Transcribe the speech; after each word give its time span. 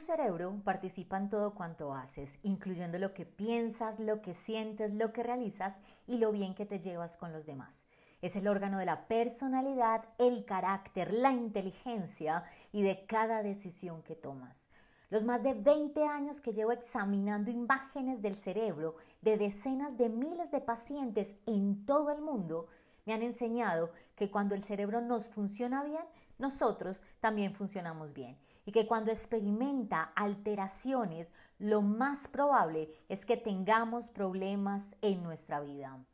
Cerebro 0.00 0.60
participa 0.64 1.16
en 1.16 1.30
todo 1.30 1.54
cuanto 1.54 1.94
haces, 1.94 2.38
incluyendo 2.42 2.98
lo 2.98 3.14
que 3.14 3.26
piensas, 3.26 3.98
lo 3.98 4.22
que 4.22 4.34
sientes, 4.34 4.92
lo 4.94 5.12
que 5.12 5.22
realizas 5.22 5.76
y 6.06 6.18
lo 6.18 6.32
bien 6.32 6.54
que 6.54 6.66
te 6.66 6.80
llevas 6.80 7.16
con 7.16 7.32
los 7.32 7.46
demás. 7.46 7.86
Es 8.20 8.34
el 8.36 8.48
órgano 8.48 8.78
de 8.78 8.86
la 8.86 9.06
personalidad, 9.06 10.04
el 10.18 10.44
carácter, 10.44 11.12
la 11.12 11.32
inteligencia 11.32 12.44
y 12.72 12.82
de 12.82 13.06
cada 13.06 13.42
decisión 13.42 14.02
que 14.02 14.16
tomas. 14.16 14.68
Los 15.10 15.24
más 15.24 15.42
de 15.42 15.54
20 15.54 16.04
años 16.06 16.40
que 16.40 16.52
llevo 16.52 16.72
examinando 16.72 17.50
imágenes 17.50 18.20
del 18.20 18.36
cerebro 18.36 18.96
de 19.22 19.38
decenas 19.38 19.96
de 19.96 20.08
miles 20.08 20.50
de 20.50 20.60
pacientes 20.60 21.34
en 21.46 21.86
todo 21.86 22.10
el 22.10 22.20
mundo 22.20 22.66
me 23.06 23.14
han 23.14 23.22
enseñado 23.22 23.92
que 24.16 24.30
cuando 24.30 24.54
el 24.54 24.64
cerebro 24.64 25.00
nos 25.00 25.28
funciona 25.28 25.82
bien, 25.82 26.04
nosotros 26.38 27.00
también 27.20 27.54
funcionamos 27.54 28.12
bien 28.12 28.36
y 28.68 28.70
que 28.70 28.86
cuando 28.86 29.10
experimenta 29.10 30.12
alteraciones, 30.14 31.32
lo 31.58 31.80
más 31.80 32.28
probable 32.28 32.92
es 33.08 33.24
que 33.24 33.38
tengamos 33.38 34.06
problemas 34.08 34.94
en 35.00 35.22
nuestra 35.22 35.58
vida. 35.60 36.04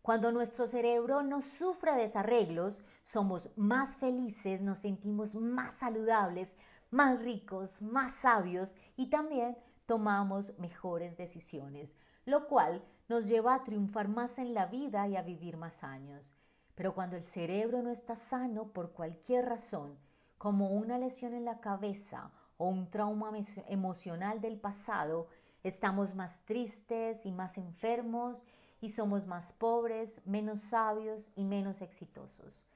Cuando 0.00 0.32
nuestro 0.32 0.66
cerebro 0.66 1.22
no 1.22 1.42
sufre 1.42 1.92
desarreglos, 1.92 2.82
somos 3.02 3.50
más 3.56 3.96
felices, 3.96 4.62
nos 4.62 4.78
sentimos 4.78 5.34
más 5.34 5.74
saludables, 5.74 6.54
más 6.90 7.20
ricos, 7.20 7.82
más 7.82 8.14
sabios 8.14 8.74
y 8.96 9.10
también 9.10 9.58
tomamos 9.84 10.58
mejores 10.58 11.18
decisiones, 11.18 11.94
lo 12.24 12.48
cual 12.48 12.82
nos 13.10 13.26
lleva 13.26 13.54
a 13.54 13.64
triunfar 13.64 14.08
más 14.08 14.38
en 14.38 14.54
la 14.54 14.64
vida 14.64 15.06
y 15.08 15.16
a 15.16 15.20
vivir 15.20 15.58
más 15.58 15.84
años. 15.84 16.34
Pero 16.74 16.94
cuando 16.94 17.16
el 17.16 17.22
cerebro 17.22 17.82
no 17.82 17.90
está 17.90 18.16
sano 18.16 18.68
por 18.68 18.92
cualquier 18.92 19.44
razón, 19.44 19.98
como 20.42 20.70
una 20.70 20.98
lesión 20.98 21.34
en 21.34 21.44
la 21.44 21.60
cabeza 21.60 22.32
o 22.56 22.66
un 22.66 22.90
trauma 22.90 23.30
emocional 23.68 24.40
del 24.40 24.58
pasado, 24.58 25.28
estamos 25.62 26.16
más 26.16 26.44
tristes 26.46 27.24
y 27.24 27.30
más 27.30 27.56
enfermos 27.58 28.42
y 28.80 28.88
somos 28.88 29.24
más 29.24 29.52
pobres, 29.52 30.20
menos 30.26 30.58
sabios 30.58 31.30
y 31.36 31.44
menos 31.44 31.80
exitosos. 31.80 32.66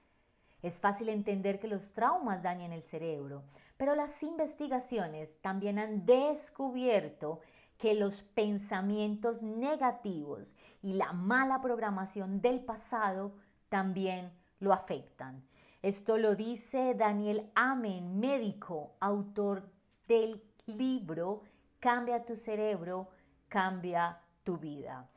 Es 0.62 0.78
fácil 0.78 1.08
entender 1.08 1.58
que 1.58 1.66
los 1.66 1.92
traumas 1.92 2.41
dañan 2.41 2.70
el 2.70 2.84
cerebro, 2.84 3.42
pero 3.76 3.96
las 3.96 4.22
investigaciones 4.22 5.36
también 5.41 5.80
han 5.80 6.06
descubierto 6.06 7.41
que 7.78 7.94
los 7.94 8.22
pensamientos 8.22 9.42
negativos 9.42 10.54
y 10.82 10.92
la 10.92 11.12
mala 11.12 11.60
programación 11.60 12.41
del 12.41 12.60
pasado 12.60 13.34
también 13.69 14.30
lo 14.60 14.72
afectan. 14.72 15.42
Esto 15.82 16.16
lo 16.19 16.34
dice 16.34 16.94
Daniel 16.94 17.50
Amen, 17.55 18.19
médico, 18.19 18.96
autor 19.00 19.69
del 20.08 20.42
libro 20.66 21.42
Cambia 21.78 22.24
tu 22.24 22.36
cerebro, 22.36 23.10
cambia 23.48 24.19
tu 24.42 24.56
vida. 24.56 25.08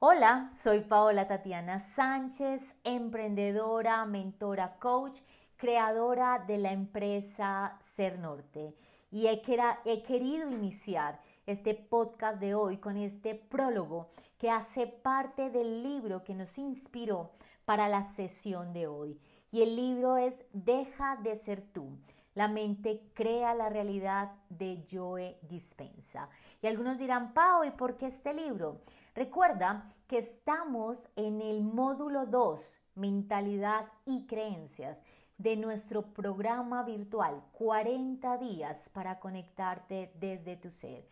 Hola, 0.00 0.50
soy 0.52 0.80
Paola 0.80 1.26
Tatiana 1.26 1.78
Sánchez, 1.78 2.74
emprendedora, 2.84 4.04
mentora, 4.04 4.76
coach, 4.78 5.20
creadora 5.56 6.44
de 6.46 6.58
la 6.58 6.72
empresa 6.72 7.78
Ser 7.80 8.18
Norte. 8.18 8.76
Y 9.10 9.28
he, 9.28 9.42
he 9.84 10.02
querido 10.02 10.50
iniciar 10.50 11.20
este 11.46 11.74
podcast 11.74 12.38
de 12.40 12.54
hoy 12.54 12.76
con 12.76 12.96
este 12.98 13.34
prólogo 13.34 14.10
que 14.36 14.50
hace 14.50 14.86
parte 14.86 15.50
del 15.50 15.82
libro 15.82 16.24
que 16.24 16.34
nos 16.34 16.58
inspiró 16.58 17.30
para 17.64 17.88
la 17.88 18.02
sesión 18.02 18.72
de 18.72 18.86
hoy. 18.86 19.18
Y 19.50 19.62
el 19.62 19.76
libro 19.76 20.16
es 20.16 20.34
Deja 20.52 21.16
de 21.16 21.36
ser 21.36 21.62
tú. 21.72 21.98
La 22.34 22.48
mente 22.48 23.02
crea 23.14 23.54
la 23.54 23.68
realidad 23.68 24.32
de 24.48 24.86
Joe 24.90 25.38
Dispensa. 25.42 26.28
Y 26.62 26.66
algunos 26.66 26.98
dirán, 26.98 27.32
Pau, 27.34 27.64
¿y 27.64 27.70
por 27.70 27.96
qué 27.96 28.06
este 28.06 28.34
libro? 28.34 28.82
Recuerda 29.14 29.92
que 30.06 30.18
estamos 30.18 31.08
en 31.16 31.40
el 31.40 31.64
módulo 31.64 32.26
2, 32.26 32.60
mentalidad 32.94 33.86
y 34.06 34.26
creencias, 34.26 35.02
de 35.38 35.56
nuestro 35.56 36.02
programa 36.02 36.82
virtual 36.82 37.42
40 37.52 38.38
días 38.38 38.88
para 38.90 39.20
conectarte 39.20 40.12
desde 40.18 40.56
tu 40.56 40.70
ser, 40.70 41.08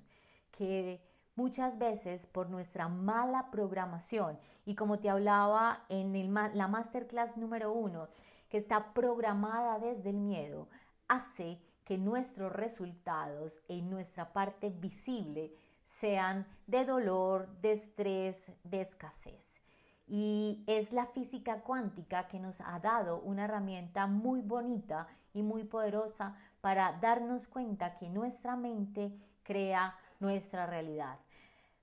que 0.53 1.03
muchas 1.35 1.77
veces 1.77 2.25
por 2.25 2.49
nuestra 2.49 2.87
mala 2.87 3.51
programación 3.51 4.39
y 4.65 4.77
como 4.77 5.01
te 5.01 5.11
hablaba 5.11 5.85
en 5.89 6.33
la 6.55 6.69
masterclass 6.69 7.37
número 7.37 7.73
uno, 7.73 8.07
que 8.49 8.59
está 8.59 8.93
programada 8.93 9.81
desde 9.81 10.11
el 10.11 10.19
miedo, 10.19 10.69
hace 11.09 11.59
que 11.85 11.99
nuestros 11.99 12.53
resultados 12.53 13.59
en 13.67 13.91
nuestra 13.91 14.33
parte 14.33 14.71
visible 14.71 15.53
sean 15.85 16.47
de 16.69 16.85
dolor, 16.85 17.49
de 17.61 17.73
estrés, 17.73 18.37
de 18.63 18.83
escasez. 18.83 19.56
Y 20.07 20.63
es 20.67 20.93
la 20.93 21.07
física 21.07 21.63
cuántica 21.63 22.29
que 22.29 22.39
nos 22.39 22.61
ha 22.61 22.79
dado 22.79 23.21
una 23.21 23.45
herramienta 23.45 24.07
muy 24.07 24.41
bonita 24.41 25.09
y 25.35 25.43
muy 25.43 25.65
poderosa 25.65 26.37
para 26.61 26.93
darnos 27.01 27.47
cuenta 27.47 27.97
que 27.97 28.09
nuestra 28.09 28.57
mente 28.57 29.13
crea 29.43 29.97
nuestra 30.21 30.67
realidad. 30.67 31.19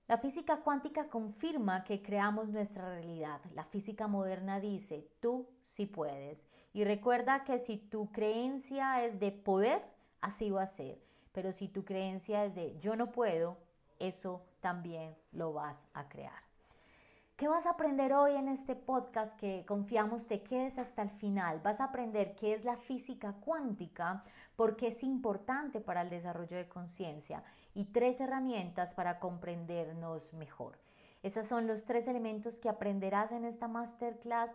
La 0.07 0.17
física 0.17 0.57
cuántica 0.57 1.07
confirma 1.07 1.83
que 1.83 2.01
creamos 2.01 2.49
nuestra 2.49 2.89
realidad. 2.89 3.39
La 3.53 3.63
física 3.63 4.07
moderna 4.07 4.59
dice, 4.59 5.07
tú 5.21 5.47
sí 5.63 5.85
puedes. 5.85 6.47
Y 6.73 6.83
recuerda 6.83 7.43
que 7.43 7.59
si 7.59 7.77
tu 7.77 8.11
creencia 8.11 9.05
es 9.05 9.19
de 9.19 9.31
poder, 9.31 9.81
así 10.21 10.49
va 10.49 10.63
a 10.63 10.67
ser. 10.67 10.99
Pero 11.31 11.51
si 11.51 11.67
tu 11.67 11.85
creencia 11.85 12.45
es 12.45 12.55
de 12.55 12.77
yo 12.79 12.95
no 12.95 13.11
puedo, 13.11 13.57
eso 13.99 14.45
también 14.59 15.15
lo 15.31 15.53
vas 15.53 15.85
a 15.93 16.09
crear. 16.09 16.52
¿Qué 17.35 17.47
vas 17.47 17.65
a 17.65 17.71
aprender 17.71 18.13
hoy 18.13 18.35
en 18.35 18.47
este 18.47 18.75
podcast 18.75 19.35
que 19.37 19.65
confiamos 19.67 20.27
te 20.27 20.43
quedes 20.43 20.77
hasta 20.77 21.01
el 21.01 21.09
final? 21.09 21.61
Vas 21.61 21.81
a 21.81 21.85
aprender 21.85 22.35
qué 22.35 22.53
es 22.53 22.63
la 22.63 22.77
física 22.77 23.33
cuántica, 23.43 24.23
porque 24.55 24.89
es 24.89 25.01
importante 25.01 25.81
para 25.81 26.03
el 26.03 26.11
desarrollo 26.11 26.55
de 26.55 26.69
conciencia 26.69 27.43
y 27.73 27.85
tres 27.85 28.21
herramientas 28.21 28.93
para 28.93 29.19
comprendernos 29.19 30.31
mejor. 30.33 30.77
Esos 31.23 31.47
son 31.47 31.65
los 31.65 31.85
tres 31.85 32.07
elementos 32.07 32.59
que 32.59 32.69
aprenderás 32.69 33.31
en 33.31 33.45
esta 33.45 33.67
masterclass. 33.67 34.51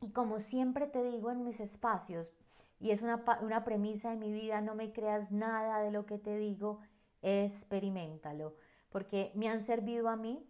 Y 0.00 0.12
como 0.12 0.38
siempre 0.38 0.86
te 0.86 1.02
digo 1.02 1.32
en 1.32 1.42
mis 1.42 1.58
espacios, 1.58 2.32
y 2.78 2.92
es 2.92 3.02
una, 3.02 3.24
una 3.42 3.64
premisa 3.64 4.10
de 4.10 4.16
mi 4.16 4.32
vida, 4.32 4.60
no 4.60 4.76
me 4.76 4.92
creas 4.92 5.32
nada 5.32 5.80
de 5.80 5.90
lo 5.90 6.06
que 6.06 6.18
te 6.18 6.36
digo, 6.36 6.78
experimentalo, 7.22 8.54
porque 8.88 9.32
me 9.34 9.48
han 9.48 9.62
servido 9.62 10.08
a 10.08 10.16
mí, 10.16 10.46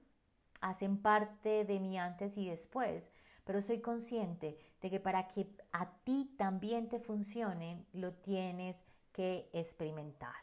hacen 0.60 0.98
parte 0.98 1.64
de 1.64 1.80
mi 1.80 1.98
antes 1.98 2.36
y 2.36 2.48
después, 2.48 3.10
pero 3.44 3.62
soy 3.62 3.80
consciente 3.80 4.58
de 4.80 4.90
que 4.90 5.00
para 5.00 5.28
que 5.28 5.48
a 5.72 5.90
ti 6.04 6.34
también 6.36 6.88
te 6.88 7.00
funcionen, 7.00 7.86
lo 7.92 8.12
tienes 8.12 8.76
que 9.12 9.48
experimentar. 9.52 10.34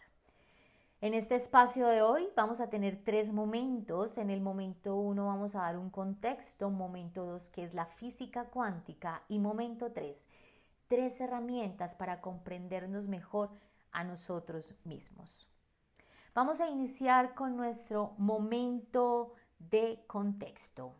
En 1.00 1.14
este 1.14 1.36
espacio 1.36 1.88
de 1.88 2.02
hoy 2.02 2.28
vamos 2.36 2.60
a 2.60 2.72
tener 2.72 3.04
tres 3.04 3.32
momentos. 3.32 4.18
En 4.18 4.32
el 4.32 4.42
momento 4.42 4.96
uno 4.96 5.28
vamos 5.28 5.54
a 5.54 5.62
dar 5.62 5.78
un 5.78 5.92
contexto, 5.92 6.72
momento 6.72 7.24
dos 7.24 7.50
que 7.50 7.64
es 7.64 7.76
la 7.76 7.86
física 7.86 8.46
cuántica 8.46 9.22
y 9.28 9.38
momento 9.38 9.92
tres, 9.92 10.26
tres 10.88 11.22
herramientas 11.22 11.94
para 11.94 12.20
comprendernos 12.20 13.08
mejor 13.08 13.52
a 13.92 14.04
nosotros 14.04 14.74
mismos. 14.86 15.48
Vamos 16.34 16.62
a 16.62 16.68
iniciar 16.68 17.36
con 17.36 17.56
nuestro 17.56 18.16
momento 18.18 19.34
de 19.60 20.04
contexto. 20.08 20.94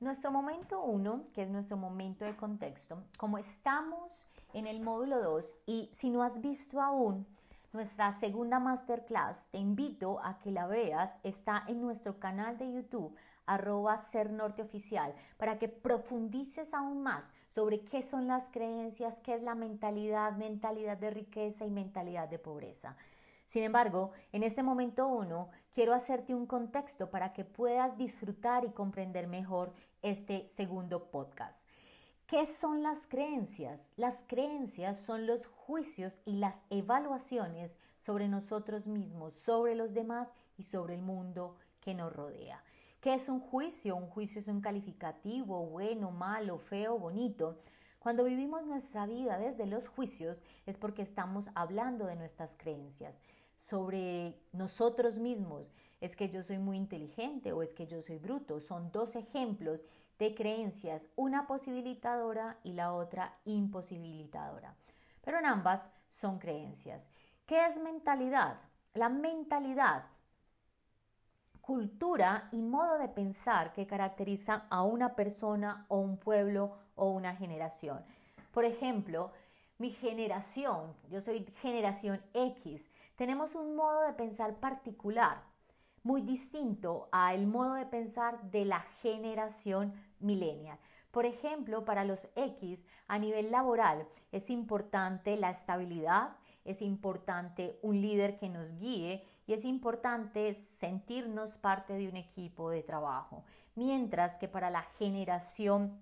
Nuestro 0.00 0.30
momento 0.30 0.80
uno, 0.80 1.24
que 1.32 1.42
es 1.42 1.50
nuestro 1.50 1.76
momento 1.76 2.24
de 2.24 2.36
contexto, 2.36 3.02
como 3.16 3.38
estamos 3.38 4.26
en 4.54 4.66
el 4.66 4.80
módulo 4.80 5.20
2 5.20 5.56
y 5.66 5.90
si 5.92 6.10
no 6.10 6.22
has 6.22 6.40
visto 6.40 6.80
aún 6.80 7.26
nuestra 7.72 8.12
segunda 8.12 8.60
masterclass, 8.60 9.46
te 9.50 9.58
invito 9.58 10.20
a 10.24 10.38
que 10.38 10.50
la 10.50 10.66
veas, 10.66 11.12
está 11.22 11.64
en 11.66 11.80
nuestro 11.82 12.18
canal 12.18 12.56
de 12.58 12.72
YouTube 12.72 13.16
arroba 13.48 13.98
ser 13.98 14.30
norte 14.30 14.62
oficial 14.62 15.14
para 15.36 15.58
que 15.58 15.68
profundices 15.68 16.74
aún 16.74 17.02
más 17.02 17.24
sobre 17.54 17.80
qué 17.80 18.02
son 18.02 18.28
las 18.28 18.48
creencias, 18.50 19.18
qué 19.20 19.34
es 19.34 19.42
la 19.42 19.54
mentalidad, 19.54 20.36
mentalidad 20.36 20.96
de 20.96 21.10
riqueza 21.10 21.66
y 21.66 21.70
mentalidad 21.70 22.28
de 22.28 22.38
pobreza. 22.38 22.96
Sin 23.48 23.62
embargo, 23.62 24.12
en 24.32 24.42
este 24.42 24.62
momento 24.62 25.08
uno, 25.08 25.48
quiero 25.72 25.94
hacerte 25.94 26.34
un 26.34 26.44
contexto 26.44 27.08
para 27.10 27.32
que 27.32 27.46
puedas 27.46 27.96
disfrutar 27.96 28.66
y 28.66 28.72
comprender 28.72 29.26
mejor 29.26 29.72
este 30.02 30.46
segundo 30.48 31.10
podcast. 31.10 31.58
¿Qué 32.26 32.44
son 32.44 32.82
las 32.82 33.06
creencias? 33.06 33.86
Las 33.96 34.20
creencias 34.26 34.98
son 34.98 35.26
los 35.26 35.46
juicios 35.46 36.12
y 36.26 36.36
las 36.36 36.60
evaluaciones 36.68 37.74
sobre 37.96 38.28
nosotros 38.28 38.86
mismos, 38.86 39.32
sobre 39.32 39.74
los 39.74 39.94
demás 39.94 40.28
y 40.58 40.64
sobre 40.64 40.94
el 40.94 41.00
mundo 41.00 41.56
que 41.80 41.94
nos 41.94 42.12
rodea. 42.12 42.62
¿Qué 43.00 43.14
es 43.14 43.30
un 43.30 43.40
juicio? 43.40 43.96
Un 43.96 44.08
juicio 44.08 44.42
es 44.42 44.48
un 44.48 44.60
calificativo, 44.60 45.64
bueno, 45.64 46.10
malo, 46.10 46.58
feo, 46.58 46.98
bonito. 46.98 47.62
Cuando 47.98 48.24
vivimos 48.24 48.66
nuestra 48.66 49.06
vida 49.06 49.38
desde 49.38 49.64
los 49.64 49.88
juicios 49.88 50.36
es 50.66 50.76
porque 50.76 51.00
estamos 51.00 51.46
hablando 51.54 52.04
de 52.04 52.16
nuestras 52.16 52.54
creencias 52.58 53.18
sobre 53.58 54.40
nosotros 54.52 55.16
mismos. 55.16 55.72
Es 56.00 56.16
que 56.16 56.28
yo 56.28 56.42
soy 56.42 56.58
muy 56.58 56.76
inteligente 56.76 57.52
o 57.52 57.62
es 57.62 57.74
que 57.74 57.86
yo 57.86 58.00
soy 58.02 58.18
bruto. 58.18 58.60
Son 58.60 58.90
dos 58.92 59.16
ejemplos 59.16 59.84
de 60.18 60.34
creencias, 60.34 61.08
una 61.16 61.46
posibilitadora 61.46 62.58
y 62.64 62.72
la 62.72 62.92
otra 62.92 63.36
imposibilitadora. 63.44 64.74
Pero 65.22 65.38
en 65.38 65.46
ambas 65.46 65.88
son 66.12 66.38
creencias. 66.38 67.06
¿Qué 67.46 67.66
es 67.66 67.78
mentalidad? 67.78 68.58
La 68.94 69.08
mentalidad, 69.08 70.06
cultura 71.60 72.48
y 72.50 72.62
modo 72.62 72.98
de 72.98 73.08
pensar 73.08 73.72
que 73.72 73.86
caracteriza 73.86 74.66
a 74.70 74.82
una 74.82 75.14
persona 75.14 75.84
o 75.88 75.98
un 75.98 76.16
pueblo 76.16 76.78
o 76.94 77.10
una 77.10 77.36
generación. 77.36 78.04
Por 78.52 78.64
ejemplo, 78.64 79.32
mi 79.78 79.90
generación, 79.90 80.94
yo 81.10 81.20
soy 81.20 81.44
generación 81.62 82.20
X, 82.34 82.90
tenemos 83.18 83.56
un 83.56 83.74
modo 83.74 84.02
de 84.02 84.12
pensar 84.12 84.60
particular, 84.60 85.42
muy 86.04 86.22
distinto 86.22 87.08
al 87.10 87.48
modo 87.48 87.74
de 87.74 87.84
pensar 87.84 88.40
de 88.52 88.64
la 88.64 88.82
generación 89.02 89.92
millennial. 90.20 90.78
Por 91.10 91.26
ejemplo, 91.26 91.84
para 91.84 92.04
los 92.04 92.28
X 92.36 92.78
a 93.08 93.18
nivel 93.18 93.50
laboral 93.50 94.06
es 94.30 94.50
importante 94.50 95.36
la 95.36 95.50
estabilidad, 95.50 96.36
es 96.64 96.80
importante 96.80 97.80
un 97.82 98.00
líder 98.00 98.38
que 98.38 98.48
nos 98.48 98.78
guíe 98.78 99.26
y 99.48 99.52
es 99.52 99.64
importante 99.64 100.54
sentirnos 100.78 101.56
parte 101.56 101.94
de 101.94 102.08
un 102.08 102.16
equipo 102.16 102.70
de 102.70 102.84
trabajo. 102.84 103.42
Mientras 103.74 104.38
que 104.38 104.46
para 104.46 104.70
la 104.70 104.82
generación 104.96 106.00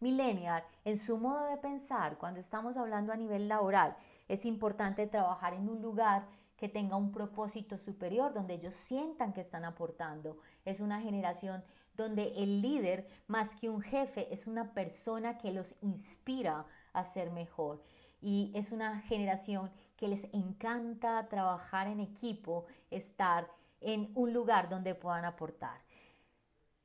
millennial, 0.00 0.64
en 0.84 0.98
su 0.98 1.18
modo 1.18 1.44
de 1.44 1.56
pensar, 1.58 2.18
cuando 2.18 2.40
estamos 2.40 2.76
hablando 2.76 3.12
a 3.12 3.16
nivel 3.16 3.46
laboral, 3.46 3.96
es 4.26 4.44
importante 4.44 5.06
trabajar 5.06 5.54
en 5.54 5.68
un 5.68 5.82
lugar 5.82 6.26
que 6.58 6.68
tenga 6.68 6.96
un 6.96 7.12
propósito 7.12 7.78
superior, 7.78 8.34
donde 8.34 8.54
ellos 8.54 8.74
sientan 8.74 9.32
que 9.32 9.40
están 9.40 9.64
aportando. 9.64 10.38
Es 10.64 10.80
una 10.80 11.00
generación 11.00 11.64
donde 11.94 12.34
el 12.36 12.60
líder, 12.60 13.08
más 13.26 13.48
que 13.56 13.70
un 13.70 13.80
jefe, 13.80 14.32
es 14.34 14.46
una 14.46 14.74
persona 14.74 15.38
que 15.38 15.52
los 15.52 15.74
inspira 15.80 16.66
a 16.92 17.04
ser 17.04 17.30
mejor. 17.30 17.82
Y 18.20 18.50
es 18.54 18.72
una 18.72 19.00
generación 19.02 19.70
que 19.96 20.08
les 20.08 20.24
encanta 20.32 21.28
trabajar 21.28 21.86
en 21.86 22.00
equipo, 22.00 22.66
estar 22.90 23.48
en 23.80 24.10
un 24.14 24.32
lugar 24.32 24.68
donde 24.68 24.94
puedan 24.94 25.24
aportar. 25.24 25.80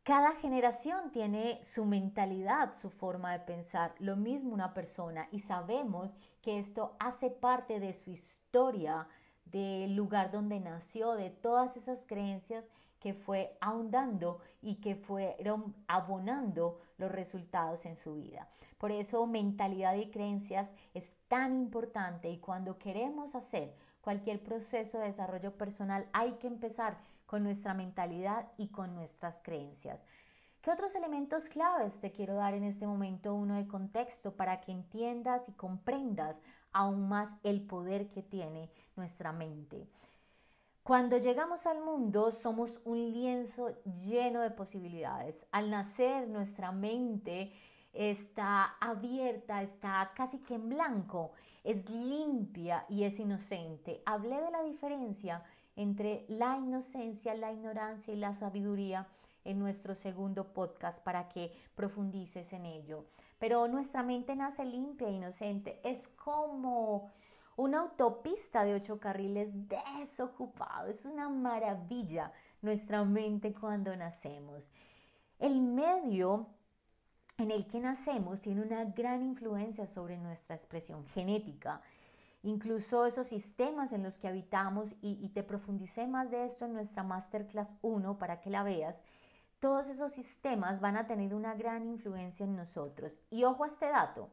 Cada 0.04 0.34
generación 0.36 1.12
tiene 1.12 1.64
su 1.64 1.86
mentalidad, 1.86 2.76
su 2.76 2.90
forma 2.90 3.32
de 3.32 3.40
pensar, 3.40 3.96
lo 4.00 4.18
mismo 4.18 4.54
una 4.54 4.74
persona 4.74 5.30
y 5.32 5.40
sabemos 5.40 6.12
que 6.42 6.60
esto 6.60 6.98
hace 7.00 7.30
parte 7.30 7.80
de 7.80 7.94
su 7.94 8.12
historia, 8.12 9.08
del 9.46 9.96
lugar 9.96 10.32
donde 10.32 10.60
nació, 10.60 11.14
de 11.14 11.30
todas 11.30 11.78
esas 11.78 12.06
creencias 12.06 12.66
que 13.00 13.14
fue 13.14 13.58
ahondando 13.60 14.40
y 14.62 14.76
que 14.76 14.96
fueron 14.96 15.76
abonando 15.88 16.80
los 16.98 17.12
resultados 17.12 17.86
en 17.86 17.98
su 17.98 18.16
vida. 18.16 18.48
Por 18.78 18.92
eso 18.92 19.28
mentalidad 19.28 19.96
y 19.96 20.10
creencias 20.10 20.72
es 20.94 21.14
tan 21.28 21.56
importante 21.56 22.30
y 22.30 22.40
cuando 22.40 22.80
queremos 22.80 23.36
hacer 23.36 23.76
cualquier 24.02 24.42
proceso 24.42 25.00
de 25.00 25.08
desarrollo 25.08 25.58
personal 25.58 26.08
hay 26.14 26.34
que 26.34 26.48
empezar 26.48 26.98
con 27.26 27.44
nuestra 27.44 27.74
mentalidad 27.74 28.48
y 28.58 28.70
con 28.70 28.96
nuestras 28.96 29.40
creencias. 29.42 30.06
¿Qué 30.62 30.72
otros 30.72 30.96
elementos 30.96 31.50
claves 31.50 32.00
te 32.00 32.14
quiero 32.14 32.36
dar 32.36 32.54
en 32.54 32.64
este 32.64 32.88
momento 32.88 33.36
uno 33.36 33.56
de 33.56 33.68
contexto 33.68 34.38
para 34.38 34.62
que 34.62 34.72
entiendas 34.72 35.50
y 35.50 35.52
comprendas 35.52 36.38
aún 36.72 37.10
más 37.10 37.30
el 37.44 37.62
poder 37.62 38.10
que 38.12 38.24
tiene 38.24 38.70
nuestra 38.96 39.32
mente? 39.32 39.88
Cuando 40.84 41.18
llegamos 41.18 41.66
al 41.66 41.82
mundo 41.82 42.32
somos 42.34 42.82
un 42.84 43.14
lienzo 43.14 43.72
lleno 44.06 44.42
de 44.42 44.52
posibilidades. 44.52 45.46
Al 45.52 45.70
nacer 45.70 46.28
nuestra 46.28 46.74
mente 46.74 47.54
está 47.94 48.76
abierta, 48.82 49.62
está 49.62 50.12
casi 50.14 50.40
que 50.40 50.56
en 50.56 50.68
blanco, 50.68 51.32
es 51.64 51.90
limpia 51.90 52.86
y 52.90 53.04
es 53.04 53.18
inocente. 53.20 54.02
Hablé 54.06 54.42
de 54.42 54.52
la 54.52 54.64
diferencia 54.64 55.44
entre 55.78 56.26
la 56.28 56.58
inocencia, 56.58 57.34
la 57.34 57.54
ignorancia 57.54 58.14
y 58.14 58.18
la 58.18 58.34
sabiduría 58.34 59.08
en 59.46 59.60
nuestro 59.60 59.96
segundo 59.96 60.54
podcast 60.54 61.02
para 61.02 61.30
que 61.30 61.52
profundices 61.76 62.52
en 62.54 62.66
ello. 62.66 63.06
Pero 63.40 63.68
nuestra 63.68 64.04
mente 64.04 64.36
nace 64.36 64.66
limpia 64.66 65.08
e 65.08 65.14
inocente. 65.14 65.80
Es 65.84 66.08
como 66.10 67.12
una 67.56 67.80
autopista 67.80 68.64
de 68.64 68.74
ocho 68.74 69.00
carriles 69.00 69.50
desocupado. 69.68 70.88
Es 70.90 71.06
una 71.06 71.30
maravilla 71.30 72.32
nuestra 72.62 73.04
mente 73.04 73.54
cuando 73.54 73.96
nacemos. 73.96 74.72
El 75.40 75.62
medio 75.62 76.48
en 77.38 77.52
el 77.52 77.68
que 77.68 77.80
nacemos 77.80 78.42
tiene 78.42 78.62
una 78.62 78.86
gran 78.86 79.22
influencia 79.22 79.88
sobre 79.88 80.18
nuestra 80.18 80.56
expresión 80.56 81.06
genética. 81.08 81.82
Incluso 82.44 83.06
esos 83.06 83.28
sistemas 83.28 83.92
en 83.94 84.04
los 84.04 84.18
que 84.18 84.28
habitamos, 84.28 84.90
y, 85.02 85.30
te 85.30 85.44
profundicé 85.44 86.08
más 86.08 86.30
de 86.30 86.46
esto 86.46 86.66
en 86.66 86.74
nuestra 86.74 87.04
Masterclass 87.04 87.74
1 87.82 88.18
para 88.18 88.42
que 88.42 88.50
la 88.50 88.64
veas, 88.64 89.02
todos 89.60 89.88
esos 89.88 90.12
sistemas 90.12 90.82
van 90.82 90.98
a 90.98 91.08
tener 91.08 91.34
una 91.34 91.56
gran 91.56 91.86
influencia 91.86 92.44
en 92.46 92.56
nosotros. 92.56 93.18
Y 93.30 93.46
ojo 93.46 93.64
a 93.64 93.68
este 93.68 93.88
dato, 93.88 94.30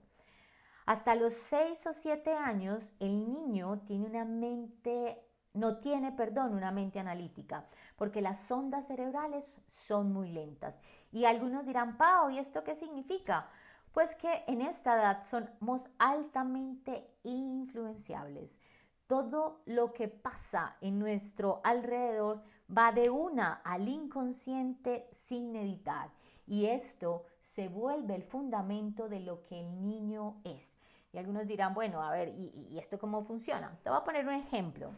hasta 0.91 1.15
los 1.15 1.35
6 1.35 1.87
o 1.87 1.93
7 1.93 2.33
años, 2.33 2.95
el 2.99 3.33
niño 3.33 3.79
tiene 3.87 4.07
una 4.07 4.25
mente, 4.25 5.23
no 5.55 5.79
tiene, 5.79 6.11
perdón, 6.11 6.53
una 6.53 6.73
mente 6.73 6.99
analítica, 6.99 7.69
porque 7.95 8.21
las 8.21 8.51
ondas 8.51 8.89
cerebrales 8.89 9.61
son 9.69 10.13
muy 10.13 10.33
lentas. 10.33 10.81
Y 11.13 11.27
algunos 11.27 11.65
dirán, 11.65 11.97
Pau, 11.97 12.31
¿y 12.31 12.41
esto 12.41 12.65
qué 12.65 12.75
significa? 12.75 13.47
Pues 13.93 14.17
que 14.17 14.43
en 14.49 14.63
esta 14.63 14.97
edad 14.97 15.25
somos 15.27 15.89
altamente 16.01 17.09
influenciables. 17.23 18.59
Todo 19.07 19.63
lo 19.67 19.93
que 19.93 20.09
pasa 20.09 20.77
en 20.81 20.99
nuestro 20.99 21.61
alrededor 21.63 22.43
va 22.69 22.91
de 22.91 23.11
una 23.11 23.61
al 23.63 23.89
inconsciente 23.89 25.07
sin 25.13 25.55
editar. 25.55 26.11
Y 26.49 26.67
esto 26.67 27.27
se 27.39 27.69
vuelve 27.69 28.17
el 28.17 28.25
fundamento 28.25 29.09
de 29.09 29.21
lo 29.21 29.45
que 29.45 29.61
el 29.61 29.87
niño 29.87 30.41
es. 30.43 30.80
Y 31.13 31.19
algunos 31.19 31.47
dirán, 31.47 31.75
bueno, 31.75 32.03
a 32.03 32.13
ver, 32.13 32.29
¿y, 32.29 32.79
esto 32.79 32.99
cómo 32.99 33.25
funciona? 33.25 33.77
Te 33.83 33.91
voy 33.91 33.99
a 33.99 34.05
poner 34.05 34.27
un 34.27 34.35
ejemplo. 34.35 34.93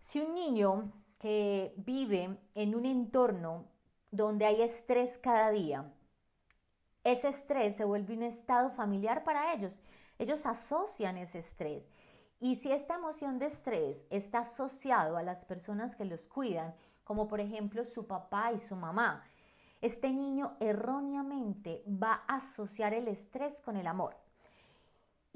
Si 0.00 0.20
un 0.20 0.34
niño 0.34 0.92
que 1.18 1.74
vive 1.76 2.38
en 2.54 2.74
un 2.74 2.84
entorno 2.86 3.64
donde 4.10 4.44
hay 4.44 4.62
estrés 4.62 5.18
cada 5.18 5.50
día, 5.50 5.90
ese 7.02 7.28
estrés 7.28 7.76
se 7.76 7.84
vuelve 7.84 8.14
un 8.14 8.22
estado 8.22 8.70
familiar 8.70 9.24
para 9.24 9.52
ellos. 9.52 9.80
Ellos 10.18 10.46
asocian 10.46 11.18
ese 11.18 11.40
estrés. 11.40 11.90
Y 12.38 12.56
si 12.56 12.70
esta 12.70 12.94
emoción 12.94 13.38
de 13.38 13.46
estrés 13.46 14.06
está 14.10 14.40
asociado 14.40 15.16
a 15.16 15.22
las 15.22 15.44
personas 15.44 15.96
que 15.96 16.04
los 16.04 16.28
cuidan, 16.28 16.74
como 17.02 17.26
por 17.26 17.40
ejemplo 17.40 17.84
su 17.84 18.06
papá 18.06 18.52
y 18.52 18.60
su 18.60 18.76
mamá, 18.76 19.24
este 19.80 20.10
niño 20.10 20.56
erróneamente 20.60 21.82
va 21.86 22.22
a 22.26 22.36
asociar 22.36 22.94
el 22.94 23.08
estrés 23.08 23.60
con 23.60 23.76
el 23.76 23.86
amor. 23.86 24.16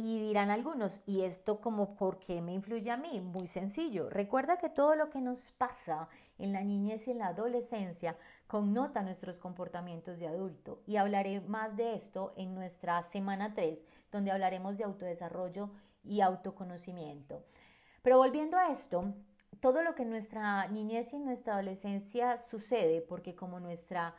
Y 0.01 0.21
dirán 0.21 0.51
algunos, 0.51 1.01
¿y 1.07 1.23
esto 1.23 1.61
como 1.61 1.97
por 1.97 2.21
qué 2.21 2.41
me 2.41 2.53
influye 2.53 2.89
a 2.89 2.97
mí? 2.97 3.21
Muy 3.21 3.49
sencillo. 3.49 4.09
Recuerda 4.09 4.57
que 4.57 4.69
todo 4.69 4.95
lo 4.95 5.11
que 5.11 5.21
nos 5.21 5.51
pasa 5.51 6.09
en 6.39 6.53
la 6.53 6.63
niñez 6.63 7.09
y 7.09 7.11
en 7.11 7.19
la 7.19 7.27
adolescencia 7.27 8.17
connota 8.47 9.03
nuestros 9.03 9.39
comportamientos 9.39 10.21
de 10.21 10.29
adulto. 10.29 10.83
Y 10.87 10.99
hablaré 10.99 11.41
más 11.41 11.77
de 11.77 11.97
esto 11.97 12.33
en 12.37 12.55
nuestra 12.55 13.03
semana 13.03 13.55
3, 13.55 13.85
donde 14.13 14.31
hablaremos 14.31 14.77
de 14.77 14.85
autodesarrollo 14.85 15.71
y 16.05 16.21
autoconocimiento. 16.21 17.43
Pero 18.03 18.19
volviendo 18.19 18.57
a 18.57 18.71
esto, 18.71 19.15
todo 19.59 19.83
lo 19.83 19.97
que 19.97 20.05
en 20.05 20.11
nuestra 20.11 20.69
niñez 20.69 21.13
y 21.13 21.17
en 21.17 21.25
nuestra 21.25 21.55
adolescencia 21.55 22.39
sucede, 22.39 23.01
porque 23.01 23.35
como 23.35 23.59
nuestra 23.59 24.15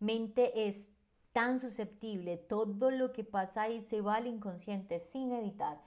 mente 0.00 0.66
es 0.66 0.88
tan 1.32 1.60
susceptible, 1.60 2.36
todo 2.36 2.90
lo 2.90 3.12
que 3.12 3.24
pasa 3.24 3.62
ahí 3.62 3.82
se 3.82 4.00
va 4.00 4.16
al 4.16 4.26
inconsciente 4.26 5.00
sin 5.12 5.32
editar. 5.32 5.78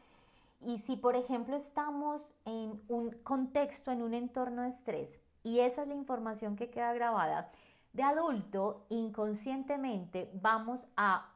Y 0.61 0.79
si, 0.79 0.95
por 0.95 1.15
ejemplo, 1.15 1.57
estamos 1.57 2.21
en 2.45 2.81
un 2.87 3.11
contexto, 3.23 3.91
en 3.91 4.01
un 4.01 4.13
entorno 4.13 4.61
de 4.61 4.69
estrés, 4.69 5.19
y 5.43 5.59
esa 5.59 5.81
es 5.81 5.87
la 5.89 5.95
información 5.95 6.55
que 6.55 6.69
queda 6.69 6.93
grabada, 6.93 7.51
de 7.91 8.03
adulto, 8.03 8.85
inconscientemente 8.89 10.29
vamos 10.33 10.79
a 10.95 11.29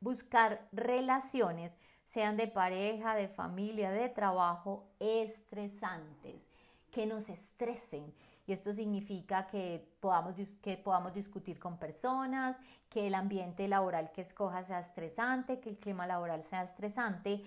buscar 0.00 0.68
relaciones, 0.72 1.72
sean 2.04 2.36
de 2.36 2.48
pareja, 2.48 3.14
de 3.14 3.28
familia, 3.28 3.90
de 3.90 4.08
trabajo, 4.08 4.86
estresantes, 4.98 6.42
que 6.90 7.06
nos 7.06 7.28
estresen 7.28 8.12
y 8.46 8.52
esto 8.52 8.72
significa 8.74 9.46
que 9.46 9.88
podamos, 10.00 10.34
que 10.60 10.76
podamos 10.76 11.14
discutir 11.14 11.58
con 11.58 11.78
personas, 11.78 12.56
que 12.90 13.06
el 13.06 13.14
ambiente 13.14 13.66
laboral 13.68 14.12
que 14.12 14.20
escoja 14.20 14.64
sea 14.64 14.80
estresante, 14.80 15.60
que 15.60 15.70
el 15.70 15.78
clima 15.78 16.06
laboral 16.06 16.44
sea 16.44 16.62
estresante, 16.62 17.42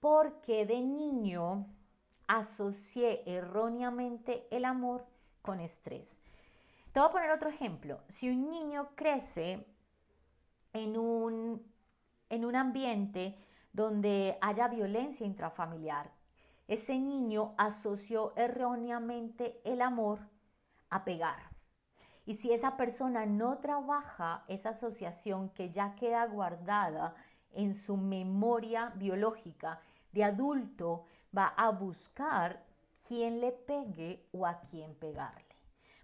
porque 0.00 0.64
de 0.64 0.80
niño 0.80 1.66
asocié 2.26 3.22
erróneamente 3.26 4.46
el 4.50 4.64
amor 4.64 5.06
con 5.42 5.60
estrés. 5.60 6.18
Te 6.92 7.00
voy 7.00 7.08
a 7.08 7.12
poner 7.12 7.30
otro 7.30 7.48
ejemplo. 7.50 8.00
Si 8.08 8.28
un 8.30 8.50
niño 8.50 8.90
crece 8.94 9.66
en 10.72 10.96
un, 10.96 11.62
en 12.30 12.44
un 12.44 12.56
ambiente 12.56 13.36
donde 13.72 14.38
haya 14.40 14.68
violencia 14.68 15.26
intrafamiliar, 15.26 16.10
ese 16.68 16.98
niño 16.98 17.54
asoció 17.56 18.32
erróneamente 18.36 19.60
el 19.64 19.80
amor 19.80 20.20
a 20.90 21.04
pegar. 21.04 21.50
Y 22.26 22.34
si 22.34 22.52
esa 22.52 22.76
persona 22.76 23.24
no 23.24 23.58
trabaja 23.58 24.44
esa 24.48 24.70
asociación 24.70 25.48
que 25.48 25.70
ya 25.70 25.94
queda 25.94 26.26
guardada 26.26 27.14
en 27.52 27.74
su 27.74 27.96
memoria 27.96 28.92
biológica 28.96 29.80
de 30.12 30.24
adulto, 30.24 31.06
va 31.36 31.46
a 31.56 31.70
buscar 31.70 32.62
quién 33.06 33.40
le 33.40 33.52
pegue 33.52 34.28
o 34.32 34.46
a 34.46 34.60
quién 34.60 34.94
pegarle. 34.94 35.56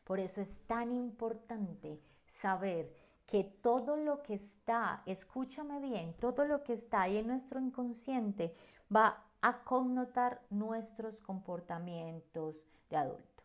Por 0.04 0.18
eso 0.18 0.40
es 0.40 0.66
tan 0.66 0.92
importante 0.92 2.00
saber 2.26 2.94
que 3.26 3.44
todo 3.44 3.96
lo 3.96 4.22
que 4.22 4.34
está, 4.34 5.02
escúchame 5.04 5.80
bien, 5.80 6.14
todo 6.14 6.46
lo 6.46 6.62
que 6.62 6.74
está 6.74 7.02
ahí 7.02 7.18
en 7.18 7.26
nuestro 7.26 7.60
inconsciente 7.60 8.54
va 8.94 9.22
a 9.44 9.62
connotar 9.62 10.40
nuestros 10.48 11.20
comportamientos 11.20 12.62
de 12.88 12.96
adulto. 12.96 13.42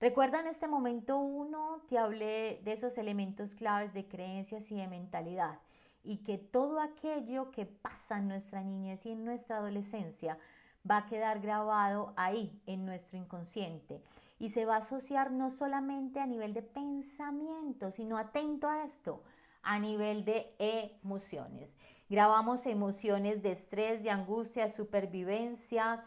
Recuerda 0.00 0.40
en 0.40 0.46
este 0.46 0.66
momento 0.66 1.18
uno, 1.18 1.82
te 1.90 1.98
hablé 1.98 2.62
de 2.64 2.72
esos 2.72 2.96
elementos 2.96 3.54
claves 3.54 3.92
de 3.92 4.08
creencias 4.08 4.72
y 4.72 4.76
de 4.76 4.86
mentalidad 4.86 5.58
y 6.02 6.24
que 6.24 6.38
todo 6.38 6.80
aquello 6.80 7.50
que 7.50 7.66
pasa 7.66 8.16
en 8.16 8.28
nuestra 8.28 8.62
niñez 8.62 9.04
y 9.04 9.10
en 9.10 9.26
nuestra 9.26 9.58
adolescencia 9.58 10.38
va 10.90 10.96
a 10.96 11.06
quedar 11.06 11.40
grabado 11.40 12.14
ahí 12.16 12.58
en 12.64 12.86
nuestro 12.86 13.18
inconsciente 13.18 14.02
y 14.38 14.48
se 14.48 14.64
va 14.64 14.76
a 14.76 14.78
asociar 14.78 15.30
no 15.30 15.50
solamente 15.50 16.20
a 16.20 16.26
nivel 16.26 16.54
de 16.54 16.62
pensamiento, 16.62 17.90
sino 17.90 18.16
atento 18.16 18.66
a 18.66 18.84
esto, 18.84 19.22
a 19.62 19.78
nivel 19.78 20.24
de 20.24 20.54
emociones. 20.58 21.68
Grabamos 22.12 22.66
emociones 22.66 23.42
de 23.42 23.52
estrés, 23.52 24.02
de 24.02 24.10
angustia, 24.10 24.68
supervivencia, 24.68 26.04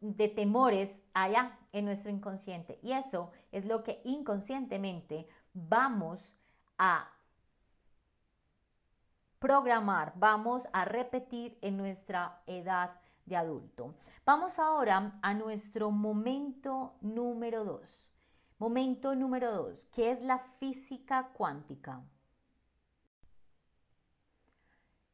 de 0.00 0.28
temores 0.30 1.02
allá 1.12 1.58
en 1.72 1.84
nuestro 1.84 2.10
inconsciente. 2.10 2.78
Y 2.82 2.92
eso 2.92 3.30
es 3.50 3.66
lo 3.66 3.82
que 3.82 4.00
inconscientemente 4.04 5.28
vamos 5.52 6.34
a 6.78 7.06
programar, 9.38 10.14
vamos 10.16 10.62
a 10.72 10.86
repetir 10.86 11.58
en 11.60 11.76
nuestra 11.76 12.40
edad 12.46 12.98
de 13.26 13.36
adulto. 13.36 13.94
Vamos 14.24 14.58
ahora 14.58 15.18
a 15.20 15.34
nuestro 15.34 15.90
momento 15.90 16.94
número 17.02 17.62
dos. 17.62 18.08
Momento 18.56 19.14
número 19.14 19.52
dos, 19.52 19.84
que 19.94 20.12
es 20.12 20.22
la 20.22 20.38
física 20.38 21.28
cuántica. 21.34 22.00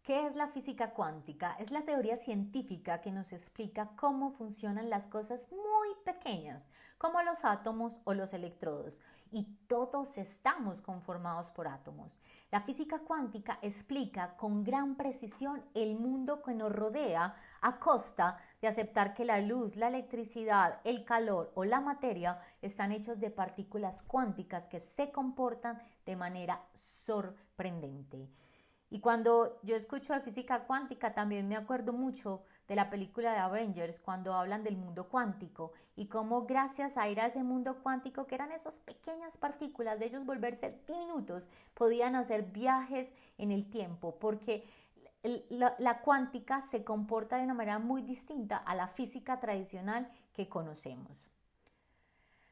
¿Qué 0.09 0.27
es 0.27 0.37
la 0.37 0.49
física 0.49 0.93
cuántica? 0.93 1.55
Es 1.59 1.71
la 1.71 1.83
teoría 1.83 2.17
científica 2.17 3.03
que 3.03 3.13
nos 3.13 3.31
explica 3.31 3.91
cómo 3.95 4.31
funcionan 4.31 4.89
las 4.89 5.07
cosas 5.07 5.53
muy 5.53 5.89
pequeñas, 6.03 6.67
como 6.97 7.21
los 7.21 7.45
átomos 7.45 8.01
o 8.05 8.15
los 8.15 8.33
electrodos, 8.33 9.03
y 9.31 9.45
todos 9.67 10.17
estamos 10.17 10.81
conformados 10.81 11.51
por 11.51 11.69
átomos. 11.69 12.19
La 12.51 12.63
física 12.63 13.01
cuántica 13.01 13.59
explica 13.61 14.35
con 14.39 14.65
gran 14.65 14.95
precisión 14.95 15.63
el 15.75 15.95
mundo 15.95 16.43
que 16.43 16.55
nos 16.55 16.73
rodea 16.73 17.37
a 17.61 17.79
costa 17.79 18.39
de 18.63 18.69
aceptar 18.69 19.13
que 19.13 19.27
la 19.27 19.43
luz, 19.43 19.77
la 19.77 19.89
electricidad, 19.89 20.81
el 20.85 21.05
calor 21.05 21.53
o 21.55 21.67
la 21.67 21.83
materia 21.83 22.41
están 22.63 22.93
hechos 22.93 23.21
de 23.21 23.31
partículas 23.31 24.01
cuánticas 24.05 24.67
que 24.69 24.81
se 24.81 25.13
comportan 25.13 25.83
de 26.07 26.17
manera 26.17 26.63
sorprendente. 27.05 28.31
Y 28.91 29.01
cuando 29.01 29.59
yo 29.63 29.77
escucho 29.77 30.15
de 30.15 30.21
física 30.21 30.61
cuántica, 30.61 31.13
también 31.13 31.47
me 31.47 31.57
acuerdo 31.57 31.93
mucho 31.93 32.43
de 32.69 32.77
la 32.77 32.91
película 32.91 33.33
de 33.33 33.39
Avengers, 33.39 34.01
cuando 34.01 34.35
hablan 34.35 34.63
del 34.63 34.77
mundo 34.77 35.09
cuántico 35.09 35.73
y 35.97 36.07
cómo 36.07 36.47
gracias 36.47 36.97
a 36.97 37.09
ir 37.09 37.21
a 37.21 37.27
ese 37.27 37.43
mundo 37.43 37.79
cuántico, 37.83 38.27
que 38.27 38.35
eran 38.35 38.53
esas 38.53 38.79
pequeñas 38.81 39.37
partículas, 39.37 39.99
de 39.99 40.07
ellos 40.07 40.25
volverse 40.25 40.79
diminutos, 40.87 41.47
podían 41.75 42.15
hacer 42.15 42.45
viajes 42.45 43.13
en 43.37 43.53
el 43.53 43.69
tiempo, 43.69 44.17
porque 44.19 44.65
la, 45.49 45.75
la 45.79 46.01
cuántica 46.01 46.63
se 46.63 46.85
comporta 46.85 47.37
de 47.37 47.45
una 47.45 47.55
manera 47.55 47.79
muy 47.79 48.03
distinta 48.03 48.57
a 48.57 48.75
la 48.75 48.89
física 48.89 49.41
tradicional 49.41 50.11
que 50.33 50.49
conocemos. 50.49 51.27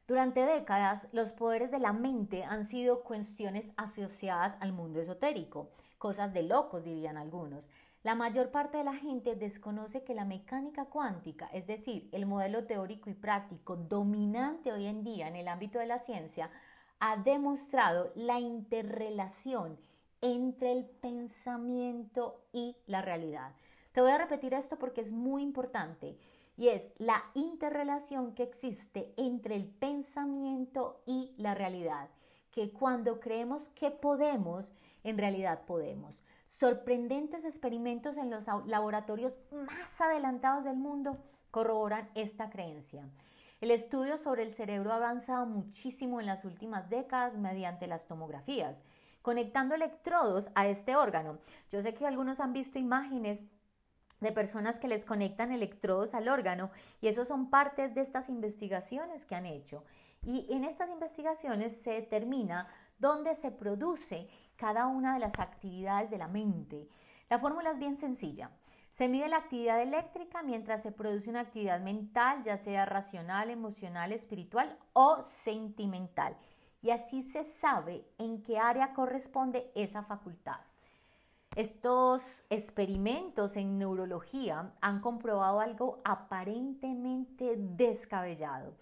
Durante 0.07 0.45
décadas, 0.45 1.07
los 1.11 1.31
poderes 1.31 1.69
de 1.69 1.79
la 1.79 1.93
mente 1.93 2.43
han 2.43 2.65
sido 2.65 3.03
cuestiones 3.03 3.69
asociadas 3.75 4.55
al 4.61 4.71
mundo 4.71 5.01
esotérico 5.01 5.69
cosas 5.97 6.33
de 6.33 6.43
locos, 6.43 6.83
dirían 6.83 7.17
algunos. 7.17 7.63
La 8.03 8.15
mayor 8.15 8.51
parte 8.51 8.77
de 8.77 8.83
la 8.83 8.95
gente 8.95 9.35
desconoce 9.35 10.03
que 10.03 10.15
la 10.15 10.23
mecánica 10.23 10.85
cuántica, 10.85 11.47
es 11.47 11.67
decir, 11.67 12.07
el 12.11 12.25
modelo 12.25 12.65
teórico 12.65 13.09
y 13.09 13.13
práctico 13.13 13.75
dominante 13.75 14.71
hoy 14.71 14.85
en 14.85 15.03
día 15.03 15.27
en 15.27 15.35
el 15.35 15.47
ámbito 15.47 15.79
de 15.79 15.87
la 15.87 15.99
ciencia, 15.99 16.49
ha 16.99 17.17
demostrado 17.17 18.11
la 18.15 18.39
interrelación 18.39 19.77
entre 20.21 20.71
el 20.71 20.85
pensamiento 20.85 22.41
y 22.53 22.77
la 22.85 23.01
realidad. 23.01 23.51
Te 23.91 24.01
voy 24.01 24.11
a 24.11 24.17
repetir 24.17 24.53
esto 24.53 24.77
porque 24.77 25.01
es 25.01 25.11
muy 25.11 25.43
importante 25.43 26.17
y 26.55 26.69
es 26.69 26.83
la 26.97 27.23
interrelación 27.35 28.33
que 28.33 28.43
existe 28.43 29.13
entre 29.17 29.55
el 29.55 29.67
pensamiento 29.67 31.01
y 31.05 31.33
la 31.37 31.53
realidad, 31.53 32.09
que 32.51 32.71
cuando 32.71 33.19
creemos 33.19 33.69
que 33.69 33.91
podemos, 33.91 34.65
en 35.09 35.17
realidad 35.17 35.61
podemos. 35.65 36.21
Sorprendentes 36.49 37.45
experimentos 37.45 38.17
en 38.17 38.29
los 38.29 38.43
laboratorios 38.65 39.33
más 39.51 40.01
adelantados 40.01 40.65
del 40.65 40.75
mundo 40.75 41.17
corroboran 41.51 42.09
esta 42.13 42.49
creencia. 42.49 43.07
El 43.61 43.71
estudio 43.71 44.17
sobre 44.17 44.43
el 44.43 44.51
cerebro 44.51 44.91
ha 44.91 44.97
avanzado 44.97 45.45
muchísimo 45.45 46.19
en 46.19 46.25
las 46.25 46.45
últimas 46.45 46.89
décadas 46.89 47.37
mediante 47.37 47.87
las 47.87 48.05
tomografías, 48.05 48.83
conectando 49.21 49.75
electrodos 49.75 50.51
a 50.55 50.67
este 50.67 50.95
órgano. 50.95 51.39
Yo 51.71 51.81
sé 51.81 51.93
que 51.93 52.05
algunos 52.05 52.39
han 52.39 52.53
visto 52.53 52.77
imágenes 52.77 53.45
de 54.19 54.31
personas 54.31 54.79
que 54.79 54.87
les 54.87 55.05
conectan 55.05 55.51
electrodos 55.51 56.13
al 56.13 56.27
órgano 56.27 56.69
y 57.01 57.07
esos 57.07 57.27
son 57.27 57.49
partes 57.49 57.95
de 57.95 58.01
estas 58.01 58.29
investigaciones 58.29 59.25
que 59.25 59.35
han 59.35 59.45
hecho. 59.45 59.85
Y 60.23 60.51
en 60.53 60.65
estas 60.65 60.89
investigaciones 60.89 61.77
se 61.77 61.91
determina 61.91 62.67
dónde 62.99 63.35
se 63.35 63.51
produce 63.51 64.27
cada 64.57 64.87
una 64.87 65.13
de 65.13 65.19
las 65.19 65.39
actividades 65.39 66.09
de 66.09 66.17
la 66.17 66.27
mente. 66.27 66.89
La 67.29 67.39
fórmula 67.39 67.71
es 67.71 67.79
bien 67.79 67.95
sencilla. 67.95 68.51
Se 68.91 69.07
mide 69.07 69.29
la 69.29 69.37
actividad 69.37 69.81
eléctrica 69.81 70.41
mientras 70.41 70.81
se 70.81 70.91
produce 70.91 71.29
una 71.29 71.41
actividad 71.41 71.79
mental, 71.79 72.43
ya 72.43 72.57
sea 72.57 72.85
racional, 72.85 73.49
emocional, 73.51 74.11
espiritual 74.11 74.77
o 74.93 75.21
sentimental. 75.23 76.35
Y 76.81 76.89
así 76.89 77.21
se 77.23 77.43
sabe 77.43 78.05
en 78.17 78.41
qué 78.41 78.57
área 78.57 78.93
corresponde 78.93 79.71
esa 79.75 80.03
facultad. 80.03 80.59
Estos 81.55 82.43
experimentos 82.49 83.55
en 83.55 83.77
neurología 83.77 84.73
han 84.81 84.99
comprobado 85.01 85.59
algo 85.59 86.01
aparentemente 86.03 87.55
descabellado. 87.57 88.73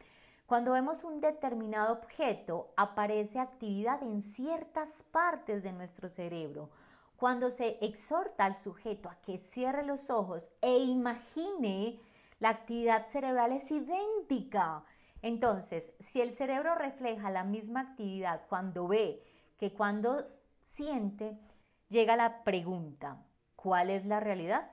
Cuando 0.45 0.73
vemos 0.73 1.03
un 1.03 1.21
determinado 1.21 1.93
objeto, 1.93 2.71
aparece 2.77 3.39
actividad 3.39 4.03
en 4.03 4.21
ciertas 4.21 5.01
partes 5.11 5.63
de 5.63 5.71
nuestro 5.71 6.07
cerebro. 6.07 6.69
Cuando 7.17 7.49
se 7.49 7.79
exhorta 7.81 8.45
al 8.45 8.55
sujeto 8.55 9.09
a 9.09 9.15
que 9.21 9.39
cierre 9.39 9.83
los 9.83 10.11
ojos 10.11 10.51
e 10.61 10.77
imagine, 10.77 11.99
la 12.39 12.49
actividad 12.49 13.07
cerebral 13.07 13.53
es 13.53 13.71
idéntica. 13.71 14.83
Entonces, 15.23 15.91
si 15.99 16.21
el 16.21 16.33
cerebro 16.33 16.75
refleja 16.75 17.31
la 17.31 17.43
misma 17.43 17.79
actividad 17.79 18.43
cuando 18.47 18.87
ve 18.87 19.23
que 19.57 19.73
cuando 19.73 20.27
siente, 20.63 21.39
llega 21.89 22.15
la 22.15 22.43
pregunta, 22.43 23.17
¿cuál 23.55 23.89
es 23.89 24.05
la 24.05 24.19
realidad? 24.19 24.71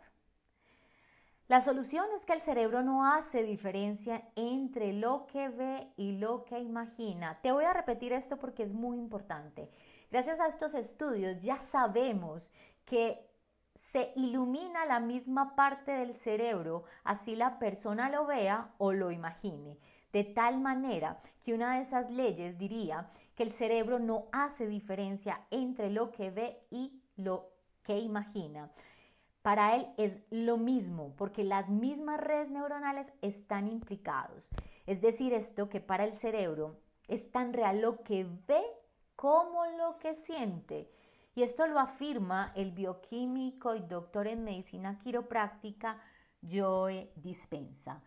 La 1.52 1.60
solución 1.60 2.06
es 2.16 2.24
que 2.24 2.32
el 2.32 2.40
cerebro 2.40 2.82
no 2.82 3.04
hace 3.04 3.42
diferencia 3.42 4.26
entre 4.36 4.94
lo 4.94 5.26
que 5.26 5.50
ve 5.50 5.92
y 5.98 6.12
lo 6.12 6.46
que 6.46 6.58
imagina. 6.58 7.40
Te 7.42 7.52
voy 7.52 7.66
a 7.66 7.74
repetir 7.74 8.14
esto 8.14 8.38
porque 8.38 8.62
es 8.62 8.72
muy 8.72 8.96
importante. 8.96 9.68
Gracias 10.10 10.40
a 10.40 10.46
estos 10.46 10.72
estudios 10.72 11.42
ya 11.42 11.60
sabemos 11.60 12.50
que 12.86 13.28
se 13.74 14.14
ilumina 14.16 14.86
la 14.86 14.98
misma 14.98 15.54
parte 15.54 15.92
del 15.92 16.14
cerebro, 16.14 16.84
así 17.04 17.36
la 17.36 17.58
persona 17.58 18.08
lo 18.08 18.24
vea 18.24 18.70
o 18.78 18.94
lo 18.94 19.10
imagine. 19.10 19.76
De 20.10 20.24
tal 20.24 20.58
manera 20.58 21.20
que 21.44 21.52
una 21.52 21.76
de 21.76 21.82
esas 21.82 22.10
leyes 22.10 22.56
diría 22.56 23.10
que 23.34 23.42
el 23.42 23.50
cerebro 23.50 23.98
no 23.98 24.24
hace 24.32 24.66
diferencia 24.66 25.42
entre 25.50 25.90
lo 25.90 26.12
que 26.12 26.30
ve 26.30 26.66
y 26.70 27.02
lo 27.16 27.50
que 27.82 27.98
imagina. 27.98 28.70
Para 29.42 29.74
él 29.74 29.88
es 29.98 30.18
lo 30.30 30.56
mismo, 30.56 31.14
porque 31.16 31.42
las 31.42 31.68
mismas 31.68 32.20
redes 32.20 32.48
neuronales 32.48 33.12
están 33.22 33.66
implicados. 33.66 34.48
Es 34.86 35.00
decir, 35.00 35.32
esto 35.32 35.68
que 35.68 35.80
para 35.80 36.04
el 36.04 36.14
cerebro 36.14 36.78
es 37.08 37.30
tan 37.32 37.52
real 37.52 37.80
lo 37.80 38.02
que 38.04 38.24
ve 38.46 38.62
como 39.16 39.66
lo 39.66 39.98
que 39.98 40.14
siente. 40.14 40.88
Y 41.34 41.42
esto 41.42 41.66
lo 41.66 41.80
afirma 41.80 42.52
el 42.54 42.72
bioquímico 42.72 43.74
y 43.74 43.80
doctor 43.80 44.28
en 44.28 44.44
medicina 44.44 44.98
quiropráctica 44.98 46.00
Joe 46.48 47.10
Dispensa, 47.16 48.02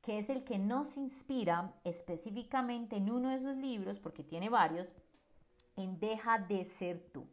que 0.00 0.18
es 0.18 0.30
el 0.30 0.44
que 0.44 0.58
nos 0.58 0.96
inspira 0.96 1.74
específicamente 1.84 2.96
en 2.96 3.10
uno 3.10 3.30
de 3.30 3.40
sus 3.40 3.56
libros, 3.56 3.98
porque 3.98 4.22
tiene 4.22 4.48
varios, 4.48 4.88
en 5.76 5.98
Deja 5.98 6.38
de 6.38 6.64
ser 6.64 7.00
tú. 7.12 7.26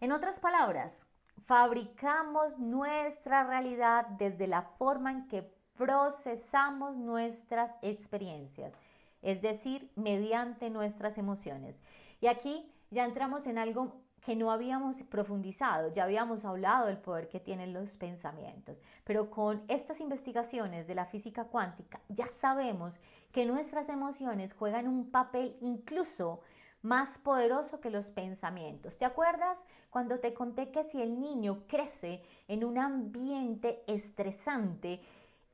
En 0.00 0.12
otras 0.12 0.40
palabras, 0.40 1.04
fabricamos 1.46 2.58
nuestra 2.58 3.44
realidad 3.44 4.06
desde 4.18 4.46
la 4.46 4.62
forma 4.62 5.10
en 5.10 5.28
que 5.28 5.42
procesamos 5.76 6.96
nuestras 6.96 7.72
experiencias, 7.82 8.74
es 9.22 9.40
decir, 9.40 9.90
mediante 9.96 10.70
nuestras 10.70 11.18
emociones. 11.18 11.80
Y 12.20 12.26
aquí 12.26 12.70
ya 12.90 13.04
entramos 13.04 13.46
en 13.46 13.58
algo 13.58 14.00
que 14.20 14.36
no 14.36 14.50
habíamos 14.50 14.96
profundizado, 15.04 15.92
ya 15.94 16.04
habíamos 16.04 16.44
hablado 16.44 16.86
del 16.86 16.98
poder 16.98 17.28
que 17.28 17.40
tienen 17.40 17.72
los 17.72 17.96
pensamientos, 17.96 18.82
pero 19.04 19.30
con 19.30 19.62
estas 19.68 20.00
investigaciones 20.00 20.86
de 20.86 20.94
la 20.94 21.06
física 21.06 21.44
cuántica 21.44 22.00
ya 22.08 22.28
sabemos 22.40 22.98
que 23.32 23.46
nuestras 23.46 23.88
emociones 23.88 24.52
juegan 24.52 24.86
un 24.86 25.10
papel 25.10 25.56
incluso 25.62 26.40
más 26.82 27.18
poderoso 27.18 27.80
que 27.80 27.90
los 27.90 28.10
pensamientos. 28.10 28.96
¿Te 28.96 29.04
acuerdas 29.04 29.62
cuando 29.90 30.20
te 30.20 30.32
conté 30.32 30.70
que 30.70 30.84
si 30.84 31.02
el 31.02 31.20
niño 31.20 31.64
crece 31.66 32.22
en 32.48 32.64
un 32.64 32.78
ambiente 32.78 33.82
estresante, 33.86 35.00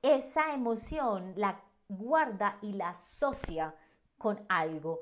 esa 0.03 0.55
emoción 0.55 1.33
la 1.37 1.61
guarda 1.89 2.59
y 2.63 2.73
la 2.73 2.91
asocia 2.91 3.75
con 4.19 4.45
algo? 4.49 5.01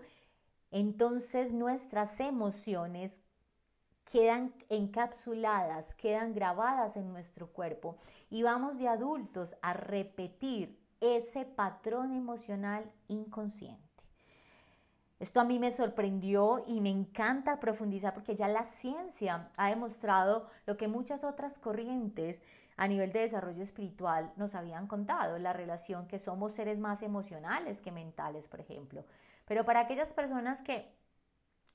Entonces 0.71 1.53
nuestras 1.53 2.19
emociones 2.21 3.21
quedan 4.11 4.55
encapsuladas, 4.69 5.93
quedan 5.95 6.35
grabadas 6.35 6.97
en 6.97 7.13
nuestro 7.13 7.49
cuerpo 7.49 7.99
y 8.31 8.43
vamos 8.43 8.79
de 8.79 8.89
adultos 8.89 9.57
a 9.61 9.73
repetir 9.73 10.81
ese 11.01 11.45
patrón 11.45 12.13
emocional 12.13 12.91
inconsciente. 13.09 13.84
Esto 15.25 15.41
a 15.41 15.45
mí 15.45 15.59
me 15.59 15.73
sorprendió 15.73 16.65
y 16.67 16.83
me 16.83 16.91
encanta 16.91 17.59
profundizar 17.59 18.13
porque 18.13 18.37
ya 18.37 18.47
la 18.47 18.65
ciencia 18.65 19.49
ha 19.57 19.71
demostrado 19.71 20.51
lo 20.67 20.77
que 20.77 20.87
muchas 20.87 21.25
otras 21.25 21.59
corrientes 21.59 22.43
a 22.77 22.87
nivel 22.89 23.11
de 23.11 23.21
desarrollo 23.21 23.63
espiritual 23.63 24.35
nos 24.37 24.55
habían 24.55 24.87
contado, 24.87 25.39
la 25.39 25.55
relación 25.55 26.09
que 26.09 26.19
somos 26.19 26.53
seres 26.53 26.79
más 26.79 27.01
emocionales 27.01 27.81
que 27.81 27.91
mentales, 27.91 28.47
por 28.49 28.61
ejemplo. 28.61 29.07
Pero 29.47 29.65
para 29.65 29.81
aquellas 29.81 30.13
personas 30.13 30.61
que 30.61 30.95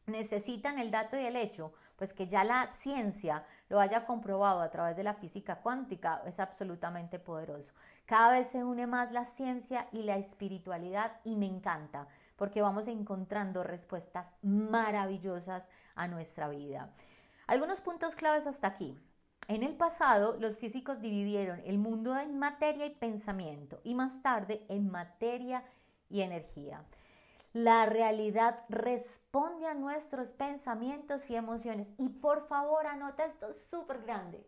necesitan 0.06 0.78
el 0.78 0.92
dato 0.92 1.20
y 1.20 1.26
el 1.26 1.36
hecho, 1.36 1.74
pues 1.96 2.14
que 2.14 2.28
ya 2.28 2.44
la 2.44 2.68
ciencia 2.82 3.46
lo 3.68 3.80
haya 3.80 4.06
comprobado 4.06 4.62
a 4.62 4.70
través 4.70 4.96
de 4.96 5.04
la 5.04 5.16
física 5.16 5.56
cuántica, 5.56 6.22
es 6.28 6.40
absolutamente 6.40 7.18
poderoso. 7.18 7.74
Cada 8.06 8.32
vez 8.32 8.46
se 8.52 8.64
une 8.64 8.86
más 8.86 9.12
la 9.12 9.26
ciencia 9.26 9.88
y 9.92 10.04
la 10.04 10.18
espiritualidad 10.18 11.14
y 11.24 11.36
me 11.36 11.48
encanta 11.48 12.08
porque 12.40 12.64
vamos 12.64 12.88
encontrando 12.88 13.64
respuestas 13.64 14.32
maravillosas 14.42 15.70
a 15.94 16.08
nuestra 16.08 16.48
vida. 16.48 16.92
Algunos 17.46 17.82
puntos 17.82 18.16
claves 18.16 18.48
hasta 18.48 18.68
aquí. 18.68 18.98
En 19.50 19.62
el 19.62 19.76
pasado, 19.76 20.38
los 20.40 20.58
físicos 20.58 21.02
dividieron 21.02 21.62
el 21.66 21.78
mundo 21.78 22.18
en 22.18 22.40
materia 22.40 22.86
y 22.86 22.96
pensamiento 22.96 23.82
y 23.84 23.94
más 23.94 24.22
tarde 24.22 24.66
en 24.70 24.90
materia 24.90 25.64
y 26.10 26.22
energía. 26.22 26.86
La 27.52 27.86
realidad 27.86 28.64
responde 28.70 29.68
a 29.68 29.74
nuestros 29.74 30.32
pensamientos 30.32 31.30
y 31.30 31.36
emociones. 31.36 31.92
Y 31.98 32.10
por 32.10 32.48
favor, 32.48 32.88
anota 32.88 33.26
esto 33.26 33.54
súper 33.70 34.04
grande. 34.04 34.46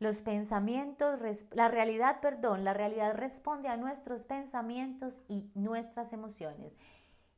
Los 0.00 0.22
pensamientos, 0.22 1.20
la 1.52 1.68
realidad, 1.68 2.20
perdón, 2.20 2.64
la 2.64 2.72
realidad 2.74 3.14
responde 3.14 3.68
a 3.68 3.76
nuestros 3.76 4.24
pensamientos 4.24 5.20
y 5.28 5.50
nuestras 5.54 6.12
emociones. 6.14 6.76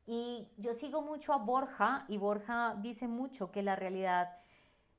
Y 0.06 0.48
yo 0.56 0.72
sigo 0.72 1.02
mucho 1.02 1.32
a 1.32 1.38
Borja 1.38 2.04
y 2.06 2.18
Borja 2.18 2.76
dice 2.80 3.08
mucho 3.08 3.50
que 3.50 3.62
la 3.62 3.74
realidad 3.76 4.38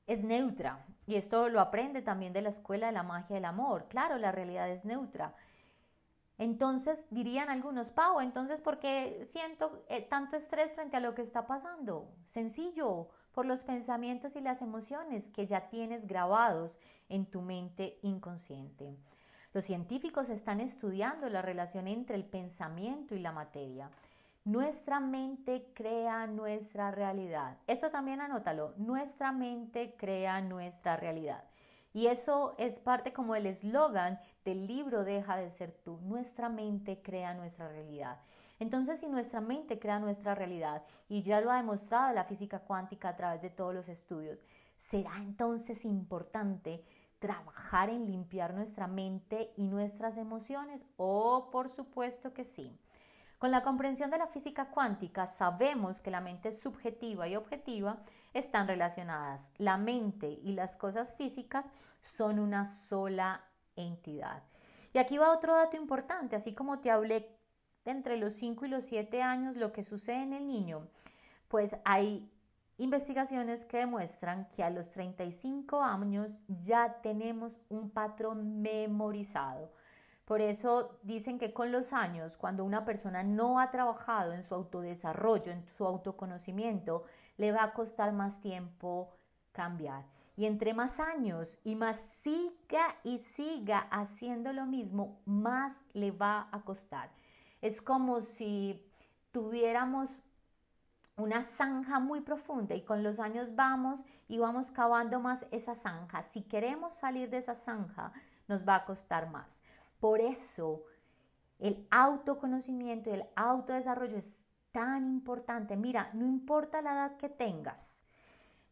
es 0.06 0.22
neutra. 0.22 0.84
Y 1.06 1.16
esto 1.16 1.48
lo 1.48 1.58
aprende 1.58 2.02
también 2.02 2.34
de 2.34 2.42
la 2.42 2.50
escuela 2.50 2.86
de 2.86 2.92
la 2.92 3.02
magia 3.02 3.34
del 3.34 3.46
amor. 3.46 3.86
Claro, 3.88 4.18
la 4.18 4.30
realidad 4.30 4.68
es 4.70 4.84
neutra. 4.84 5.34
Entonces 6.36 6.98
dirían 7.10 7.48
algunos, 7.48 7.92
Pau, 7.92 8.20
entonces 8.20 8.60
¿por 8.60 8.78
qué 8.78 9.26
siento 9.32 9.84
eh, 9.88 10.02
tanto 10.02 10.36
estrés 10.36 10.72
frente 10.74 10.98
a 10.98 11.00
lo 11.00 11.14
que 11.14 11.22
está 11.22 11.46
pasando? 11.46 12.12
Sencillo, 12.26 13.08
por 13.34 13.46
los 13.46 13.64
pensamientos 13.64 14.36
y 14.36 14.40
las 14.40 14.62
emociones 14.62 15.28
que 15.28 15.46
ya 15.46 15.68
tienes 15.68 16.06
grabados 16.06 16.78
en 17.08 17.26
tu 17.26 17.42
mente 17.42 17.98
inconsciente. 18.02 18.96
Los 19.52 19.64
científicos 19.64 20.30
están 20.30 20.60
estudiando 20.60 21.28
la 21.28 21.42
relación 21.42 21.86
entre 21.88 22.16
el 22.16 22.24
pensamiento 22.24 23.14
y 23.14 23.18
la 23.18 23.32
materia. 23.32 23.90
Nuestra 24.44 25.00
mente 25.00 25.66
crea 25.74 26.26
nuestra 26.26 26.90
realidad. 26.90 27.56
Esto 27.66 27.90
también 27.90 28.20
anótalo. 28.20 28.74
Nuestra 28.76 29.32
mente 29.32 29.94
crea 29.96 30.40
nuestra 30.40 30.96
realidad. 30.96 31.44
Y 31.92 32.08
eso 32.08 32.54
es 32.58 32.78
parte 32.80 33.12
como 33.12 33.36
el 33.36 33.46
eslogan 33.46 34.18
del 34.44 34.66
libro 34.66 35.04
Deja 35.04 35.36
de 35.36 35.50
ser 35.50 35.72
tú. 35.84 35.98
Nuestra 36.02 36.48
mente 36.48 37.00
crea 37.00 37.34
nuestra 37.34 37.68
realidad. 37.68 38.18
Entonces, 38.58 39.00
si 39.00 39.08
nuestra 39.08 39.40
mente 39.40 39.78
crea 39.78 39.98
nuestra 39.98 40.34
realidad, 40.34 40.84
y 41.08 41.22
ya 41.22 41.40
lo 41.40 41.50
ha 41.50 41.56
demostrado 41.56 42.12
la 42.14 42.24
física 42.24 42.60
cuántica 42.60 43.08
a 43.08 43.16
través 43.16 43.42
de 43.42 43.50
todos 43.50 43.74
los 43.74 43.88
estudios, 43.88 44.38
¿será 44.78 45.16
entonces 45.16 45.84
importante 45.84 46.84
trabajar 47.18 47.90
en 47.90 48.06
limpiar 48.06 48.54
nuestra 48.54 48.86
mente 48.86 49.52
y 49.56 49.66
nuestras 49.66 50.18
emociones? 50.18 50.84
Oh, 50.96 51.50
por 51.50 51.70
supuesto 51.70 52.32
que 52.32 52.44
sí. 52.44 52.78
Con 53.38 53.50
la 53.50 53.62
comprensión 53.62 54.10
de 54.10 54.18
la 54.18 54.28
física 54.28 54.70
cuántica 54.70 55.26
sabemos 55.26 56.00
que 56.00 56.10
la 56.10 56.20
mente 56.20 56.52
subjetiva 56.52 57.28
y 57.28 57.36
objetiva 57.36 57.98
están 58.32 58.68
relacionadas. 58.68 59.50
La 59.58 59.76
mente 59.76 60.28
y 60.28 60.52
las 60.52 60.76
cosas 60.76 61.14
físicas 61.14 61.66
son 62.00 62.38
una 62.38 62.64
sola 62.64 63.44
entidad. 63.76 64.42
Y 64.92 64.98
aquí 64.98 65.18
va 65.18 65.32
otro 65.32 65.54
dato 65.54 65.76
importante, 65.76 66.36
así 66.36 66.54
como 66.54 66.78
te 66.78 66.90
hablé 66.90 67.33
entre 67.84 68.16
los 68.16 68.34
5 68.34 68.66
y 68.66 68.68
los 68.68 68.84
7 68.84 69.22
años 69.22 69.56
lo 69.56 69.72
que 69.72 69.82
sucede 69.82 70.22
en 70.22 70.32
el 70.32 70.46
niño, 70.46 70.88
pues 71.48 71.76
hay 71.84 72.30
investigaciones 72.78 73.64
que 73.64 73.78
demuestran 73.78 74.48
que 74.50 74.64
a 74.64 74.70
los 74.70 74.90
35 74.90 75.82
años 75.82 76.32
ya 76.48 77.00
tenemos 77.02 77.52
un 77.68 77.90
patrón 77.90 78.62
memorizado. 78.62 79.70
Por 80.24 80.40
eso 80.40 80.98
dicen 81.02 81.38
que 81.38 81.52
con 81.52 81.70
los 81.70 81.92
años, 81.92 82.36
cuando 82.36 82.64
una 82.64 82.84
persona 82.84 83.22
no 83.22 83.60
ha 83.60 83.70
trabajado 83.70 84.32
en 84.32 84.42
su 84.42 84.54
autodesarrollo, 84.54 85.52
en 85.52 85.64
su 85.76 85.84
autoconocimiento, 85.84 87.04
le 87.36 87.52
va 87.52 87.62
a 87.64 87.72
costar 87.74 88.12
más 88.12 88.40
tiempo 88.40 89.10
cambiar. 89.52 90.06
Y 90.36 90.46
entre 90.46 90.74
más 90.74 90.98
años 90.98 91.58
y 91.62 91.76
más 91.76 91.98
siga 92.22 92.96
y 93.04 93.18
siga 93.18 93.86
haciendo 93.90 94.52
lo 94.52 94.66
mismo, 94.66 95.20
más 95.26 95.76
le 95.92 96.10
va 96.10 96.48
a 96.50 96.62
costar. 96.62 97.10
Es 97.64 97.80
como 97.80 98.20
si 98.20 98.84
tuviéramos 99.32 100.10
una 101.16 101.44
zanja 101.44 101.98
muy 101.98 102.20
profunda 102.20 102.74
y 102.74 102.82
con 102.82 103.02
los 103.02 103.18
años 103.18 103.56
vamos 103.56 104.04
y 104.28 104.36
vamos 104.36 104.70
cavando 104.70 105.18
más 105.18 105.46
esa 105.50 105.74
zanja. 105.74 106.24
Si 106.24 106.42
queremos 106.42 106.92
salir 106.92 107.30
de 107.30 107.38
esa 107.38 107.54
zanja, 107.54 108.12
nos 108.48 108.68
va 108.68 108.74
a 108.74 108.84
costar 108.84 109.30
más. 109.30 109.48
Por 109.98 110.20
eso 110.20 110.82
el 111.58 111.86
autoconocimiento 111.90 113.08
y 113.08 113.14
el 113.14 113.24
autodesarrollo 113.34 114.18
es 114.18 114.36
tan 114.70 115.08
importante. 115.08 115.74
Mira, 115.74 116.10
no 116.12 116.26
importa 116.26 116.82
la 116.82 116.92
edad 116.92 117.16
que 117.16 117.30
tengas, 117.30 118.04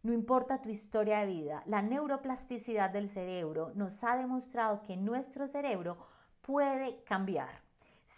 no 0.02 0.12
importa 0.12 0.60
tu 0.60 0.68
historia 0.68 1.20
de 1.20 1.28
vida, 1.28 1.62
la 1.64 1.80
neuroplasticidad 1.80 2.90
del 2.90 3.08
cerebro 3.08 3.72
nos 3.74 4.04
ha 4.04 4.18
demostrado 4.18 4.82
que 4.82 4.98
nuestro 4.98 5.48
cerebro 5.48 5.96
puede 6.42 7.02
cambiar 7.04 7.61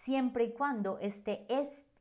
siempre 0.02 0.44
y 0.44 0.52
cuando 0.52 0.98
esté 0.98 1.46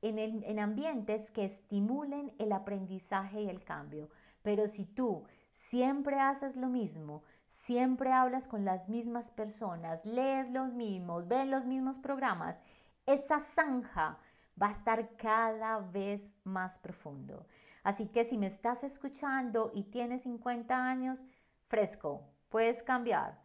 en, 0.01 0.19
en 0.19 0.59
ambientes 0.59 1.31
que 1.31 1.45
estimulen 1.45 2.33
el 2.39 2.51
aprendizaje 2.51 3.41
y 3.41 3.49
el 3.49 3.63
cambio. 3.63 4.09
Pero 4.41 4.67
si 4.67 4.85
tú 4.85 5.25
siempre 5.51 6.19
haces 6.19 6.55
lo 6.55 6.67
mismo, 6.67 7.23
siempre 7.47 8.11
hablas 8.11 8.47
con 8.47 8.65
las 8.65 8.89
mismas 8.89 9.31
personas, 9.31 10.03
lees 10.05 10.49
los 10.51 10.73
mismos, 10.73 11.27
ves 11.27 11.47
los 11.47 11.65
mismos 11.65 11.99
programas, 11.99 12.57
esa 13.05 13.39
zanja 13.39 14.17
va 14.61 14.67
a 14.67 14.71
estar 14.71 15.15
cada 15.15 15.79
vez 15.79 16.29
más 16.43 16.77
profundo. 16.79 17.45
Así 17.83 18.07
que 18.07 18.23
si 18.23 18.37
me 18.37 18.47
estás 18.47 18.83
escuchando 18.83 19.71
y 19.73 19.83
tienes 19.83 20.23
50 20.23 20.75
años, 20.75 21.19
fresco, 21.67 22.27
puedes 22.49 22.81
cambiar. 22.81 23.42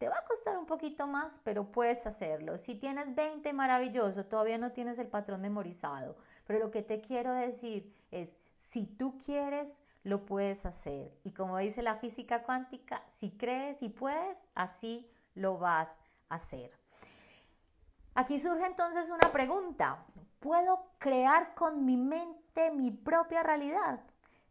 Te 0.00 0.08
va 0.08 0.16
a 0.16 0.24
costar 0.24 0.56
un 0.56 0.64
poquito 0.64 1.06
más, 1.06 1.42
pero 1.44 1.72
puedes 1.72 2.06
hacerlo. 2.06 2.56
Si 2.56 2.74
tienes 2.74 3.14
20, 3.14 3.52
maravilloso, 3.52 4.24
todavía 4.24 4.56
no 4.56 4.72
tienes 4.72 4.98
el 4.98 5.08
patrón 5.08 5.42
memorizado. 5.42 6.16
Pero 6.46 6.58
lo 6.58 6.70
que 6.70 6.80
te 6.80 7.02
quiero 7.02 7.34
decir 7.34 7.94
es, 8.10 8.34
si 8.70 8.86
tú 8.86 9.18
quieres, 9.18 9.78
lo 10.02 10.24
puedes 10.24 10.64
hacer. 10.64 11.12
Y 11.22 11.32
como 11.32 11.58
dice 11.58 11.82
la 11.82 11.96
física 11.96 12.44
cuántica, 12.44 13.02
si 13.10 13.32
crees 13.32 13.82
y 13.82 13.90
puedes, 13.90 14.38
así 14.54 15.06
lo 15.34 15.58
vas 15.58 15.90
a 16.30 16.36
hacer. 16.36 16.70
Aquí 18.14 18.40
surge 18.40 18.64
entonces 18.64 19.10
una 19.10 19.30
pregunta. 19.30 20.02
¿Puedo 20.38 20.92
crear 20.96 21.54
con 21.54 21.84
mi 21.84 21.98
mente 21.98 22.70
mi 22.70 22.90
propia 22.90 23.42
realidad? 23.42 24.00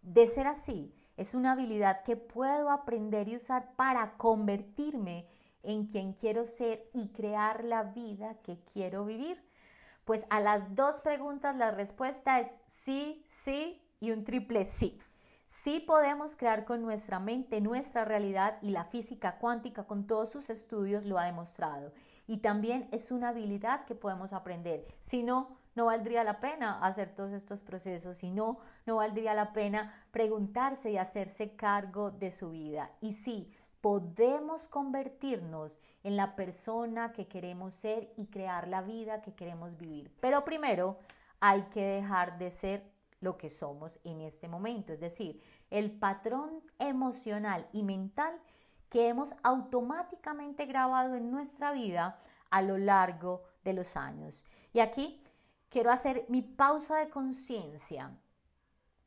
De 0.03 0.27
ser 0.27 0.45
así, 0.45 0.93
es 1.17 1.33
una 1.33 1.53
habilidad 1.53 2.03
que 2.03 2.17
puedo 2.17 2.69
aprender 2.69 3.27
y 3.29 3.37
usar 3.37 3.73
para 3.75 4.11
convertirme 4.15 5.27
en 5.63 5.87
quien 5.87 6.13
quiero 6.13 6.47
ser 6.47 6.89
y 6.93 7.09
crear 7.09 7.63
la 7.63 7.83
vida 7.83 8.35
que 8.43 8.59
quiero 8.73 9.05
vivir. 9.05 9.43
Pues 10.05 10.25
a 10.29 10.39
las 10.39 10.75
dos 10.75 11.01
preguntas 11.01 11.55
la 11.55 11.71
respuesta 11.71 12.39
es 12.39 12.47
sí, 12.83 13.23
sí 13.27 13.81
y 13.99 14.11
un 14.11 14.23
triple 14.23 14.65
sí. 14.65 14.99
Sí 15.45 15.79
podemos 15.79 16.35
crear 16.35 16.63
con 16.63 16.81
nuestra 16.81 17.19
mente 17.19 17.59
nuestra 17.59 18.05
realidad 18.05 18.59
y 18.61 18.69
la 18.69 18.85
física 18.85 19.39
cuántica 19.39 19.85
con 19.85 20.05
todos 20.05 20.29
sus 20.29 20.49
estudios 20.49 21.05
lo 21.05 21.17
ha 21.17 21.25
demostrado. 21.25 21.91
Y 22.27 22.37
también 22.37 22.87
es 22.91 23.11
una 23.11 23.29
habilidad 23.29 23.85
que 23.85 23.95
podemos 23.95 24.31
aprender. 24.31 24.85
Si 25.01 25.23
no, 25.23 25.57
no 25.75 25.85
valdría 25.85 26.23
la 26.23 26.39
pena 26.39 26.79
hacer 26.85 27.15
todos 27.15 27.31
estos 27.31 27.63
procesos, 27.63 28.17
si 28.17 28.29
no, 28.29 28.59
no 28.85 28.97
valdría 28.97 29.33
la 29.33 29.51
pena 29.51 30.05
preguntarse 30.11 30.91
y 30.91 30.97
hacerse 30.97 31.55
cargo 31.55 32.11
de 32.11 32.29
su 32.29 32.51
vida. 32.51 32.91
Y 33.01 33.13
sí, 33.13 33.51
podemos 33.81 34.67
convertirnos 34.67 35.77
en 36.03 36.15
la 36.15 36.35
persona 36.35 37.11
que 37.11 37.27
queremos 37.27 37.73
ser 37.73 38.11
y 38.17 38.27
crear 38.27 38.67
la 38.67 38.81
vida 38.81 39.21
que 39.21 39.33
queremos 39.33 39.77
vivir. 39.77 40.11
Pero 40.19 40.43
primero 40.43 40.97
hay 41.39 41.63
que 41.63 41.83
dejar 41.83 42.37
de 42.37 42.51
ser 42.51 42.83
lo 43.21 43.37
que 43.37 43.49
somos 43.49 43.99
en 44.03 44.21
este 44.21 44.47
momento, 44.47 44.93
es 44.93 44.99
decir, 44.99 45.41
el 45.69 45.91
patrón 45.91 46.61
emocional 46.79 47.67
y 47.73 47.83
mental 47.83 48.33
que 48.89 49.07
hemos 49.07 49.35
automáticamente 49.43 50.65
grabado 50.65 51.15
en 51.15 51.29
nuestra 51.29 51.71
vida 51.71 52.19
a 52.49 52.61
lo 52.61 52.77
largo 52.77 53.43
de 53.63 53.73
los 53.73 53.95
años. 53.95 54.43
Y 54.73 54.79
aquí 54.79 55.21
quiero 55.69 55.91
hacer 55.91 56.25
mi 56.29 56.41
pausa 56.41 56.97
de 56.97 57.09
conciencia, 57.09 58.11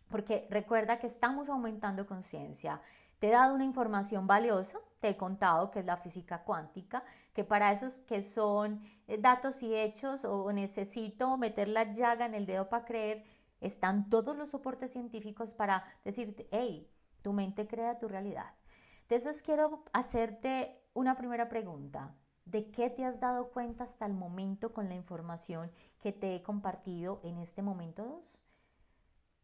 porque 0.09 0.47
recuerda 0.51 0.99
que 0.99 1.07
estamos 1.07 1.49
aumentando 1.49 2.07
conciencia. 2.07 2.81
Te 3.23 3.29
he 3.29 3.31
dado 3.31 3.55
una 3.55 3.65
información 3.65 4.27
valiosa, 4.27 4.81
te 4.99 5.11
he 5.11 5.17
contado 5.17 5.71
que 5.71 5.79
es 5.79 5.85
la 5.87 5.97
física 5.97 6.43
cuántica, 6.43 7.05
que 7.33 7.45
para 7.45 7.71
esos 7.71 8.01
que 8.01 8.21
son 8.21 8.83
eh, 9.07 9.17
datos 9.17 9.63
y 9.63 9.77
hechos 9.77 10.25
o 10.25 10.53
necesito 10.53 11.39
meter 11.39 11.69
la 11.69 11.85
llaga 11.85 12.27
en 12.27 12.35
el 12.35 12.47
dedo 12.47 12.69
para 12.69 12.85
creer, 12.85 13.23
están 13.61 14.11
todos 14.11 14.37
los 14.37 14.51
soportes 14.51 14.91
científicos 14.91 15.55
para 15.55 15.85
decirte, 16.05 16.49
hey, 16.51 16.91
tu 17.23 17.33
mente 17.33 17.69
crea 17.69 18.01
tu 18.01 18.09
realidad. 18.09 18.57
Entonces 19.03 19.41
quiero 19.41 19.85
hacerte 19.93 20.83
una 20.93 21.17
primera 21.17 21.49
pregunta. 21.49 22.17
¿De 22.45 22.73
qué 22.73 22.91
te 22.91 23.05
has 23.05 23.21
dado 23.21 23.51
cuenta 23.51 23.85
hasta 23.85 24.05
el 24.05 24.15
momento 24.15 24.73
con 24.75 24.89
la 24.89 24.97
información 24.97 25.71
que 26.01 26.11
te 26.11 26.35
he 26.35 26.43
compartido 26.43 27.21
en 27.23 27.39
este 27.39 27.63
momento 27.63 28.05
2? 28.05 28.43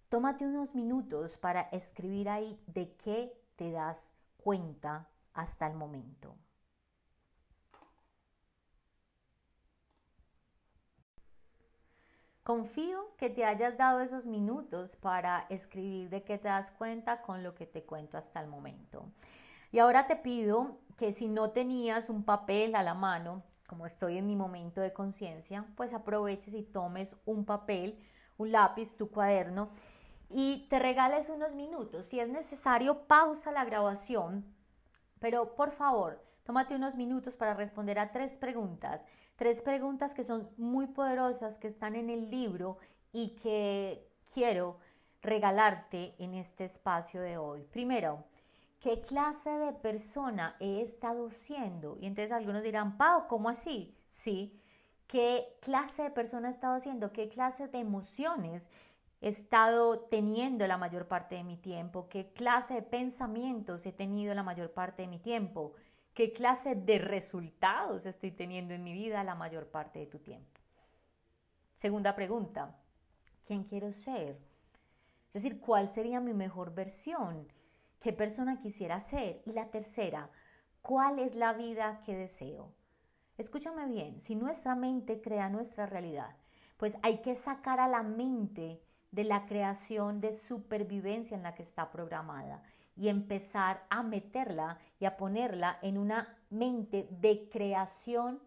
Tómate 0.09 0.45
unos 0.47 0.75
minutos 0.75 1.39
para 1.39 1.61
escribir 1.71 2.29
ahí 2.29 2.61
de 2.67 2.97
qué 2.97 3.39
te 3.59 3.73
das 3.73 4.07
cuenta 4.37 5.09
hasta 5.35 5.67
el 5.67 5.75
momento. 5.75 6.37
Confío 12.45 13.15
que 13.19 13.29
te 13.29 13.45
hayas 13.45 13.77
dado 13.77 14.01
esos 14.01 14.25
minutos 14.25 14.97
para 14.97 15.45
escribir 15.51 16.09
de 16.09 16.23
qué 16.23 16.39
te 16.39 16.49
das 16.49 16.71
cuenta 16.71 17.21
con 17.21 17.43
lo 17.43 17.55
que 17.55 17.67
te 17.67 17.83
cuento 17.83 18.17
hasta 18.17 18.41
el 18.41 18.47
momento. 18.47 19.05
Y 19.71 19.81
ahora 19.81 20.07
te 20.07 20.17
pido 20.17 20.79
que 20.97 21.13
si 21.13 21.29
no 21.29 21.51
tenías 21.51 22.09
un 22.09 22.23
papel 22.23 22.75
a 22.75 22.83
la 22.83 22.95
mano, 22.95 23.43
como 23.67 23.85
estoy 23.85 24.17
en 24.17 24.27
mi 24.27 24.37
momento 24.37 24.81
de 24.81 24.95
conciencia, 24.95 25.67
pues 25.77 25.93
aproveches 25.93 26.55
y 26.55 26.63
tomes 26.63 27.15
un 27.27 27.45
papel, 27.45 27.99
un 28.39 28.53
lápiz, 28.53 28.97
tu 28.97 29.11
cuaderno 29.11 29.69
y 30.31 30.67
te 30.69 30.79
regales 30.79 31.29
unos 31.29 31.55
minutos. 31.55 32.07
Si 32.07 32.21
es 32.21 32.29
necesario, 32.29 33.07
pausa 33.07 33.53
la 33.53 33.65
grabación, 33.65 34.45
pero 35.19 35.55
por 35.55 35.73
favor, 35.73 36.23
tómate 36.45 36.75
unos 36.75 36.95
minutos 36.95 37.35
para 37.35 37.55
responder 37.55 37.99
a 37.99 38.13
tres 38.13 38.39
preguntas. 38.39 39.05
Tres 39.37 39.63
preguntas 39.63 40.15
que 40.15 40.25
son 40.25 40.51
muy 40.57 40.87
poderosas, 40.87 41.59
que 41.59 41.69
están 41.69 41.95
en 41.95 42.11
el 42.11 42.31
libro 42.31 42.79
y 43.13 43.37
que 43.37 44.07
quiero 44.33 44.79
regalarte 45.23 46.15
en 46.19 46.35
este 46.35 46.65
espacio 46.65 47.21
de 47.21 47.39
hoy. 47.39 47.65
Primero, 47.65 48.25
¿qué 48.81 49.01
clase 49.01 49.51
de 49.51 49.73
persona 49.73 50.57
he 50.61 50.83
estado 50.83 51.31
siendo? 51.31 51.97
Y 52.01 52.07
entonces 52.07 52.33
algunos 52.33 52.63
dirán, 52.63 52.97
Pau, 52.97 53.27
¿cómo 53.29 53.49
así? 53.49 53.97
Sí, 54.11 54.61
¿qué 55.07 55.57
clase 55.61 56.03
de 56.03 56.11
persona 56.11 56.49
he 56.49 56.51
estado 56.51 56.79
siendo? 56.81 57.13
¿Qué 57.13 57.29
clase 57.29 57.69
de 57.69 57.79
emociones 57.79 58.69
he 59.21 59.29
estado 59.29 60.01
teniendo 60.01 60.67
la 60.67 60.79
mayor 60.79 61.09
parte 61.09 61.35
de 61.35 61.45
mi 61.45 61.57
tiempo? 61.57 62.09
¿Qué 62.09 62.33
clase 62.33 62.75
de 62.75 62.83
pensamientos 62.83 63.85
he 63.87 63.93
tenido 63.93 64.35
la 64.35 64.43
mayor 64.43 64.73
parte 64.73 65.03
de 65.03 65.09
mi 65.09 65.19
tiempo? 65.19 65.75
¿Qué 66.15 66.33
clase 66.33 66.75
de 66.75 66.99
resultados 66.99 68.07
estoy 68.07 68.33
teniendo 68.33 68.75
en 68.75 68.83
mi 68.83 68.93
vida 68.93 69.25
la 69.25 69.35
mayor 69.35 69.69
parte 69.69 70.01
de 70.01 70.07
tu 70.07 70.19
tiempo? 70.19 70.61
Segunda 71.75 72.17
pregunta, 72.17 72.77
¿quién 73.47 73.65
quiero 73.65 73.93
ser? 73.93 74.39
Es 75.33 75.43
decir, 75.43 75.61
¿cuál 75.61 75.91
sería 75.91 76.21
mi 76.21 76.35
mejor 76.35 76.75
versión? 76.75 77.47
¿Qué 78.01 78.13
persona 78.13 78.61
quisiera 78.61 79.01
ser? 79.01 79.43
Y 79.47 79.53
la 79.53 79.71
tercera, 79.71 80.31
¿cuál 80.83 81.19
es 81.19 81.35
la 81.35 81.53
vida 81.53 82.03
que 82.05 82.17
deseo? 82.17 82.73
Escúchame 83.37 83.87
bien, 83.87 84.19
si 84.21 84.35
nuestra 84.35 84.75
mente 84.75 85.21
crea 85.21 85.49
nuestra 85.49 85.87
realidad, 85.87 86.35
pues 86.77 86.97
hay 87.03 87.19
que 87.19 87.37
sacar 87.37 87.79
a 87.79 87.87
la 87.87 88.03
mente 88.03 88.83
de 89.11 89.25
la 89.25 89.47
creación 89.47 90.21
de 90.21 90.33
supervivencia 90.33 91.37
en 91.37 91.43
la 91.43 91.55
que 91.55 91.63
está 91.63 91.91
programada 91.91 92.63
y 92.97 93.09
empezar 93.09 93.85
a 93.91 94.03
meterla 94.03 94.79
y 94.99 95.05
a 95.05 95.17
ponerla 95.17 95.79
en 95.83 95.99
una 95.99 96.37
mente 96.51 97.09
de 97.11 97.49
creación 97.51 98.41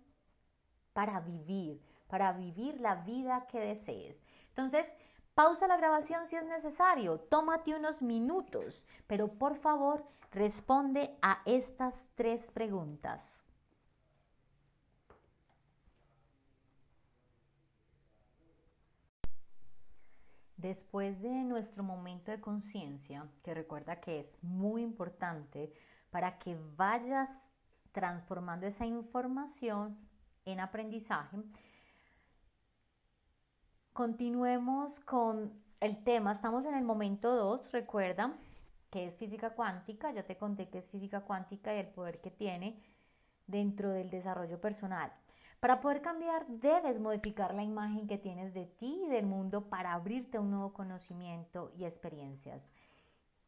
para 0.93 1.19
vivir, 1.21 1.81
para 2.07 2.33
vivir 2.33 2.79
la 2.81 2.95
vida 2.95 3.47
que 3.47 3.59
desees. 3.59 4.21
Entonces, 4.49 4.85
Pausa 5.33 5.65
la 5.65 5.77
grabación 5.77 6.27
si 6.27 6.35
es 6.35 6.45
necesario, 6.45 7.19
tómate 7.19 7.73
unos 7.73 8.01
minutos, 8.01 8.85
pero 9.07 9.29
por 9.29 9.55
favor 9.55 10.05
responde 10.31 11.17
a 11.21 11.41
estas 11.45 12.09
tres 12.15 12.51
preguntas. 12.51 13.40
Después 20.61 21.19
de 21.23 21.43
nuestro 21.43 21.81
momento 21.81 22.29
de 22.29 22.39
conciencia, 22.39 23.27
que 23.41 23.55
recuerda 23.55 23.99
que 23.99 24.19
es 24.19 24.43
muy 24.43 24.83
importante 24.83 25.73
para 26.11 26.37
que 26.37 26.55
vayas 26.75 27.31
transformando 27.91 28.67
esa 28.67 28.85
información 28.85 29.97
en 30.45 30.59
aprendizaje, 30.59 31.37
continuemos 33.91 34.99
con 34.99 35.51
el 35.79 36.03
tema. 36.03 36.31
Estamos 36.31 36.63
en 36.65 36.75
el 36.75 36.83
momento 36.83 37.35
2, 37.35 37.71
recuerda 37.71 38.37
que 38.91 39.07
es 39.07 39.15
física 39.15 39.55
cuántica, 39.55 40.11
ya 40.11 40.21
te 40.27 40.37
conté 40.37 40.69
que 40.69 40.77
es 40.77 40.87
física 40.91 41.21
cuántica 41.21 41.73
y 41.73 41.79
el 41.79 41.87
poder 41.87 42.21
que 42.21 42.29
tiene 42.29 42.79
dentro 43.47 43.89
del 43.89 44.11
desarrollo 44.11 44.61
personal. 44.61 45.11
Para 45.61 45.79
poder 45.79 46.01
cambiar, 46.01 46.47
debes 46.47 46.99
modificar 46.99 47.53
la 47.53 47.61
imagen 47.61 48.07
que 48.07 48.17
tienes 48.17 48.51
de 48.55 48.65
ti 48.65 49.03
y 49.05 49.09
del 49.09 49.27
mundo 49.27 49.69
para 49.69 49.93
abrirte 49.93 50.37
a 50.37 50.41
un 50.41 50.49
nuevo 50.49 50.73
conocimiento 50.73 51.71
y 51.77 51.85
experiencias. 51.85 52.67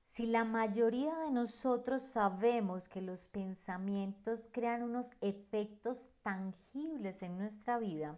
Si 0.09 0.27
la 0.27 0.43
mayoría 0.43 1.17
de 1.17 1.31
nosotros 1.31 2.03
sabemos 2.03 2.87
que 2.87 3.01
los 3.01 3.27
pensamientos 3.29 4.47
crean 4.51 4.83
unos 4.83 5.09
efectos 5.21 6.11
tangibles 6.21 7.23
en 7.23 7.39
nuestra 7.39 7.79
vida, 7.79 8.15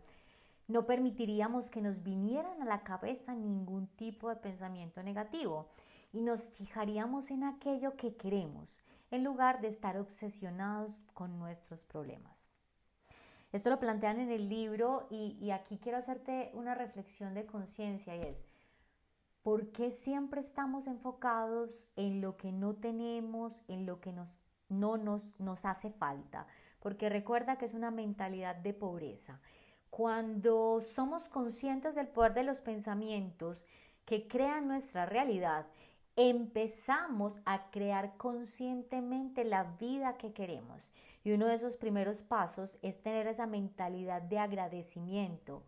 no 0.67 0.85
permitiríamos 0.85 1.69
que 1.69 1.81
nos 1.81 2.03
vinieran 2.03 2.61
a 2.61 2.65
la 2.65 2.83
cabeza 2.83 3.33
ningún 3.33 3.87
tipo 3.87 4.27
de 4.27 4.35
pensamiento 4.35 5.03
negativo 5.03 5.69
y 6.11 6.19
nos 6.19 6.43
fijaríamos 6.43 7.31
en 7.31 7.45
aquello 7.45 7.95
que 7.95 8.17
queremos, 8.17 8.75
en 9.09 9.23
lugar 9.23 9.61
de 9.61 9.69
estar 9.69 9.97
obsesionados 9.97 10.91
con 11.13 11.39
nuestros 11.39 11.81
problemas. 11.85 12.44
Esto 13.55 13.69
lo 13.69 13.79
plantean 13.79 14.19
en 14.19 14.31
el 14.31 14.49
libro 14.49 15.07
y, 15.09 15.49
aquí 15.51 15.77
quiero 15.77 15.97
hacerte 15.97 16.51
una 16.55 16.75
reflexión 16.75 17.33
de 17.33 17.45
conciencia 17.45 18.13
y 18.13 18.21
es, 18.21 18.45
¿por 19.43 19.71
qué 19.71 19.93
siempre 19.93 20.41
estamos 20.41 20.87
enfocados 20.87 21.87
en 21.95 22.19
lo 22.19 22.35
que 22.35 22.51
no 22.51 22.75
tenemos, 22.75 23.53
en 23.69 23.85
lo 23.85 24.01
que 24.01 24.11
nos, 24.11 24.27
no 24.67 24.97
nos, 24.97 25.39
nos 25.39 25.63
hace 25.63 25.89
falta? 25.89 26.47
Porque 26.81 27.07
recuerda 27.07 27.57
que 27.57 27.63
es 27.63 27.73
una 27.73 27.91
mentalidad 27.91 28.57
de 28.57 28.73
pobreza. 28.73 29.39
Cuando 29.89 30.81
somos 30.81 31.29
conscientes 31.29 31.95
del 31.95 32.09
poder 32.09 32.33
de 32.33 32.43
los 32.43 32.59
pensamientos 32.59 33.63
que 34.03 34.27
crean 34.27 34.67
nuestra 34.67 35.05
realidad, 35.05 35.65
empezamos 36.17 37.39
a 37.45 37.71
crear 37.71 38.17
conscientemente 38.17 39.45
la 39.45 39.63
vida 39.79 40.17
que 40.17 40.33
queremos. 40.33 40.81
Y 41.25 41.31
uno 41.31 41.47
de 41.47 41.55
esos 41.55 41.75
primeros 41.75 42.21
pasos 42.21 42.77
es 42.83 43.01
tener 43.01 43.25
esa 43.25 43.47
mentalidad 43.47 44.21
de 44.21 44.37
agradecimiento. 44.37 45.63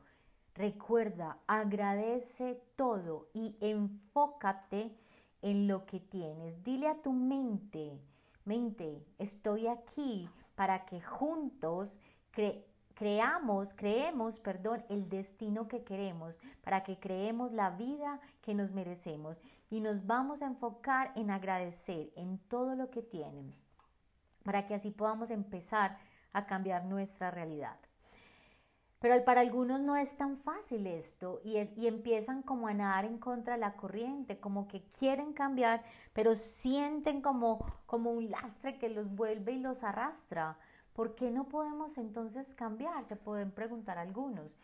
Recuerda, 0.54 1.40
agradece 1.48 2.62
todo 2.76 3.30
y 3.34 3.58
enfócate 3.60 4.96
en 5.42 5.68
lo 5.68 5.88
que 5.88 6.00
tienes. 6.00 6.64
Dile 6.64 6.88
a 6.88 7.02
tu 7.02 7.12
mente, 7.12 8.00
mente, 8.46 9.04
estoy 9.18 9.66
aquí 9.66 10.30
para 10.54 10.86
que 10.86 11.02
juntos 11.02 12.00
creamos, 12.94 13.74
creemos, 13.74 14.40
perdón, 14.40 14.86
el 14.90 15.10
destino 15.10 15.68
que 15.68 15.84
queremos, 15.84 16.36
para 16.64 16.84
que 16.84 17.00
creemos 17.00 17.52
la 17.52 17.72
vida 17.72 18.20
que 18.42 18.54
nos 18.54 18.72
merecemos 18.74 19.42
y 19.72 19.82
nos 19.82 20.06
vamos 20.06 20.44
a 20.44 20.46
enfocar 20.46 21.14
en 21.16 21.32
agradecer 21.32 22.12
en 22.16 22.38
todo 22.48 22.76
lo 22.76 22.92
que 22.92 23.02
tienen 23.02 23.56
para 24.48 24.66
que 24.66 24.76
así 24.76 24.92
podamos 24.92 25.30
empezar 25.30 25.98
a 26.32 26.46
cambiar 26.46 26.86
nuestra 26.86 27.32
realidad. 27.32 27.76
Pero 29.00 29.22
para 29.26 29.42
algunos 29.42 29.82
no 29.82 29.98
es 29.98 30.16
tan 30.16 30.38
fácil 30.38 30.88
esto 30.88 31.42
y, 31.44 31.58
empiezan 31.86 32.44
como 32.44 32.70
a 32.70 32.74
nadar 32.74 33.04
en 33.04 33.18
contra 33.18 33.56
de 33.56 33.60
la 33.60 33.76
corriente, 33.76 34.40
como 34.40 34.70
que 34.70 34.84
quieren 34.98 35.34
cambiar, 35.34 35.84
pero 36.14 36.34
sienten 36.34 37.22
como, 37.22 37.60
como 37.86 38.12
un 38.12 38.32
lastre 38.32 38.80
que 38.80 38.88
los 38.88 39.14
vuelve 39.14 39.52
y 39.52 39.60
los 39.60 39.84
arrastra. 39.84 40.58
¿Por 40.94 41.14
qué 41.16 41.30
no 41.30 41.50
podemos 41.50 41.98
entonces 41.98 42.56
cambiar? 42.56 43.06
Se 43.06 43.18
pueden 43.18 43.52
preguntar 43.52 43.98
algunos. 43.98 44.58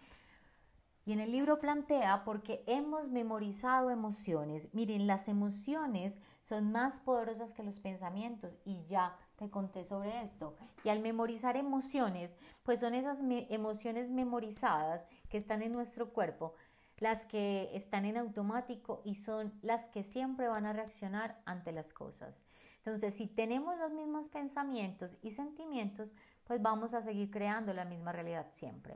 Y 1.06 1.12
en 1.12 1.20
el 1.20 1.34
libro 1.34 1.60
plantea 1.60 2.24
porque 2.24 2.64
hemos 2.68 3.10
memorizado 3.10 3.92
emociones. 3.92 4.74
Miren, 4.74 5.08
las 5.08 5.28
emociones 5.28 6.18
son 6.42 6.72
más 6.72 7.02
poderosas 7.02 7.52
que 7.52 7.64
los 7.64 7.82
pensamientos 7.82 8.58
y 8.64 8.86
ya 8.86 9.18
te 9.38 9.50
conté 9.50 9.84
sobre 9.86 10.24
esto. 10.24 10.56
Y 10.84 10.90
al 10.90 11.00
memorizar 11.00 11.58
emociones, 11.58 12.36
pues 12.64 12.80
son 12.80 12.94
esas 12.94 13.20
emociones 13.50 14.10
memorizadas 14.10 15.06
que 15.30 15.38
están 15.38 15.62
en 15.62 15.72
nuestro 15.72 16.10
cuerpo, 16.12 16.56
las 16.98 17.26
que 17.26 17.70
están 17.76 18.06
en 18.06 18.18
automático 18.18 19.02
y 19.04 19.16
son 19.16 19.54
las 19.62 19.88
que 19.90 20.04
siempre 20.04 20.48
van 20.48 20.66
a 20.66 20.74
reaccionar 20.74 21.42
ante 21.46 21.72
las 21.72 21.92
cosas. 21.92 22.42
Entonces, 22.78 23.16
si 23.16 23.28
tenemos 23.28 23.78
los 23.78 23.92
mismos 23.92 24.30
pensamientos 24.30 25.18
y 25.22 25.32
sentimientos, 25.32 26.14
pues 26.44 26.62
vamos 26.62 26.94
a 26.94 27.02
seguir 27.02 27.32
creando 27.32 27.74
la 27.74 27.86
misma 27.86 28.12
realidad 28.12 28.48
siempre. 28.52 28.96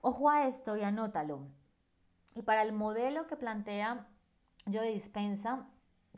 Ojo 0.00 0.30
a 0.30 0.46
esto 0.46 0.76
y 0.76 0.82
anótalo. 0.82 1.46
Y 2.34 2.42
para 2.42 2.62
el 2.62 2.72
modelo 2.72 3.26
que 3.26 3.36
plantea 3.36 4.06
yo 4.66 4.82
de 4.82 4.90
dispensa, 4.90 5.66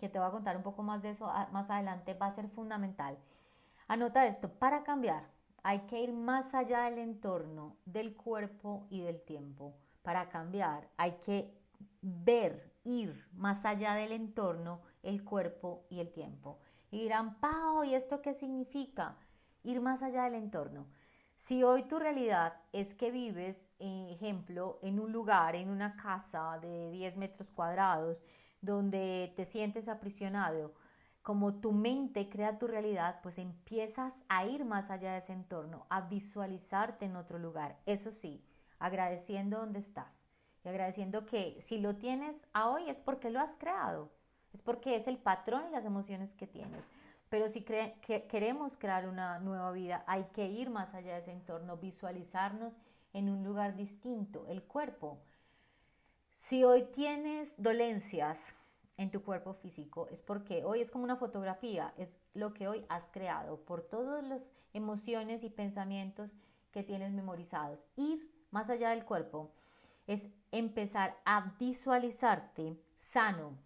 que 0.01 0.09
te 0.09 0.19
voy 0.19 0.29
a 0.29 0.33
contar 0.33 0.57
un 0.57 0.63
poco 0.63 0.83
más 0.83 1.03
de 1.03 1.11
eso 1.11 1.27
más 1.53 1.71
adelante, 1.71 2.15
va 2.15 2.27
a 2.27 2.35
ser 2.35 2.49
fundamental. 2.49 3.17
Anota 3.89 4.27
esto, 4.27 4.49
para 4.49 4.83
cambiar 4.83 5.25
hay 5.63 5.81
que 5.87 5.99
ir 6.01 6.13
más 6.13 6.55
allá 6.55 6.85
del 6.85 6.99
entorno, 6.99 7.77
del 7.87 8.15
cuerpo 8.15 8.87
y 8.91 9.01
del 9.01 9.23
tiempo. 9.23 9.75
Para 10.03 10.29
cambiar 10.29 10.89
hay 10.99 11.13
que 11.25 11.59
ver, 12.03 12.75
ir 12.85 13.27
más 13.33 13.65
allá 13.65 13.95
del 13.95 14.13
entorno, 14.13 14.83
el 15.03 15.25
cuerpo 15.25 15.87
y 15.89 16.01
el 16.01 16.13
tiempo. 16.13 16.59
Y 16.91 17.01
dirán, 17.01 17.41
Pau, 17.41 17.83
¿y 17.83 17.95
esto 17.95 18.21
qué 18.21 18.35
significa? 18.35 19.17
Ir 19.63 19.81
más 19.81 20.03
allá 20.03 20.25
del 20.25 20.35
entorno. 20.35 20.87
Si 21.37 21.63
hoy 21.63 21.85
tu 21.85 21.99
realidad 21.99 22.55
es 22.73 22.95
que 22.95 23.11
vives, 23.11 23.67
ejemplo, 23.79 24.79
en 24.83 25.01
un 25.01 25.13
lugar, 25.13 25.57
en 25.57 25.71
una 25.71 25.97
casa 25.97 26.59
de 26.61 26.91
10 26.91 27.17
metros 27.17 27.51
cuadrados, 27.51 28.19
donde 28.65 29.33
te 29.37 29.45
sientes 29.45 29.89
aprisionado, 29.89 30.75
como 31.23 31.55
tu 31.55 31.73
mente 31.73 32.29
crea 32.29 32.59
tu 32.59 32.67
realidad, 32.67 33.21
pues 33.23 33.39
empiezas 33.39 34.25
a 34.29 34.45
ir 34.45 34.65
más 34.65 34.91
allá 34.91 35.13
de 35.13 35.19
ese 35.19 35.33
entorno, 35.33 35.87
a 35.89 36.03
visualizarte 36.03 37.07
en 37.07 37.17
otro 37.17 37.39
lugar. 37.39 37.79
Eso 37.87 38.11
sí, 38.11 38.45
agradeciendo 38.79 39.59
donde 39.59 39.79
estás 39.79 40.29
y 40.65 40.69
agradeciendo 40.69 41.27
que 41.27 41.61
si 41.63 41.79
lo 41.79 41.97
tienes 41.97 42.47
a 42.53 42.69
hoy 42.69 42.89
es 42.89 43.01
porque 43.01 43.31
lo 43.31 43.41
has 43.41 43.55
creado, 43.57 44.11
es 44.53 44.63
porque 44.63 44.97
es 44.97 45.07
el 45.09 45.19
patrón 45.19 45.65
y 45.69 45.73
las 45.73 45.85
emociones 45.85 46.35
que 46.35 46.47
tienes. 46.47 46.85
Pero 47.29 47.49
si 47.49 47.63
queremos 47.63 48.77
crear 48.77 49.09
una 49.09 49.39
nueva 49.41 49.73
vida, 49.73 50.05
hay 50.07 50.25
que 50.35 50.47
ir 50.47 50.71
más 50.71 50.95
allá 50.95 51.15
de 51.15 51.21
ese 51.21 51.33
entorno, 51.33 51.79
visualizarnos 51.79 52.75
en 53.13 53.29
un 53.29 53.43
lugar 53.45 53.77
distinto, 53.77 54.47
el 54.47 54.63
cuerpo. 54.63 55.19
Si 56.37 56.65
hoy 56.65 56.85
tienes 56.95 57.55
dolencias 57.57 58.55
en 58.97 59.11
tu 59.11 59.23
cuerpo 59.23 59.55
físico, 59.55 60.09
es 60.11 60.21
porque 60.21 60.65
hoy 60.65 60.81
es 60.81 60.91
como 60.91 61.05
una 61.05 61.17
fotografía, 61.17 61.95
es 61.97 62.21
lo 62.35 62.53
que 62.53 62.69
hoy 62.69 62.85
has 62.89 63.11
creado 63.11 63.65
por 63.65 63.83
todas 63.83 64.23
las 64.25 64.47
emociones 64.73 65.43
y 65.43 65.51
pensamientos 65.51 66.31
que 66.71 66.83
tienes 66.83 67.13
memorizados. 67.13 67.85
Ir 67.97 68.31
más 68.51 68.71
allá 68.71 68.91
del 68.91 69.05
cuerpo 69.05 69.53
es 70.07 70.23
empezar 70.53 71.17
a 71.25 71.55
visualizarte 71.59 72.77
sano, 72.97 73.57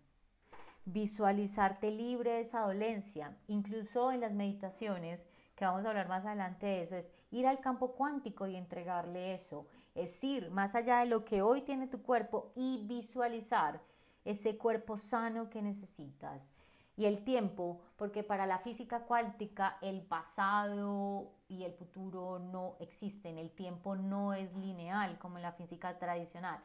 visualizarte 0.85 1.91
libre 1.91 2.33
de 2.33 2.41
esa 2.41 2.61
dolencia, 2.61 3.37
incluso 3.49 4.13
en 4.13 4.21
las 4.21 4.33
meditaciones, 4.33 5.21
que 5.57 5.65
vamos 5.65 5.85
a 5.85 5.89
hablar 5.89 6.09
más 6.09 6.25
adelante 6.25 6.67
de 6.67 6.83
eso, 6.83 6.97
es 6.97 7.11
ir 7.31 7.47
al 7.47 7.61
campo 7.61 7.93
cuántico 7.93 8.47
y 8.47 8.57
entregarle 8.57 9.35
eso, 9.35 9.67
es 9.95 10.23
ir 10.23 10.51
más 10.51 10.75
allá 10.75 11.01
de 11.01 11.07
lo 11.07 11.25
que 11.25 11.43
hoy 11.43 11.63
tiene 11.63 11.87
tu 11.87 12.03
cuerpo 12.03 12.53
y 12.55 12.85
visualizar 12.87 13.81
ese 14.25 14.57
cuerpo 14.57 14.99
sano 14.99 15.51
que 15.51 15.63
necesitas. 15.63 16.53
Y 16.97 17.07
el 17.07 17.23
tiempo, 17.23 17.81
porque 17.97 18.25
para 18.25 18.45
la 18.45 18.59
física 18.59 19.05
cuántica 19.05 19.79
el 19.83 20.03
pasado 20.03 21.31
y 21.47 21.63
el 21.63 21.73
futuro 21.73 22.41
no 22.41 22.75
existen, 22.81 23.39
el 23.39 23.53
tiempo 23.53 23.95
no 23.95 24.35
es 24.35 24.57
lineal 24.57 25.17
como 25.19 25.39
en 25.39 25.43
la 25.43 25.53
física 25.53 25.97
tradicional, 25.99 26.59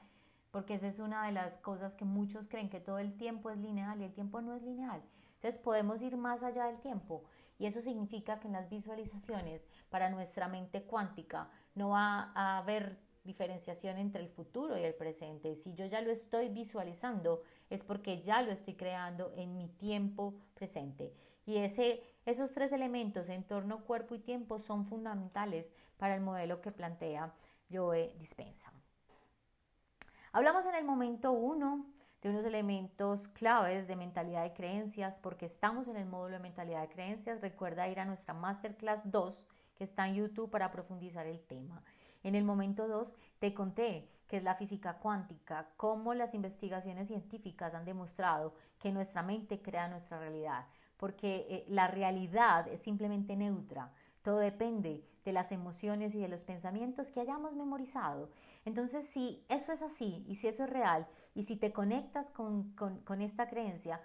porque 0.49 0.73
esa 0.73 0.87
es 0.87 0.97
una 0.97 1.27
de 1.27 1.33
las 1.33 1.57
cosas 1.57 1.93
que 1.93 2.05
muchos 2.05 2.47
creen 2.47 2.69
que 2.69 2.79
todo 2.79 2.97
el 2.97 3.15
tiempo 3.15 3.51
es 3.51 3.59
lineal 3.59 4.01
y 4.01 4.05
el 4.05 4.13
tiempo 4.13 4.41
no 4.41 4.55
es 4.55 4.63
lineal. 4.63 5.03
Entonces 5.35 5.61
podemos 5.61 6.01
ir 6.01 6.17
más 6.17 6.41
allá 6.41 6.65
del 6.65 6.79
tiempo 6.79 7.25
y 7.59 7.67
eso 7.67 7.81
significa 7.81 8.39
que 8.39 8.47
en 8.47 8.53
las 8.53 8.69
visualizaciones 8.69 9.67
para 9.89 10.09
nuestra 10.09 10.47
mente 10.47 10.83
cuántica 10.83 11.49
no 11.75 11.89
va 11.89 12.31
a 12.33 12.57
haber 12.57 12.97
diferenciación 13.23 13.97
entre 13.97 14.21
el 14.21 14.29
futuro 14.29 14.77
y 14.77 14.83
el 14.83 14.93
presente. 14.93 15.55
Si 15.55 15.73
yo 15.73 15.85
ya 15.85 16.01
lo 16.01 16.11
estoy 16.11 16.49
visualizando, 16.49 17.41
es 17.69 17.83
porque 17.83 18.21
ya 18.21 18.41
lo 18.41 18.51
estoy 18.51 18.75
creando 18.75 19.31
en 19.35 19.57
mi 19.57 19.67
tiempo 19.69 20.35
presente. 20.53 21.13
Y 21.45 21.57
ese, 21.57 22.03
esos 22.25 22.53
tres 22.53 22.71
elementos, 22.71 23.29
entorno, 23.29 23.83
cuerpo 23.85 24.15
y 24.15 24.19
tiempo, 24.19 24.59
son 24.59 24.85
fundamentales 24.85 25.71
para 25.97 26.15
el 26.15 26.21
modelo 26.21 26.61
que 26.61 26.71
plantea 26.71 27.33
Joe 27.71 28.13
Dispensa. 28.17 28.71
Hablamos 30.31 30.65
en 30.65 30.75
el 30.75 30.83
momento 30.83 31.31
1 31.31 31.85
de 32.21 32.29
unos 32.29 32.45
elementos 32.45 33.27
claves 33.29 33.87
de 33.87 33.95
mentalidad 33.95 34.43
de 34.43 34.53
creencias, 34.53 35.19
porque 35.19 35.45
estamos 35.45 35.87
en 35.87 35.97
el 35.97 36.05
módulo 36.05 36.37
de 36.37 36.43
mentalidad 36.43 36.81
de 36.81 36.89
creencias. 36.89 37.41
Recuerda 37.41 37.89
ir 37.89 37.99
a 37.99 38.05
nuestra 38.05 38.33
Masterclass 38.33 39.01
2, 39.03 39.43
que 39.75 39.83
está 39.83 40.07
en 40.07 40.15
YouTube 40.15 40.49
para 40.49 40.71
profundizar 40.71 41.27
el 41.27 41.41
tema. 41.41 41.83
En 42.23 42.35
el 42.35 42.43
momento 42.43 42.87
2 42.87 43.13
te 43.39 43.53
conté 43.53 44.09
que 44.27 44.37
es 44.37 44.43
la 44.43 44.55
física 44.55 44.97
cuántica, 44.97 45.69
cómo 45.77 46.13
las 46.13 46.33
investigaciones 46.33 47.07
científicas 47.07 47.75
han 47.75 47.85
demostrado 47.85 48.55
que 48.79 48.91
nuestra 48.91 49.21
mente 49.21 49.61
crea 49.61 49.89
nuestra 49.89 50.17
realidad, 50.17 50.65
porque 50.97 51.45
eh, 51.49 51.65
la 51.67 51.87
realidad 51.87 52.67
es 52.67 52.81
simplemente 52.81 53.35
neutra. 53.35 53.91
Todo 54.23 54.37
depende 54.37 55.05
de 55.25 55.33
las 55.33 55.51
emociones 55.51 56.15
y 56.15 56.19
de 56.19 56.29
los 56.29 56.43
pensamientos 56.43 57.11
que 57.11 57.19
hayamos 57.19 57.53
memorizado. 57.53 58.29
Entonces, 58.65 59.07
si 59.07 59.45
eso 59.49 59.71
es 59.71 59.81
así 59.81 60.23
y 60.27 60.35
si 60.35 60.47
eso 60.47 60.63
es 60.63 60.69
real 60.69 61.07
y 61.35 61.43
si 61.43 61.55
te 61.55 61.71
conectas 61.71 62.29
con, 62.31 63.21
esta 63.21 63.49
creencia, 63.49 64.01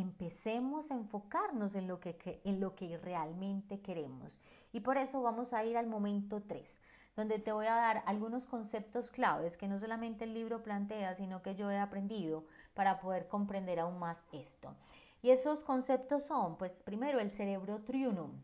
empecemos 0.00 0.90
a 0.90 0.94
enfocarnos 0.94 1.74
en 1.74 1.88
lo, 1.88 2.00
que, 2.00 2.40
en 2.44 2.60
lo 2.60 2.74
que 2.74 2.96
realmente 2.98 3.80
queremos. 3.80 4.38
Y 4.72 4.80
por 4.80 4.96
eso 4.96 5.22
vamos 5.22 5.52
a 5.52 5.64
ir 5.64 5.76
al 5.76 5.86
momento 5.86 6.42
3, 6.42 6.80
donde 7.16 7.38
te 7.38 7.52
voy 7.52 7.66
a 7.66 7.74
dar 7.74 8.02
algunos 8.06 8.46
conceptos 8.46 9.10
claves 9.10 9.56
que 9.56 9.68
no 9.68 9.78
solamente 9.78 10.24
el 10.24 10.34
libro 10.34 10.62
plantea, 10.62 11.14
sino 11.14 11.42
que 11.42 11.54
yo 11.54 11.70
he 11.70 11.78
aprendido 11.78 12.44
para 12.74 13.00
poder 13.00 13.28
comprender 13.28 13.80
aún 13.80 13.98
más 13.98 14.18
esto. 14.32 14.74
Y 15.22 15.30
esos 15.30 15.60
conceptos 15.60 16.24
son, 16.24 16.56
pues 16.56 16.74
primero, 16.74 17.18
el 17.20 17.30
cerebro 17.30 17.82
triunum, 17.82 18.40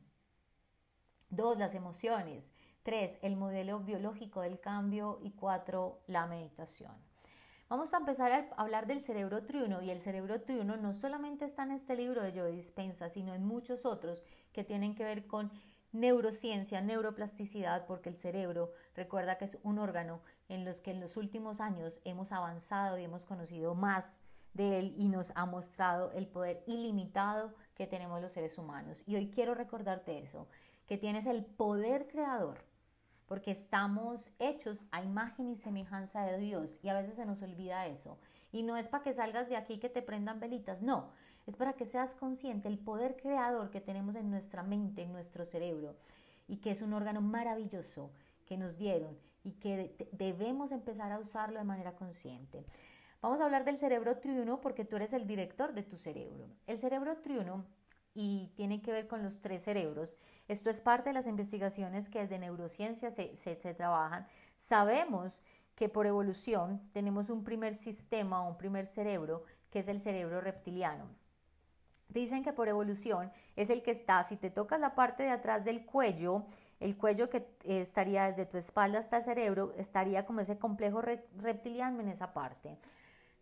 Dos, 1.34 1.58
las 1.58 1.74
emociones. 1.74 2.44
Tres, 2.84 3.18
el 3.22 3.34
modelo 3.34 3.80
biológico 3.80 4.42
del 4.42 4.60
cambio. 4.60 5.18
Y 5.22 5.32
cuatro, 5.32 5.98
la 6.06 6.26
meditación. 6.26 6.94
Vamos 7.70 7.94
a 7.94 7.96
empezar 7.96 8.30
a 8.30 8.62
hablar 8.62 8.86
del 8.86 9.00
cerebro 9.00 9.44
triuno 9.44 9.80
y 9.80 9.90
el 9.90 10.02
cerebro 10.02 10.42
triuno 10.42 10.76
no 10.76 10.92
solamente 10.92 11.46
está 11.46 11.62
en 11.62 11.72
este 11.72 11.96
libro 11.96 12.22
de 12.22 12.38
Joe 12.38 12.52
Dispensa, 12.52 13.08
sino 13.08 13.34
en 13.34 13.46
muchos 13.46 13.86
otros 13.86 14.22
que 14.52 14.64
tienen 14.64 14.94
que 14.94 15.04
ver 15.04 15.26
con 15.26 15.50
neurociencia, 15.90 16.82
neuroplasticidad, 16.82 17.86
porque 17.86 18.10
el 18.10 18.16
cerebro, 18.16 18.72
recuerda 18.94 19.38
que 19.38 19.46
es 19.46 19.56
un 19.62 19.78
órgano 19.78 20.20
en 20.48 20.66
los 20.66 20.82
que 20.82 20.90
en 20.90 21.00
los 21.00 21.16
últimos 21.16 21.58
años 21.60 22.00
hemos 22.04 22.32
avanzado 22.32 22.98
y 22.98 23.04
hemos 23.04 23.24
conocido 23.24 23.74
más 23.74 24.18
de 24.52 24.78
él 24.78 24.94
y 24.98 25.08
nos 25.08 25.32
ha 25.34 25.46
mostrado 25.46 26.12
el 26.12 26.26
poder 26.26 26.62
ilimitado 26.66 27.54
que 27.74 27.86
tenemos 27.86 28.20
los 28.20 28.32
seres 28.32 28.58
humanos. 28.58 29.02
Y 29.06 29.16
hoy 29.16 29.30
quiero 29.30 29.54
recordarte 29.54 30.18
eso, 30.18 30.48
que 30.86 30.98
tienes 30.98 31.24
el 31.26 31.46
poder 31.46 32.08
creador, 32.08 32.62
porque 33.26 33.50
estamos 33.50 34.20
hechos 34.38 34.84
a 34.90 35.02
imagen 35.02 35.48
y 35.48 35.56
semejanza 35.56 36.24
de 36.24 36.38
Dios 36.38 36.76
y 36.82 36.88
a 36.88 36.94
veces 36.94 37.16
se 37.16 37.26
nos 37.26 37.42
olvida 37.42 37.86
eso. 37.86 38.18
Y 38.52 38.62
no 38.62 38.76
es 38.76 38.88
para 38.88 39.02
que 39.02 39.14
salgas 39.14 39.48
de 39.48 39.56
aquí 39.56 39.78
que 39.78 39.88
te 39.88 40.02
prendan 40.02 40.40
velitas, 40.40 40.82
no, 40.82 41.10
es 41.46 41.56
para 41.56 41.74
que 41.74 41.86
seas 41.86 42.14
consciente 42.14 42.68
el 42.68 42.78
poder 42.78 43.16
creador 43.16 43.70
que 43.70 43.80
tenemos 43.80 44.16
en 44.16 44.30
nuestra 44.30 44.62
mente, 44.62 45.02
en 45.02 45.12
nuestro 45.12 45.44
cerebro, 45.44 45.96
y 46.48 46.58
que 46.58 46.70
es 46.70 46.82
un 46.82 46.92
órgano 46.92 47.20
maravilloso 47.20 48.10
que 48.46 48.56
nos 48.56 48.76
dieron 48.76 49.18
y 49.42 49.52
que 49.52 50.08
debemos 50.12 50.72
empezar 50.72 51.12
a 51.12 51.18
usarlo 51.18 51.58
de 51.58 51.64
manera 51.64 51.96
consciente. 51.96 52.64
Vamos 53.20 53.40
a 53.40 53.44
hablar 53.44 53.64
del 53.64 53.78
cerebro 53.78 54.18
triuno 54.18 54.60
porque 54.60 54.84
tú 54.84 54.96
eres 54.96 55.12
el 55.12 55.26
director 55.26 55.72
de 55.72 55.82
tu 55.82 55.96
cerebro. 55.96 56.46
El 56.66 56.78
cerebro 56.78 57.16
triuno 57.18 57.64
y 58.14 58.52
tiene 58.56 58.80
que 58.82 58.92
ver 58.92 59.06
con 59.06 59.22
los 59.22 59.40
tres 59.40 59.64
cerebros 59.64 60.14
esto 60.48 60.70
es 60.70 60.80
parte 60.80 61.10
de 61.10 61.14
las 61.14 61.26
investigaciones 61.26 62.08
que 62.08 62.20
desde 62.20 62.38
neurociencia 62.38 63.10
se, 63.10 63.34
se, 63.36 63.74
trabajan. 63.74 64.26
Sabemos 64.58 65.40
que 65.74 65.88
por 65.88 66.06
evolución 66.06 66.80
tenemos 66.92 67.30
un 67.30 67.44
primer 67.44 67.74
sistema 67.74 68.42
o 68.42 68.50
un 68.50 68.58
primer 68.58 68.86
cerebro 68.86 69.44
que 69.70 69.80
es 69.80 69.88
el 69.88 70.00
cerebro 70.00 70.40
reptiliano. 70.40 71.06
Dicen 72.08 72.44
que 72.44 72.52
por 72.52 72.68
evolución 72.68 73.32
es 73.56 73.70
el 73.70 73.82
que 73.82 73.90
está, 73.90 74.22
si 74.24 74.36
te 74.36 74.50
tocas 74.50 74.78
la 74.78 74.94
parte 74.94 75.24
de 75.24 75.30
atrás 75.30 75.64
del 75.64 75.84
cuello, 75.84 76.44
el 76.78 76.96
cuello 76.96 77.30
que 77.30 77.38
eh, 77.64 77.80
estaría 77.80 78.26
desde 78.26 78.46
tu 78.46 78.58
espalda 78.58 78.98
hasta 78.98 79.16
el 79.16 79.24
cerebro, 79.24 79.72
estaría 79.78 80.26
como 80.26 80.40
ese 80.40 80.58
complejo 80.58 81.00
reptiliano 81.00 82.00
en 82.00 82.08
esa 82.08 82.32
parte. 82.34 82.76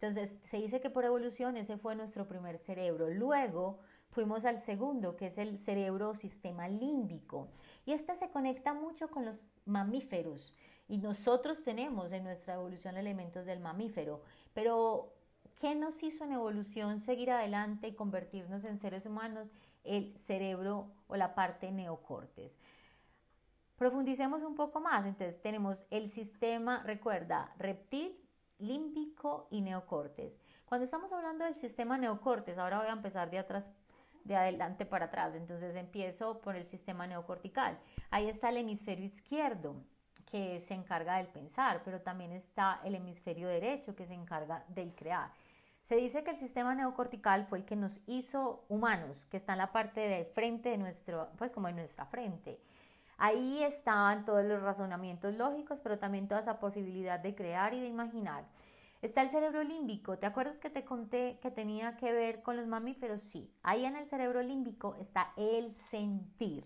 Entonces, 0.01 0.35
se 0.51 0.57
dice 0.57 0.81
que 0.81 0.91
por 0.91 1.05
evolución 1.05 1.57
ese 1.57 1.77
fue 1.77 1.95
nuestro 1.95 2.27
primer 2.27 2.59
cerebro. 2.59 3.09
Luego, 3.11 3.81
Fuimos 4.13 4.45
al 4.45 4.59
segundo, 4.59 5.17
que 5.17 5.29
es 5.29 5.39
el 5.39 5.57
cerebro 5.57 6.15
sistema 6.15 6.69
límbico. 6.69 7.49
Y 7.87 7.93
este 7.93 8.15
se 8.15 8.29
conecta 8.29 8.75
mucho 8.75 9.11
con 9.11 9.25
los 9.25 9.41
mamíferos. 9.65 10.53
Y 10.87 10.99
nosotros 10.99 11.65
tenemos 11.65 12.13
en 12.13 12.25
nuestra 12.25 12.55
evolución 12.55 12.99
elementos 12.99 13.47
del 13.47 13.61
mamífero. 13.61 14.21
Pero, 14.53 15.15
¿qué 15.61 15.75
nos 15.75 16.03
hizo 16.03 16.25
en 16.25 16.33
evolución 16.33 17.01
seguir 17.01 17.31
adelante 17.31 17.89
y 17.89 17.95
convertirnos 17.95 18.65
en 18.65 18.79
seres 18.79 19.07
humanos? 19.07 19.49
El 19.83 20.15
cerebro 20.19 20.93
o 21.07 21.17
la 21.17 21.35
parte 21.35 21.73
neocortes. 21.73 22.59
Profundicemos 23.77 24.43
un 24.43 24.55
poco 24.55 24.79
más. 24.81 25.07
Entonces, 25.07 25.41
tenemos 25.41 25.87
el 25.89 26.11
sistema, 26.11 26.83
recuerda, 26.83 27.55
reptil, 27.57 28.15
límbico 28.59 29.49
y 29.51 29.63
neocortes. 29.63 30.39
Cuando 30.67 30.85
estamos 30.85 31.13
hablando 31.15 31.45
del 31.45 31.55
sistema 31.55 31.97
neocortes, 31.97 32.59
ahora 32.59 32.79
voy 32.79 32.89
a 32.89 32.93
empezar 32.93 33.31
de 33.31 33.39
atrás 33.39 33.73
de 34.25 34.37
adelante 34.37 34.87
para 34.87 35.07
atrás. 35.07 35.35
Entonces 35.35 35.77
empiezo 35.77 36.41
por 36.41 36.57
el 36.57 36.67
sistema 36.67 37.07
neocortical. 37.07 37.79
Ahí 38.11 38.29
está 38.29 38.51
el 38.51 38.59
hemisferio 38.59 39.05
izquierdo 39.05 39.77
que 40.27 40.61
se 40.61 40.75
encarga 40.75 41.19
del 41.19 41.27
pensar, 41.27 41.83
pero 41.85 42.01
también 42.01 42.33
está 42.33 42.81
el 42.85 42.95
hemisferio 42.95 43.49
derecho 43.49 43.95
que 43.95 44.07
se 44.07 44.15
encarga 44.15 44.65
del 44.69 44.95
crear. 44.95 45.31
Se 45.83 45.97
dice 45.97 46.23
que 46.23 46.31
el 46.31 46.39
sistema 46.39 46.75
neocortical 46.75 47.45
fue 47.47 47.59
el 47.59 47.65
que 47.65 47.77
nos 47.77 48.01
hizo 48.07 48.65
humanos, 48.69 49.27
que 49.27 49.37
está 49.37 49.53
en 49.53 49.59
la 49.59 49.73
parte 49.73 50.01
de 50.01 50.25
frente 50.25 50.71
de 50.71 50.79
nuestro, 50.79 51.29
pues 51.37 51.51
como 51.51 51.69
en 51.69 51.77
nuestra 51.77 52.07
frente. 52.07 52.61
Ahí 53.19 53.63
están 53.63 54.25
todos 54.25 54.45
los 54.45 54.63
razonamientos 54.63 55.35
lógicos, 55.35 55.79
pero 55.83 55.99
también 55.99 56.29
toda 56.29 56.41
esa 56.41 56.59
posibilidad 56.59 57.21
de 57.21 57.35
crear 57.35 57.75
y 57.75 57.81
de 57.81 57.89
imaginar. 57.89 58.45
Está 59.03 59.23
el 59.23 59.31
cerebro 59.31 59.65
límbico. 59.65 60.17
¿Te 60.17 60.27
acuerdas 60.27 60.59
que 60.59 60.71
te 60.71 60.85
conté 60.85 61.41
que 61.43 61.51
tenía 61.51 61.97
que 61.97 62.13
ver 62.13 62.41
con 62.43 62.57
los 62.57 62.69
mamíferos? 62.69 63.21
Sí. 63.21 63.53
Ahí 63.65 63.85
en 63.85 63.97
el 63.97 64.07
cerebro 64.07 64.43
límbico 64.43 64.95
está 64.95 65.33
el 65.37 65.73
sentir. 65.73 66.65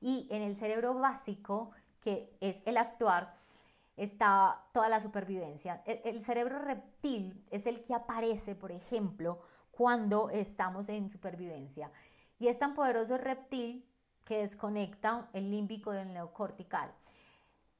Y 0.00 0.26
en 0.30 0.42
el 0.42 0.56
cerebro 0.56 0.94
básico, 0.94 1.70
que 2.00 2.36
es 2.40 2.56
el 2.66 2.76
actuar, 2.76 3.36
está 3.96 4.64
toda 4.72 4.88
la 4.88 5.00
supervivencia. 5.00 5.82
El, 5.86 6.20
cerebro 6.22 6.58
reptil 6.58 7.40
es 7.52 7.66
el 7.66 7.84
que 7.84 7.94
aparece, 7.94 8.56
por 8.56 8.72
ejemplo, 8.72 9.40
cuando 9.70 10.28
estamos 10.30 10.88
en 10.88 11.08
supervivencia. 11.08 11.92
Y 12.40 12.48
es 12.48 12.58
tan 12.58 12.74
poderoso 12.74 13.14
el 13.14 13.22
reptil 13.22 13.88
que 14.24 14.38
desconecta 14.38 15.28
el 15.32 15.52
límbico 15.52 15.92
del 15.92 16.12
neocortical. 16.12 16.92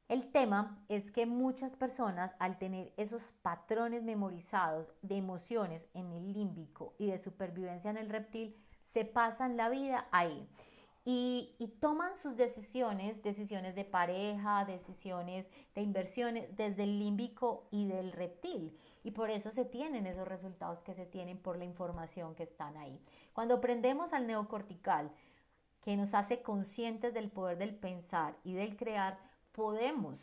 El 0.09 0.31
tema 0.31 0.79
es 0.89 1.11
que 1.11 1.27
muchas 1.27 1.75
personas 1.75 2.37
al 2.39 2.59
tener 2.59 2.93
esos 2.97 3.33
patrones 3.43 4.05
memorizados 4.05 4.95
de 5.03 5.17
emociones 5.17 5.89
en 5.95 6.13
el 6.13 6.33
límbico 6.33 6.95
y 6.97 7.07
de 7.07 7.19
supervivencia 7.19 7.91
en 7.91 7.97
el 7.97 8.09
reptil, 8.09 8.57
se 8.87 9.05
pasan 9.05 9.57
la 9.57 9.69
vida 9.69 10.07
ahí. 10.13 10.49
Y, 11.09 11.55
toman 11.81 12.17
sus 12.17 12.37
decisiones, 12.37 13.23
decisiones 13.23 13.77
de 13.77 13.85
pareja, 13.85 14.65
decisiones 14.65 15.49
de 15.75 15.83
inversiones 15.83 16.57
desde 16.57 16.83
el 16.83 16.99
límbico 16.99 17.69
y 17.71 17.87
del 17.87 18.11
reptil. 18.13 18.77
Y 19.05 19.13
por 19.13 19.31
eso 19.31 19.51
se 19.53 19.65
tienen 19.65 20.07
esos 20.07 20.27
resultados 20.27 20.83
que 20.83 20.95
se 20.95 21.07
tienen 21.07 21.39
por 21.39 21.59
la 21.59 21.65
información 21.65 22.35
que 22.35 22.43
están 22.43 22.77
ahí. 22.77 23.01
Cuando 23.33 23.57
aprendemos 23.57 24.13
al 24.13 24.27
neocortical, 24.27 25.13
que 25.81 25.97
nos 25.97 26.15
hace 26.15 26.43
conscientes 26.43 27.15
del 27.15 27.31
poder 27.31 27.59
del 27.59 27.77
pensar 27.77 28.37
y 28.43 28.55
del 28.55 28.77
crear, 28.77 29.17
podemos 29.57 30.21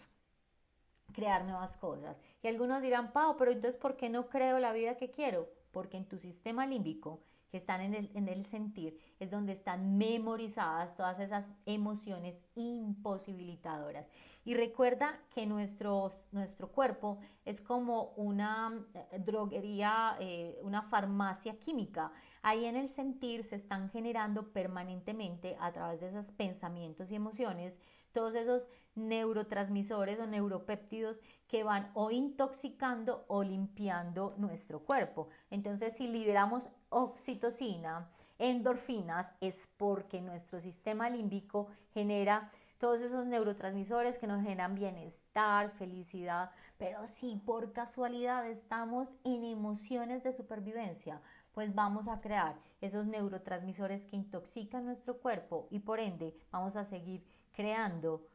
crear 1.12 1.44
nuevas 1.44 1.76
cosas. 1.78 2.16
Y 2.42 2.48
algunos 2.48 2.82
dirán, 2.82 3.12
Pau, 3.12 3.36
pero 3.36 3.52
entonces, 3.52 3.80
¿por 3.80 3.98
qué 3.98 4.10
no 4.10 4.30
creo 4.30 4.60
la 4.60 4.72
vida 4.72 4.96
que 4.96 5.12
quiero? 5.12 5.50
Porque 5.72 5.98
en 5.98 6.06
tu 6.06 6.18
sistema 6.18 6.66
límbico, 6.66 7.20
que 7.50 7.58
están 7.58 7.82
en 7.82 7.94
el, 7.94 8.10
en 8.16 8.30
el 8.30 8.46
sentir, 8.46 8.98
es 9.20 9.30
donde 9.30 9.54
están 9.54 9.98
memorizadas 9.98 10.96
todas 10.96 11.20
esas 11.20 11.52
emociones 11.66 12.40
imposibilitadoras. 12.56 14.08
Y 14.44 14.56
recuerda 14.56 15.20
que 15.34 15.46
nuestro, 15.46 16.12
nuestro 16.32 16.70
cuerpo 16.72 17.20
es 17.46 17.62
como 17.62 18.14
una 18.16 18.84
eh, 18.96 19.20
droguería, 19.20 20.18
eh, 20.20 20.60
una 20.64 20.82
farmacia 20.82 21.60
química. 21.60 22.12
Ahí 22.42 22.66
en 22.66 22.76
el 22.76 22.90
sentir 22.90 23.44
se 23.44 23.56
están 23.56 23.90
generando 23.90 24.52
permanentemente 24.52 25.56
a 25.60 25.72
través 25.72 26.02
de 26.02 26.10
esos 26.10 26.32
pensamientos 26.32 27.12
y 27.12 27.16
emociones 27.16 27.78
todos 28.14 28.36
esos 28.36 28.68
neurotransmisores 28.96 30.20
o 30.20 30.28
neuropéptidos 30.28 31.20
que 31.48 31.64
van 31.64 31.92
o 31.94 32.12
intoxicando 32.12 33.26
o 33.28 33.44
limpiando 33.44 34.36
nuestro 34.38 34.80
cuerpo. 34.82 35.30
Entonces, 35.50 35.94
si 35.96 36.08
liberamos 36.08 36.70
oxitocina, 36.90 38.10
endorfinas, 38.40 39.32
es 39.42 39.68
porque 39.78 40.22
nuestro 40.22 40.60
sistema 40.60 41.10
límbico 41.10 41.68
genera 41.94 42.52
todos 42.78 43.00
esos 43.00 43.26
neurotransmisores 43.26 44.18
que 44.18 44.28
nos 44.28 44.42
generan 44.42 44.76
bienestar, 44.76 45.72
felicidad, 45.72 46.52
pero 46.78 47.08
si 47.08 47.38
por 47.38 47.72
casualidad 47.72 48.46
estamos 48.50 49.08
en 49.24 49.46
emociones 49.46 50.22
de 50.24 50.34
supervivencia, 50.34 51.22
pues 51.54 51.74
vamos 51.74 52.10
a 52.10 52.20
crear 52.20 52.56
esos 52.82 53.06
neurotransmisores 53.06 54.04
que 54.04 54.18
intoxican 54.18 54.86
nuestro 54.86 55.18
cuerpo 55.20 55.68
y 55.72 55.80
por 55.80 56.02
ende 56.02 56.36
vamos 56.52 56.76
a 56.76 56.84
seguir 56.84 57.24
creando 57.54 58.26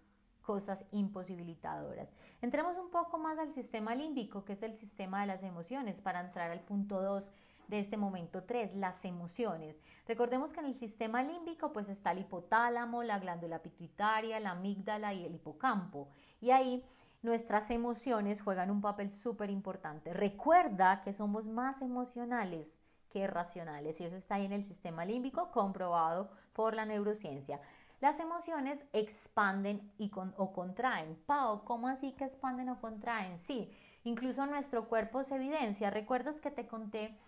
cosas 0.48 0.82
imposibilitadoras. 0.92 2.08
Entremos 2.40 2.78
un 2.78 2.90
poco 2.90 3.18
más 3.18 3.38
al 3.38 3.52
sistema 3.52 3.94
límbico, 3.94 4.46
que 4.46 4.54
es 4.54 4.62
el 4.62 4.72
sistema 4.72 5.20
de 5.20 5.26
las 5.26 5.42
emociones, 5.42 6.00
para 6.00 6.22
entrar 6.22 6.50
al 6.50 6.60
punto 6.60 7.02
2 7.02 7.28
de 7.66 7.80
este 7.80 7.98
momento 7.98 8.44
3, 8.44 8.74
las 8.76 9.04
emociones. 9.04 9.76
Recordemos 10.06 10.54
que 10.54 10.60
en 10.60 10.66
el 10.66 10.74
sistema 10.74 11.22
límbico 11.22 11.70
pues 11.70 11.90
está 11.90 12.12
el 12.12 12.20
hipotálamo, 12.20 13.02
la 13.02 13.18
glándula 13.18 13.58
pituitaria, 13.58 14.40
la 14.40 14.52
amígdala 14.52 15.12
y 15.12 15.26
el 15.26 15.34
hipocampo. 15.34 16.08
Y 16.40 16.50
ahí 16.50 16.82
nuestras 17.20 17.70
emociones 17.70 18.40
juegan 18.40 18.70
un 18.70 18.80
papel 18.80 19.10
súper 19.10 19.50
importante. 19.50 20.14
Recuerda 20.14 21.02
que 21.02 21.12
somos 21.12 21.46
más 21.46 21.82
emocionales 21.82 22.80
que 23.10 23.26
racionales 23.26 24.00
y 24.00 24.04
eso 24.04 24.16
está 24.16 24.36
ahí 24.36 24.46
en 24.46 24.52
el 24.52 24.64
sistema 24.64 25.04
límbico 25.04 25.50
comprobado 25.50 26.30
por 26.54 26.74
la 26.74 26.86
neurociencia. 26.86 27.60
Las 28.00 28.20
emociones 28.20 28.84
expanden 28.92 29.92
y 29.98 30.10
o 30.36 30.52
contraen. 30.52 31.16
Pau, 31.26 31.64
¿cómo 31.64 31.88
así 31.88 32.12
que 32.12 32.24
expanden 32.24 32.68
o 32.68 32.80
contraen? 32.80 33.38
Sí, 33.38 33.70
incluso 34.04 34.46
nuestro 34.46 34.88
cuerpo 34.88 35.24
se 35.24 35.34
evidencia. 35.34 35.90
¿Recuerdas 35.90 36.40
que 36.40 36.50
te 36.50 36.66
conté 36.66 37.18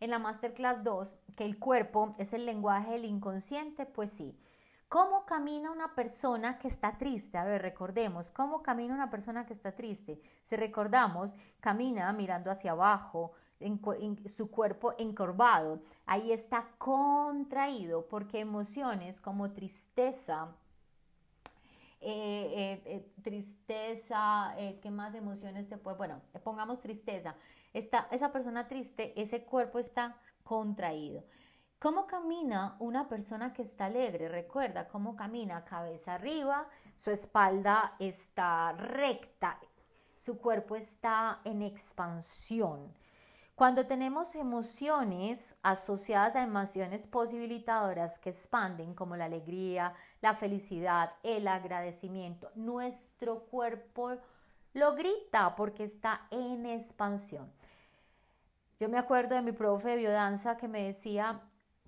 en 0.00 0.10
la 0.10 0.18
Masterclass 0.18 0.82
2 0.82 1.16
que 1.36 1.44
el 1.44 1.58
cuerpo 1.58 2.14
es 2.18 2.32
el 2.32 2.46
lenguaje 2.46 2.92
del 2.92 3.04
inconsciente, 3.04 3.86
pues 3.86 4.10
sí. 4.10 4.38
¿Cómo 4.88 5.26
camina 5.26 5.72
una 5.72 5.94
persona 5.94 6.58
que 6.58 6.68
está 6.68 6.96
triste? 6.96 7.38
A 7.38 7.44
ver, 7.44 7.62
recordemos, 7.62 8.30
¿cómo 8.30 8.62
camina 8.62 8.94
una 8.94 9.10
persona 9.10 9.44
que 9.44 9.52
está 9.52 9.72
triste? 9.72 10.20
Si 10.44 10.54
recordamos, 10.54 11.34
camina 11.60 12.12
mirando 12.12 12.50
hacia 12.50 12.70
abajo, 12.70 13.32
en, 13.60 13.80
su 14.36 14.50
cuerpo 14.50 14.94
encorvado. 14.98 15.80
Ahí 16.06 16.32
está 16.32 16.68
contraído 16.78 18.06
porque 18.08 18.40
emociones 18.40 19.20
como 19.20 19.52
tristeza, 19.52 20.54
eh, 22.00 22.52
eh, 22.54 22.82
eh, 22.84 23.12
tristeza, 23.22 24.54
¿qué 24.82 24.90
más 24.90 25.14
emociones 25.14 25.68
te 25.68 25.76
puede? 25.78 25.96
Bueno, 25.96 26.20
pongamos 26.44 26.80
tristeza 26.80 27.34
esa 27.76 28.32
persona 28.32 28.66
triste, 28.68 29.12
ese 29.20 29.44
cuerpo 29.44 29.78
está 29.78 30.16
contraído. 30.42 31.24
¿Cómo 31.78 32.06
camina 32.06 32.76
una 32.78 33.06
persona 33.06 33.52
que 33.52 33.62
está 33.62 33.86
alegre? 33.86 34.28
Recuerda 34.28 34.88
cómo 34.88 35.14
camina 35.14 35.64
cabeza 35.64 36.14
arriba, 36.14 36.66
su 36.96 37.10
espalda 37.10 37.96
está 37.98 38.72
recta, 38.72 39.58
su 40.16 40.38
cuerpo 40.38 40.74
está 40.74 41.40
en 41.44 41.60
expansión. 41.60 42.94
Cuando 43.56 43.86
tenemos 43.86 44.34
emociones 44.34 45.56
asociadas 45.62 46.36
a 46.36 46.42
emociones 46.42 47.06
posibilitadoras 47.06 48.18
que 48.18 48.28
expanden 48.28 48.92
como 48.92 49.16
la 49.16 49.24
alegría, 49.24 49.94
la 50.20 50.34
felicidad, 50.34 51.14
el 51.22 51.48
agradecimiento, 51.48 52.50
nuestro 52.54 53.44
cuerpo 53.44 54.18
lo 54.74 54.94
grita 54.94 55.56
porque 55.56 55.84
está 55.84 56.26
en 56.30 56.66
expansión. 56.66 57.50
Yo 58.78 58.90
me 58.90 58.98
acuerdo 58.98 59.36
de 59.36 59.40
mi 59.40 59.52
profe 59.52 59.88
de 59.88 59.96
biodanza 59.96 60.58
que 60.58 60.68
me 60.68 60.82
decía, 60.82 61.40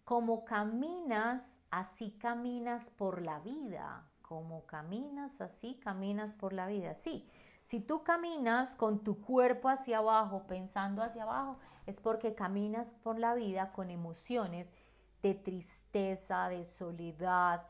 como 0.05 0.47
caminas, 0.47 1.59
así 1.71 2.13
caminas 2.13 2.89
por 2.89 3.21
la 3.21 3.41
vida. 3.41 4.09
Como 4.23 4.65
caminas, 4.65 5.43
así 5.43 5.75
caminas 5.75 6.33
por 6.33 6.55
la 6.55 6.67
vida. 6.67 6.95
Sí, 6.95 7.29
si 7.69 7.81
tú 7.81 8.03
caminas 8.03 8.75
con 8.75 9.05
tu 9.05 9.21
cuerpo 9.21 9.69
hacia 9.69 9.99
abajo, 9.99 10.47
pensando 10.47 11.03
hacia 11.03 11.25
abajo, 11.25 11.59
es 11.87 12.01
porque 12.01 12.35
caminas 12.35 12.95
por 13.03 13.19
la 13.19 13.35
vida 13.35 13.73
con 13.73 13.91
emociones 13.91 14.73
de 15.23 15.35
tristeza, 15.35 16.49
de 16.49 16.65
soledad. 16.65 17.67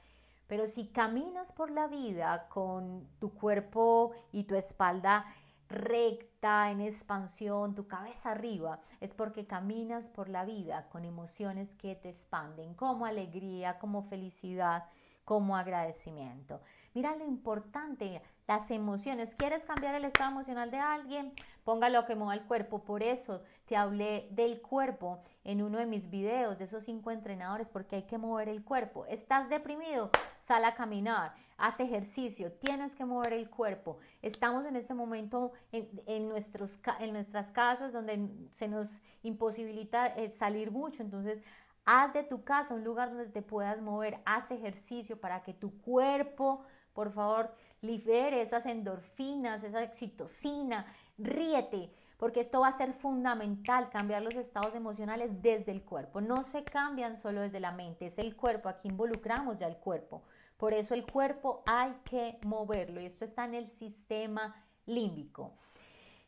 Pero 0.47 0.69
si 0.69 0.87
caminas 0.87 1.51
por 1.51 1.73
la 1.73 1.89
vida 1.89 2.47
con 2.49 3.09
tu 3.19 3.35
cuerpo 3.35 4.13
y 4.31 4.45
tu 4.45 4.55
espalda 4.55 5.27
recta, 5.69 6.71
en 6.71 6.81
expansión, 6.81 7.75
tu 7.75 7.89
cabeza 7.89 8.31
arriba, 8.31 8.79
es 9.01 9.13
porque 9.13 9.49
caminas 9.49 10.07
por 10.07 10.29
la 10.29 10.45
vida 10.45 10.89
con 10.91 11.05
emociones 11.05 11.75
que 11.75 11.97
te 11.97 12.11
expanden, 12.11 12.75
como 12.75 13.05
alegría, 13.05 13.81
como 13.81 14.05
felicidad, 14.05 14.85
como 15.25 15.57
agradecimiento. 15.57 16.61
Mira 16.95 17.17
lo 17.17 17.27
importante, 17.27 18.23
las 18.49 18.71
emociones. 18.73 19.35
¿Quieres 19.37 19.65
cambiar 19.65 19.95
el 19.95 20.05
estado 20.05 20.31
emocional 20.31 20.73
de 20.73 20.79
alguien? 20.79 21.33
Póngalo 21.63 22.07
que 22.07 22.17
mueva 22.17 22.35
el 22.35 22.43
cuerpo. 22.43 22.83
Por 22.83 23.05
eso 23.05 23.43
te 23.67 23.77
hablé 23.77 24.27
del 24.33 24.61
cuerpo 24.61 25.23
en 25.45 25.63
uno 25.63 25.79
de 25.79 25.87
mis 25.87 26.11
videos, 26.11 26.59
de 26.59 26.65
esos 26.65 26.83
cinco 26.83 27.13
entrenadores, 27.13 27.69
porque 27.69 27.97
hay 27.97 28.03
que 28.05 28.19
mover 28.19 28.49
el 28.49 28.65
cuerpo. 28.65 29.07
¿Estás 29.07 29.49
deprimido? 29.49 30.11
Sal 30.41 30.65
a 30.65 30.75
caminar 30.75 31.35
haz 31.59 31.81
ejercicio, 31.81 32.53
tienes 32.53 32.95
que 32.95 33.05
mover 33.05 33.33
el 33.33 33.51
cuerpo. 33.51 33.99
Estamos 34.23 34.65
en 34.65 34.77
este 34.77 34.95
momento 34.95 35.53
en, 35.73 36.29
nuestros, 36.29 36.79
en 37.01 37.13
nuestras 37.13 37.51
casas 37.51 37.93
donde 37.93 38.29
se 38.57 38.69
nos 38.69 38.89
imposibilita 39.23 40.07
eh, 40.07 40.31
salir 40.31 40.71
mucho, 40.71 41.03
entonces 41.03 41.43
haz 41.85 42.13
de 42.13 42.23
tu 42.23 42.45
casa 42.45 42.75
un 42.75 42.85
lugar 42.85 43.11
donde 43.11 43.27
te 43.27 43.43
puedas 43.43 43.81
mover, 43.83 44.21
haz 44.25 44.51
ejercicio 44.53 45.21
para 45.21 45.43
que 45.43 45.53
tu 45.53 45.77
cuerpo, 45.83 46.63
por 46.93 47.13
favor, 47.13 47.53
libere 47.81 48.43
esas 48.43 48.67
endorfinas, 48.67 49.63
esa 49.63 49.83
oxitocina, 49.83 50.87
ríete, 51.17 51.91
porque 52.17 52.41
esto 52.41 52.61
va 52.61 52.69
a 52.69 52.73
ser 52.73 52.93
fundamental, 52.93 53.91
cambiar 53.91 54.23
los 54.23 54.35
estados 54.35 54.75
emocionales 54.75 55.41
desde 55.41 55.71
el 55.73 55.83
cuerpo. 55.83 56.21
No 56.21 56.43
se 56.43 56.65
cambian 56.65 57.21
solo 57.21 57.43
desde 57.43 57.61
la 57.61 57.73
mente, 57.73 58.07
es 58.07 58.19
el 58.19 58.35
cuerpo, 58.37 58.69
aquí 58.69 58.89
involucramos 58.89 59.59
ya 59.59 59.69
el 59.69 59.77
cuerpo. 59.77 60.23
Por 60.57 60.75
eso 60.75 60.95
el 60.95 61.07
cuerpo 61.07 61.63
hay 61.67 61.95
que 62.05 62.39
moverlo 62.45 63.01
y 63.01 63.07
esto 63.07 63.25
está 63.25 63.45
en 63.45 63.55
el 63.55 63.69
sistema 63.69 64.57
límbico. 64.87 65.53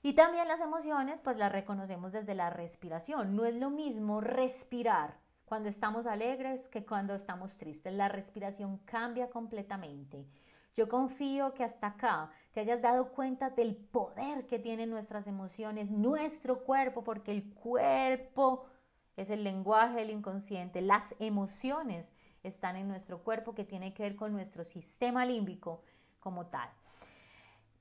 Y 0.03 0.15
también 0.15 0.49
las 0.49 0.61
emociones, 0.61 1.21
pues 1.23 1.37
las 1.37 1.53
reconocemos 1.53 2.13
desde 2.13 2.35
la 2.35 2.49
respiración. 2.49 3.37
No 3.37 3.45
es 3.45 3.55
lo 3.55 3.69
mismo 3.69 4.21
respirar 4.21 5.19
cuando 5.45 5.69
estamos 5.69 6.07
alegres 6.07 6.69
que 6.69 6.87
cuando 6.87 7.15
estamos 7.15 7.59
tristes. 7.59 7.93
La 7.93 8.09
respiración 8.09 8.79
cambia 8.85 9.29
completamente. 9.29 10.25
Yo 10.75 10.89
confío 10.89 11.53
que 11.55 11.65
hasta 11.65 11.89
acá 11.89 12.31
te 12.53 12.61
hayas 12.61 12.81
dado 12.81 13.13
cuenta 13.13 13.51
del 13.51 13.77
poder 13.77 14.47
que 14.47 14.59
tienen 14.59 14.91
nuestras 14.91 15.27
emociones, 15.27 15.91
nuestro 15.91 16.65
cuerpo, 16.65 17.03
porque 17.03 17.33
el 17.33 17.53
cuerpo 17.55 18.67
es 19.17 19.31
el 19.31 19.45
lenguaje 19.45 19.97
del 19.97 20.11
inconsciente, 20.11 20.81
las 20.81 21.15
emociones 21.19 22.13
están 22.43 22.77
en 22.77 22.89
nuestro 22.89 23.23
cuerpo 23.23 23.55
que 23.55 23.65
tiene 23.65 23.93
que 23.93 24.03
ver 24.03 24.17
con 24.17 24.33
nuestro 24.33 24.65
sistema 24.65 25.25
límbico 25.27 25.83
como 26.21 26.47
tal. 26.47 26.71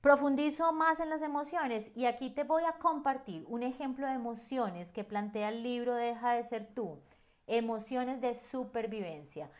Profundizo 0.00 0.72
más 0.72 0.98
en 0.98 1.10
las 1.10 1.20
emociones 1.20 1.90
y 1.94 2.06
aquí 2.06 2.30
te 2.30 2.44
voy 2.44 2.64
a 2.64 2.78
compartir 2.78 3.44
un 3.48 3.62
ejemplo 3.62 4.06
de 4.06 4.14
emociones 4.14 4.92
que 4.92 5.04
plantea 5.04 5.50
el 5.50 5.62
libro 5.62 5.94
Deja 5.94 6.32
de 6.32 6.42
ser 6.42 6.74
tú. 6.74 6.98
Emociones 7.46 8.20
de 8.20 8.34
supervivencia. 8.34 9.50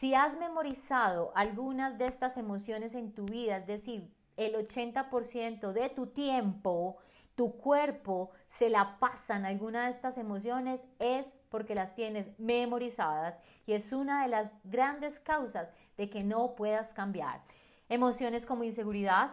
Si 0.00 0.14
has 0.14 0.34
memorizado 0.38 1.30
algunas 1.34 1.98
de 1.98 2.06
estas 2.06 2.38
emociones 2.38 2.94
en 2.94 3.12
tu 3.12 3.26
vida, 3.26 3.58
es 3.58 3.66
decir, 3.66 4.10
el 4.38 4.54
80% 4.54 5.72
de 5.72 5.90
tu 5.90 6.06
tiempo, 6.06 6.96
tu 7.34 7.58
cuerpo 7.58 8.30
se 8.48 8.70
la 8.70 8.98
pasan 8.98 9.44
alguna 9.44 9.84
de 9.84 9.90
estas 9.90 10.16
emociones, 10.16 10.80
es 10.98 11.26
porque 11.50 11.74
las 11.74 11.94
tienes 11.94 12.32
memorizadas 12.38 13.38
y 13.66 13.74
es 13.74 13.92
una 13.92 14.22
de 14.22 14.30
las 14.30 14.50
grandes 14.64 15.20
causas 15.20 15.68
de 15.98 16.08
que 16.08 16.24
no 16.24 16.54
puedas 16.54 16.94
cambiar. 16.94 17.42
Emociones 17.90 18.46
como 18.46 18.64
inseguridad, 18.64 19.32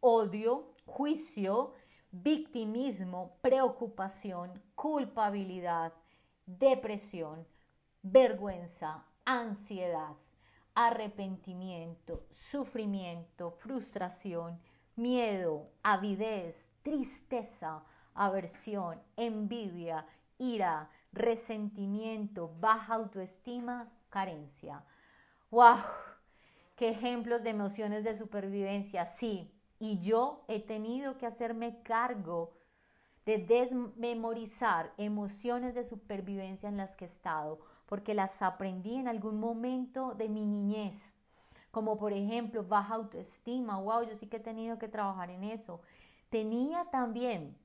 odio, 0.00 0.72
juicio, 0.86 1.74
victimismo, 2.10 3.36
preocupación, 3.42 4.62
culpabilidad, 4.76 5.92
depresión, 6.46 7.46
vergüenza, 8.00 9.04
ansiedad, 9.26 10.14
arrepentimiento, 10.74 12.24
sufrimiento, 12.30 13.50
frustración, 13.50 14.58
miedo, 14.94 15.68
avidez, 15.82 16.70
tristeza, 16.82 17.82
aversión, 18.14 19.02
envidia, 19.16 20.06
ira, 20.38 20.88
resentimiento, 21.12 22.54
baja 22.60 22.94
autoestima, 22.94 23.90
carencia. 24.08 24.84
¡Wow! 25.50 25.76
¿Qué 26.76 26.90
ejemplos 26.90 27.42
de 27.42 27.50
emociones 27.50 28.04
de 28.04 28.16
supervivencia? 28.16 29.06
Sí, 29.06 29.50
y 29.78 30.00
yo 30.00 30.44
he 30.48 30.60
tenido 30.60 31.18
que 31.18 31.26
hacerme 31.26 31.82
cargo 31.82 32.52
de 33.24 33.38
desmemorizar 33.38 34.92
emociones 34.98 35.74
de 35.74 35.84
supervivencia 35.84 36.68
en 36.68 36.76
las 36.76 36.94
que 36.94 37.06
he 37.06 37.08
estado, 37.08 37.58
porque 37.86 38.14
las 38.14 38.42
aprendí 38.42 38.96
en 38.96 39.08
algún 39.08 39.40
momento 39.40 40.14
de 40.14 40.28
mi 40.28 40.44
niñez, 40.44 41.12
como 41.70 41.96
por 41.98 42.12
ejemplo 42.12 42.64
baja 42.64 42.94
autoestima, 42.94 43.78
wow, 43.78 44.02
yo 44.02 44.16
sí 44.16 44.26
que 44.26 44.38
he 44.38 44.40
tenido 44.40 44.78
que 44.78 44.88
trabajar 44.88 45.30
en 45.30 45.44
eso. 45.44 45.80
Tenía 46.30 46.86
también 46.90 47.56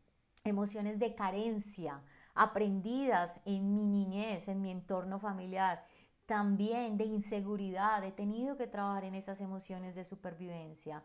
emociones 0.43 0.99
de 0.99 1.15
carencia 1.15 2.01
aprendidas 2.33 3.39
en 3.45 3.75
mi 3.75 3.85
niñez, 3.85 4.47
en 4.47 4.61
mi 4.61 4.71
entorno 4.71 5.19
familiar, 5.19 5.85
también 6.25 6.97
de 6.97 7.05
inseguridad, 7.05 8.03
he 8.03 8.11
tenido 8.11 8.55
que 8.55 8.67
trabajar 8.67 9.03
en 9.03 9.15
esas 9.15 9.41
emociones 9.41 9.95
de 9.95 10.05
supervivencia, 10.05 11.03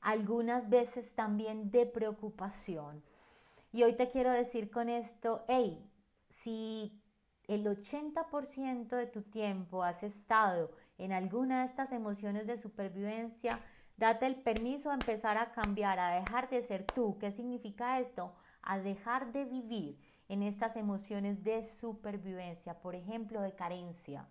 algunas 0.00 0.68
veces 0.68 1.14
también 1.14 1.70
de 1.70 1.86
preocupación. 1.86 3.02
Y 3.72 3.84
hoy 3.84 3.94
te 3.94 4.10
quiero 4.10 4.30
decir 4.30 4.70
con 4.70 4.90
esto, 4.90 5.44
hey, 5.48 5.82
si 6.28 7.01
el 7.48 7.66
80% 7.66 8.88
de 8.88 9.06
tu 9.06 9.22
tiempo 9.22 9.82
has 9.82 10.02
estado 10.02 10.70
en 10.98 11.12
alguna 11.12 11.60
de 11.60 11.66
estas 11.66 11.92
emociones 11.92 12.46
de 12.46 12.58
supervivencia, 12.58 13.60
date 13.96 14.26
el 14.26 14.36
permiso 14.36 14.90
a 14.90 14.94
empezar 14.94 15.36
a 15.38 15.52
cambiar, 15.52 15.98
a 15.98 16.20
dejar 16.20 16.48
de 16.48 16.62
ser 16.62 16.84
tú. 16.84 17.18
¿Qué 17.18 17.32
significa 17.32 17.98
esto? 18.00 18.34
A 18.62 18.78
dejar 18.78 19.32
de 19.32 19.44
vivir 19.44 19.98
en 20.28 20.42
estas 20.42 20.76
emociones 20.76 21.42
de 21.42 21.64
supervivencia, 21.64 22.80
por 22.80 22.94
ejemplo, 22.94 23.40
de 23.42 23.54
carencia, 23.54 24.26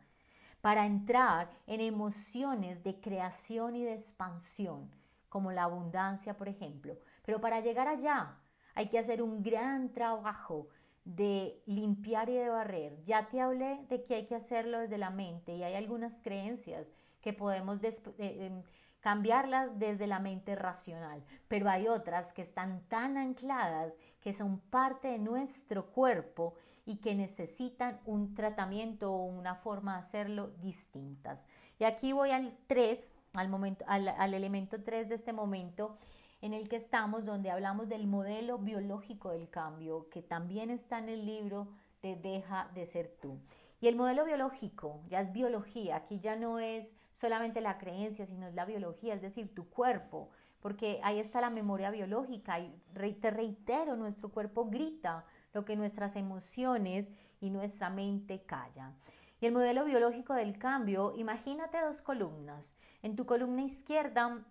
para 0.62 0.86
entrar 0.86 1.50
en 1.68 1.82
emociones 1.82 2.84
de 2.84 3.00
creación 3.02 3.76
y 3.76 3.84
de 3.84 3.94
expansión, 3.94 4.90
como 5.30 5.52
la 5.52 5.64
abundancia, 5.64 6.38
por 6.38 6.48
ejemplo. 6.48 6.98
Pero 7.24 7.42
para 7.42 7.60
llegar 7.60 7.88
allá 7.88 8.38
hay 8.74 8.88
que 8.88 9.00
hacer 9.00 9.22
un 9.22 9.44
gran 9.44 9.90
trabajo 9.90 10.70
de 11.06 11.62
limpiar 11.66 12.30
y 12.30 12.36
de 12.36 12.50
barrer. 12.50 13.04
Ya 13.06 13.28
te 13.30 13.42
hablé 13.42 13.86
de 13.90 14.04
que 14.04 14.16
hay 14.16 14.26
que 14.26 14.36
hacerlo 14.36 14.80
desde 14.80 14.98
la 14.98 15.10
mente 15.10 15.56
y 15.56 15.64
hay 15.64 15.74
algunas 15.74 16.16
creencias 16.18 16.88
que 17.22 17.34
podemos 17.34 17.84
eh, 17.84 17.94
em, 18.18 18.64
cambiarlas 19.00 19.78
desde 19.80 20.08
la 20.08 20.20
mente 20.20 20.56
racional, 20.56 21.24
pero 21.48 21.70
hay 21.70 21.88
otras 21.88 22.32
que 22.34 22.44
están 22.44 22.82
tan 22.88 23.18
ancladas 23.18 23.94
que 24.22 24.34
son 24.34 24.60
parte 24.60 25.08
de 25.08 25.18
nuestro 25.18 25.88
cuerpo 25.88 26.54
y 26.86 26.98
que 26.98 27.16
necesitan 27.16 28.00
un 28.06 28.34
tratamiento 28.36 29.12
o 29.12 29.26
una 29.26 29.56
forma 29.56 29.94
de 29.94 30.00
hacerlo 30.00 30.52
distintas. 30.62 31.46
Y 31.80 31.84
aquí 31.84 32.12
voy 32.12 32.32
al 32.32 32.56
3, 32.68 33.14
al, 33.36 33.78
al, 33.88 34.08
al 34.08 34.34
elemento 34.34 34.84
3 34.84 35.10
de 35.10 35.16
este 35.16 35.34
momento 35.34 35.98
en 36.42 36.54
el 36.54 36.68
que 36.68 36.76
estamos, 36.76 37.26
donde 37.26 37.52
hablamos 37.52 37.88
del 37.88 38.08
modelo 38.08 38.58
biológico 38.58 39.30
del 39.30 39.50
cambio, 39.50 40.10
que 40.10 40.22
también 40.22 40.70
está 40.70 40.98
en 41.00 41.10
el 41.10 41.26
libro 41.26 41.68
de 42.02 42.16
Deja 42.16 42.70
de 42.74 42.86
ser 42.88 43.16
tú. 43.22 43.40
Y 43.80 43.88
el 43.88 43.96
modelo 43.96 44.26
biológico 44.26 45.02
ya 45.08 45.22
es 45.22 45.32
biología, 45.32 45.98
aquí 45.98 46.20
ya 46.20 46.36
no 46.36 46.60
es 46.60 46.88
solamente 47.20 47.62
la 47.62 47.78
creencia, 47.78 48.26
sino 48.26 48.48
es 48.48 48.56
la 48.56 48.66
biología, 48.66 49.14
es 49.14 49.22
decir, 49.22 49.54
tu 49.54 49.70
cuerpo, 49.70 50.30
porque 50.62 51.00
ahí 51.04 51.20
está 51.20 51.42
la 51.42 51.50
memoria 51.50 51.92
biológica 51.92 52.60
y 52.60 52.74
te 53.20 53.32
reitero, 53.32 53.96
nuestro 53.96 54.30
cuerpo 54.30 54.66
grita 54.66 55.26
lo 55.54 55.66
que 55.66 55.76
nuestras 55.76 56.16
emociones 56.16 57.08
y 57.40 57.50
nuestra 57.50 57.90
mente 57.90 58.44
callan. 58.44 58.96
Y 59.40 59.48
el 59.48 59.54
modelo 59.54 59.86
biológico 59.86 60.34
del 60.34 60.58
cambio, 60.60 61.14
imagínate 61.18 61.82
dos 61.82 62.02
columnas. 62.02 62.76
En 63.02 63.16
tu 63.16 63.26
columna 63.26 63.64
izquierda 63.64 64.46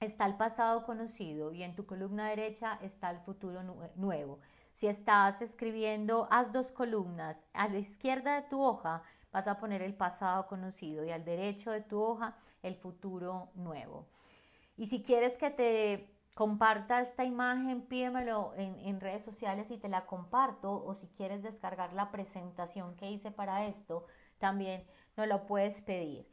está 0.00 0.26
el 0.26 0.36
pasado 0.36 0.84
conocido 0.84 1.52
y 1.52 1.62
en 1.62 1.74
tu 1.74 1.86
columna 1.86 2.28
derecha 2.28 2.78
está 2.82 3.10
el 3.10 3.20
futuro 3.20 3.62
nuevo. 3.96 4.40
Si 4.74 4.86
estás 4.86 5.40
escribiendo, 5.40 6.28
haz 6.30 6.52
dos 6.52 6.70
columnas. 6.70 7.36
A 7.54 7.68
la 7.68 7.78
izquierda 7.78 8.36
de 8.36 8.48
tu 8.48 8.60
hoja 8.62 9.02
vas 9.32 9.48
a 9.48 9.58
poner 9.58 9.82
el 9.82 9.94
pasado 9.94 10.46
conocido 10.46 11.04
y 11.04 11.10
al 11.10 11.24
derecho 11.24 11.70
de 11.70 11.80
tu 11.80 12.00
hoja 12.00 12.36
el 12.62 12.74
futuro 12.76 13.50
nuevo. 13.54 14.06
Y 14.76 14.88
si 14.88 15.02
quieres 15.02 15.36
que 15.38 15.50
te 15.50 16.10
comparta 16.34 17.00
esta 17.00 17.24
imagen, 17.24 17.80
pídemelo 17.86 18.52
en, 18.56 18.78
en 18.80 19.00
redes 19.00 19.24
sociales 19.24 19.70
y 19.70 19.78
te 19.78 19.88
la 19.88 20.04
comparto. 20.04 20.84
O 20.84 20.94
si 20.94 21.06
quieres 21.08 21.42
descargar 21.42 21.94
la 21.94 22.10
presentación 22.10 22.94
que 22.96 23.10
hice 23.10 23.30
para 23.30 23.66
esto, 23.66 24.04
también 24.38 24.84
nos 25.16 25.26
lo 25.26 25.46
puedes 25.46 25.80
pedir. 25.80 26.28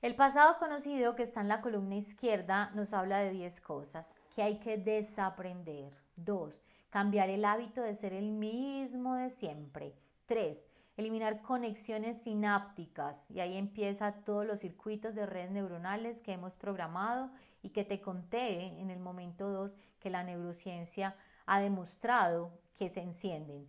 El 0.00 0.14
pasado 0.14 0.58
conocido 0.60 1.16
que 1.16 1.24
está 1.24 1.40
en 1.40 1.48
la 1.48 1.60
columna 1.60 1.96
izquierda 1.96 2.70
nos 2.72 2.92
habla 2.92 3.18
de 3.18 3.32
10 3.32 3.60
cosas 3.60 4.14
que 4.32 4.42
hay 4.42 4.60
que 4.60 4.76
desaprender. 4.76 5.92
2. 6.14 6.62
Cambiar 6.88 7.28
el 7.30 7.44
hábito 7.44 7.82
de 7.82 7.96
ser 7.96 8.12
el 8.12 8.30
mismo 8.30 9.16
de 9.16 9.30
siempre. 9.30 9.96
3. 10.26 10.68
Eliminar 10.96 11.42
conexiones 11.42 12.22
sinápticas 12.22 13.28
y 13.28 13.40
ahí 13.40 13.56
empieza 13.56 14.12
todos 14.24 14.46
los 14.46 14.60
circuitos 14.60 15.16
de 15.16 15.26
redes 15.26 15.50
neuronales 15.50 16.20
que 16.20 16.32
hemos 16.32 16.54
programado 16.54 17.30
y 17.64 17.70
que 17.70 17.84
te 17.84 18.00
conté 18.00 18.66
en 18.80 18.90
el 18.90 19.00
momento 19.00 19.50
2 19.50 19.74
que 19.98 20.10
la 20.10 20.22
neurociencia 20.22 21.16
ha 21.44 21.58
demostrado 21.58 22.52
que 22.78 22.88
se 22.88 23.00
encienden. 23.00 23.66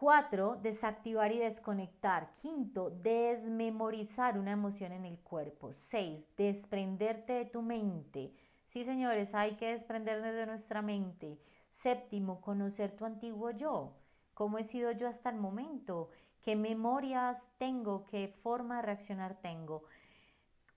Cuatro, 0.00 0.56
desactivar 0.56 1.30
y 1.30 1.40
desconectar. 1.40 2.34
Quinto, 2.36 2.88
desmemorizar 2.88 4.38
una 4.38 4.52
emoción 4.52 4.92
en 4.92 5.04
el 5.04 5.18
cuerpo. 5.18 5.74
Seis, 5.74 6.26
desprenderte 6.38 7.34
de 7.34 7.44
tu 7.44 7.60
mente. 7.60 8.32
Sí, 8.64 8.82
señores, 8.86 9.34
hay 9.34 9.56
que 9.56 9.72
desprendernos 9.72 10.32
de 10.32 10.46
nuestra 10.46 10.80
mente. 10.80 11.38
Séptimo, 11.68 12.40
conocer 12.40 12.96
tu 12.96 13.04
antiguo 13.04 13.50
yo. 13.50 13.92
¿Cómo 14.32 14.56
he 14.56 14.64
sido 14.64 14.90
yo 14.92 15.06
hasta 15.06 15.28
el 15.28 15.36
momento? 15.36 16.08
¿Qué 16.40 16.56
memorias 16.56 17.36
tengo? 17.58 18.06
¿Qué 18.06 18.28
forma 18.42 18.76
de 18.76 18.82
reaccionar 18.82 19.34
tengo? 19.42 19.84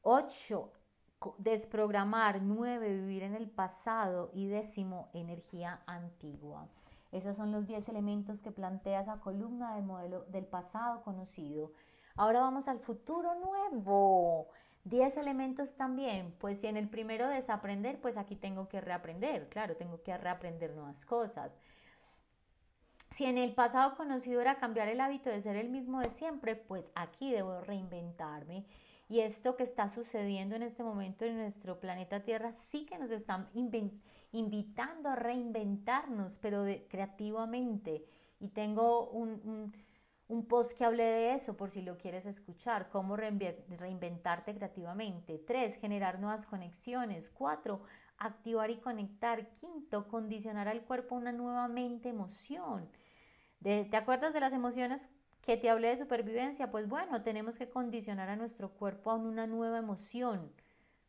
Ocho, 0.01 0.74
desprogramar. 1.38 2.41
Nueve, 2.41 2.89
vivir 2.89 3.24
en 3.24 3.36
el 3.36 3.49
pasado. 3.49 4.32
Y 4.34 4.47
décimo, 4.47 5.09
energía 5.13 5.82
antigua. 5.86 6.67
Esos 7.14 7.38
son 7.38 7.51
los 7.51 7.68
10 7.68 7.88
elementos 7.89 8.41
que 8.41 8.51
plantea 8.51 9.01
esa 9.01 9.20
columna 9.20 9.76
del 9.76 9.86
modelo 9.86 10.26
del 10.26 10.45
pasado 10.45 11.03
conocido. 11.03 11.72
Ahora 12.16 12.39
vamos 12.39 12.68
al 12.68 12.80
futuro 12.80 13.36
nuevo. 13.36 14.49
10 14.86 15.18
elementos 15.18 15.76
también. 15.76 16.34
Pues 16.39 16.59
si 16.59 16.68
en 16.68 16.76
el 16.76 16.89
primero 16.89 17.30
desaprender, 17.30 18.01
pues 18.01 18.18
aquí 18.18 18.36
tengo 18.36 18.68
que 18.68 18.82
reaprender. 18.82 19.47
Claro, 19.49 19.78
tengo 19.78 20.01
que 20.01 20.18
reaprender 20.18 20.76
nuevas 20.76 21.05
cosas. 21.05 21.51
Si 23.11 23.26
en 23.26 23.38
el 23.38 23.53
pasado 23.53 23.95
conocido 23.95 24.41
era 24.41 24.57
cambiar 24.57 24.88
el 24.88 24.99
hábito 24.99 25.30
de 25.30 25.39
ser 25.39 25.55
el 25.55 25.70
mismo 25.70 25.99
de 25.99 26.09
siempre, 26.09 26.55
pues 26.55 26.89
aquí 26.95 27.32
debo 27.32 27.61
reinventarme. 27.61 28.66
Y 29.07 29.20
esto 29.20 29.55
que 29.55 29.64
está 29.64 29.88
sucediendo 29.88 30.55
en 30.55 30.64
este 30.64 30.84
momento 30.84 31.26
en 31.26 31.38
nuestro 31.38 31.80
planeta 31.80 32.22
Tierra 32.22 32.53
sí 32.53 32.88
que 32.88 32.97
nos 32.97 33.11
está 33.11 33.47
inventando 33.53 34.12
invitando 34.34 35.09
a 35.09 35.15
reinventarnos, 35.15 36.36
pero 36.38 36.65
creativamente. 36.89 38.03
Y 38.39 38.49
tengo 38.49 39.09
un, 39.09 39.73
post 40.49 40.73
que 40.73 40.84
hable 40.84 41.03
de 41.03 41.34
eso 41.36 41.55
por 41.55 41.69
si 41.69 41.81
lo 41.81 41.97
quieres 41.97 42.25
escuchar, 42.25 42.89
cómo 42.89 43.15
reinventarte 43.15 44.55
creativamente. 44.55 45.38
Tres, 45.38 45.77
generar 45.77 46.19
nuevas 46.19 46.45
conexiones. 46.45 47.29
Cuatro, 47.29 47.84
activar 48.17 48.71
y 48.71 48.77
conectar. 48.77 49.47
Quinto, 49.59 50.07
condicionar 50.07 50.67
al 50.67 50.81
cuerpo 50.81 51.15
una 51.15 51.31
nueva 51.31 51.67
mente, 51.67 52.09
emoción. 52.09 52.89
¿Te 53.61 53.95
acuerdas 53.95 54.34
de 54.34 54.41
las 54.41 54.51
emociones 54.51 55.07
que 55.41 55.57
te 55.57 55.69
hablé 55.69 55.89
de 55.89 55.99
supervivencia? 55.99 56.71
Pues 56.71 56.89
bueno, 56.89 57.21
tenemos 57.21 57.55
que 57.55 57.69
condicionar 57.69 58.29
a 58.29 58.36
nuestro 58.36 58.71
cuerpo 58.71 59.11
a 59.11 59.15
una 59.15 59.45
nueva 59.45 59.77
emoción, 59.77 60.51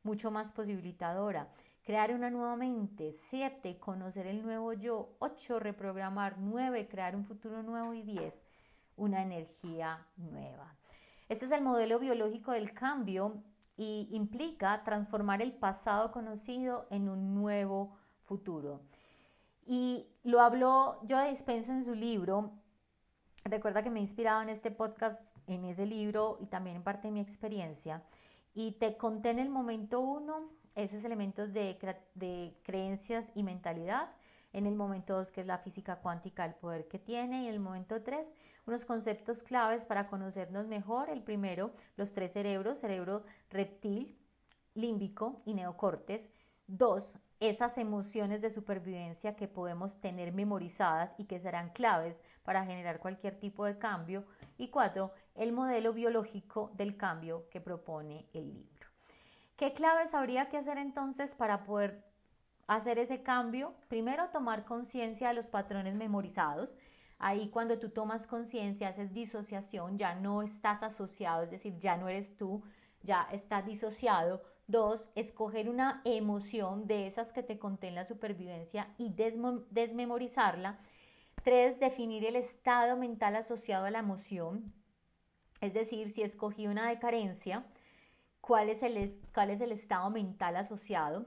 mucho 0.02 0.30
más 0.30 0.52
posibilitadora. 0.52 1.48
Crear 1.84 2.14
una 2.14 2.30
nueva 2.30 2.56
mente. 2.56 3.12
7. 3.12 3.78
Conocer 3.78 4.26
el 4.26 4.42
nuevo 4.42 4.72
yo. 4.72 5.10
8. 5.18 5.60
Reprogramar. 5.60 6.38
9. 6.38 6.88
Crear 6.88 7.14
un 7.14 7.26
futuro 7.26 7.62
nuevo. 7.62 7.92
Y 7.92 8.02
10. 8.02 8.42
Una 8.96 9.22
energía 9.22 10.06
nueva. 10.16 10.74
Este 11.28 11.44
es 11.44 11.52
el 11.52 11.62
modelo 11.62 11.98
biológico 11.98 12.52
del 12.52 12.72
cambio 12.72 13.42
y 13.76 14.08
implica 14.12 14.82
transformar 14.82 15.42
el 15.42 15.52
pasado 15.52 16.10
conocido 16.10 16.86
en 16.90 17.10
un 17.10 17.34
nuevo 17.34 17.98
futuro. 18.24 18.80
Y 19.66 20.06
lo 20.22 20.40
habló 20.40 21.00
Joe 21.06 21.28
Dispensa 21.28 21.72
en 21.72 21.84
su 21.84 21.94
libro. 21.94 22.52
Recuerda 23.44 23.82
que 23.82 23.90
me 23.90 23.98
he 23.98 24.02
inspirado 24.02 24.40
en 24.40 24.48
este 24.48 24.70
podcast, 24.70 25.20
en 25.46 25.66
ese 25.66 25.84
libro 25.84 26.38
y 26.40 26.46
también 26.46 26.76
en 26.76 26.82
parte 26.82 27.08
de 27.08 27.12
mi 27.12 27.20
experiencia. 27.20 28.02
Y 28.54 28.72
te 28.72 28.96
conté 28.96 29.30
en 29.30 29.38
el 29.38 29.50
momento 29.50 30.00
uno 30.00 30.63
esos 30.74 31.04
elementos 31.04 31.52
de, 31.52 32.56
creencias 32.62 33.30
y 33.34 33.42
mentalidad. 33.42 34.10
en 34.52 34.66
el 34.66 34.76
momento 34.76 35.16
2, 35.16 35.32
que 35.32 35.40
es 35.40 35.46
la 35.48 35.58
física 35.58 35.96
cuántica, 35.96 36.44
el 36.44 36.54
poder 36.54 36.86
que 36.86 37.00
tiene, 37.00 37.42
y 37.42 37.48
en 37.48 37.54
el 37.54 37.60
momento 37.60 38.02
3, 38.02 38.32
unos 38.66 38.84
conceptos 38.84 39.42
claves 39.42 39.84
para 39.84 40.06
conocernos 40.06 40.68
mejor. 40.68 41.10
El 41.10 41.22
primero, 41.22 41.72
los 41.96 42.12
tres 42.12 42.32
cerebros, 42.32 42.78
cerebro 42.78 43.24
reptil, 43.50 44.16
límbico 44.74 45.42
y 45.44 45.54
neocortes. 45.54 46.30
Dos, 46.66 47.18
esas 47.40 47.76
emociones 47.78 48.40
de 48.40 48.50
supervivencia 48.50 49.36
que 49.36 49.48
podemos 49.48 50.00
tener 50.00 50.32
memorizadas 50.32 51.12
y 51.18 51.24
que 51.24 51.40
serán 51.40 51.70
claves 51.70 52.20
para 52.42 52.64
generar 52.64 53.00
cualquier 53.00 53.38
tipo 53.38 53.64
de 53.64 53.78
cambio. 53.78 54.24
Y 54.56 54.68
cuatro, 54.68 55.12
el 55.34 55.52
modelo 55.52 55.92
biológico 55.92 56.70
del 56.74 56.96
cambio 56.96 57.48
que 57.50 57.60
propone 57.60 58.26
el 58.32 58.54
libro. 58.54 58.73
¿Qué 59.56 59.72
claves 59.72 60.14
habría 60.14 60.48
que 60.48 60.56
hacer 60.56 60.78
entonces 60.78 61.34
para 61.36 61.62
poder 61.62 62.04
hacer 62.66 62.98
ese 62.98 63.22
cambio? 63.22 63.74
Primero, 63.88 64.28
tomar 64.30 64.64
conciencia 64.64 65.28
de 65.28 65.34
los 65.34 65.46
patrones 65.46 65.94
memorizados. 65.94 66.74
Ahí 67.20 67.50
cuando 67.50 67.78
tú 67.78 67.90
tomas 67.90 68.26
conciencia, 68.26 68.88
haces 68.88 69.14
disociación, 69.14 69.96
ya 69.96 70.16
no 70.16 70.42
estás 70.42 70.82
asociado, 70.82 71.44
es 71.44 71.50
decir, 71.52 71.78
ya 71.78 71.96
no 71.96 72.08
eres 72.08 72.36
tú, 72.36 72.64
ya 73.02 73.28
estás 73.30 73.64
disociado. 73.64 74.42
Dos, 74.66 75.08
escoger 75.14 75.68
una 75.68 76.02
emoción 76.04 76.88
de 76.88 77.06
esas 77.06 77.32
que 77.32 77.44
te 77.44 77.58
conté 77.58 77.88
en 77.88 77.94
la 77.94 78.06
supervivencia 78.06 78.88
y 78.98 79.14
desmemorizarla. 79.70 80.78
Tres, 81.44 81.78
definir 81.78 82.24
el 82.24 82.34
estado 82.34 82.96
mental 82.96 83.36
asociado 83.36 83.84
a 83.84 83.90
la 83.90 84.00
emoción. 84.00 84.72
Es 85.60 85.74
decir, 85.74 86.10
si 86.10 86.22
escogí 86.22 86.66
una 86.66 86.88
de 86.88 86.98
carencia, 86.98 87.64
¿cuál 88.46 88.68
es 88.68 88.82
el, 88.82 89.18
cuál 89.32 89.50
es 89.50 89.60
el 89.60 89.72
estado 89.72 90.10
mental 90.10 90.56
asociado? 90.56 91.26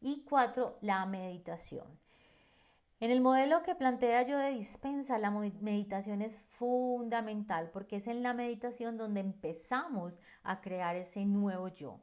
Y 0.00 0.24
cuatro, 0.28 0.76
la 0.82 1.06
meditación. 1.06 1.86
En 3.00 3.10
el 3.10 3.20
modelo 3.20 3.62
que 3.62 3.74
plantea 3.74 4.22
yo 4.22 4.38
de 4.38 4.50
dispensa, 4.50 5.18
la 5.18 5.30
meditación 5.30 6.22
es 6.22 6.38
fundamental 6.58 7.70
porque 7.72 7.96
es 7.96 8.06
en 8.06 8.22
la 8.22 8.34
meditación 8.34 8.96
donde 8.96 9.20
empezamos 9.20 10.20
a 10.42 10.60
crear 10.60 10.96
ese 10.96 11.24
nuevo 11.24 11.68
yo. 11.68 12.00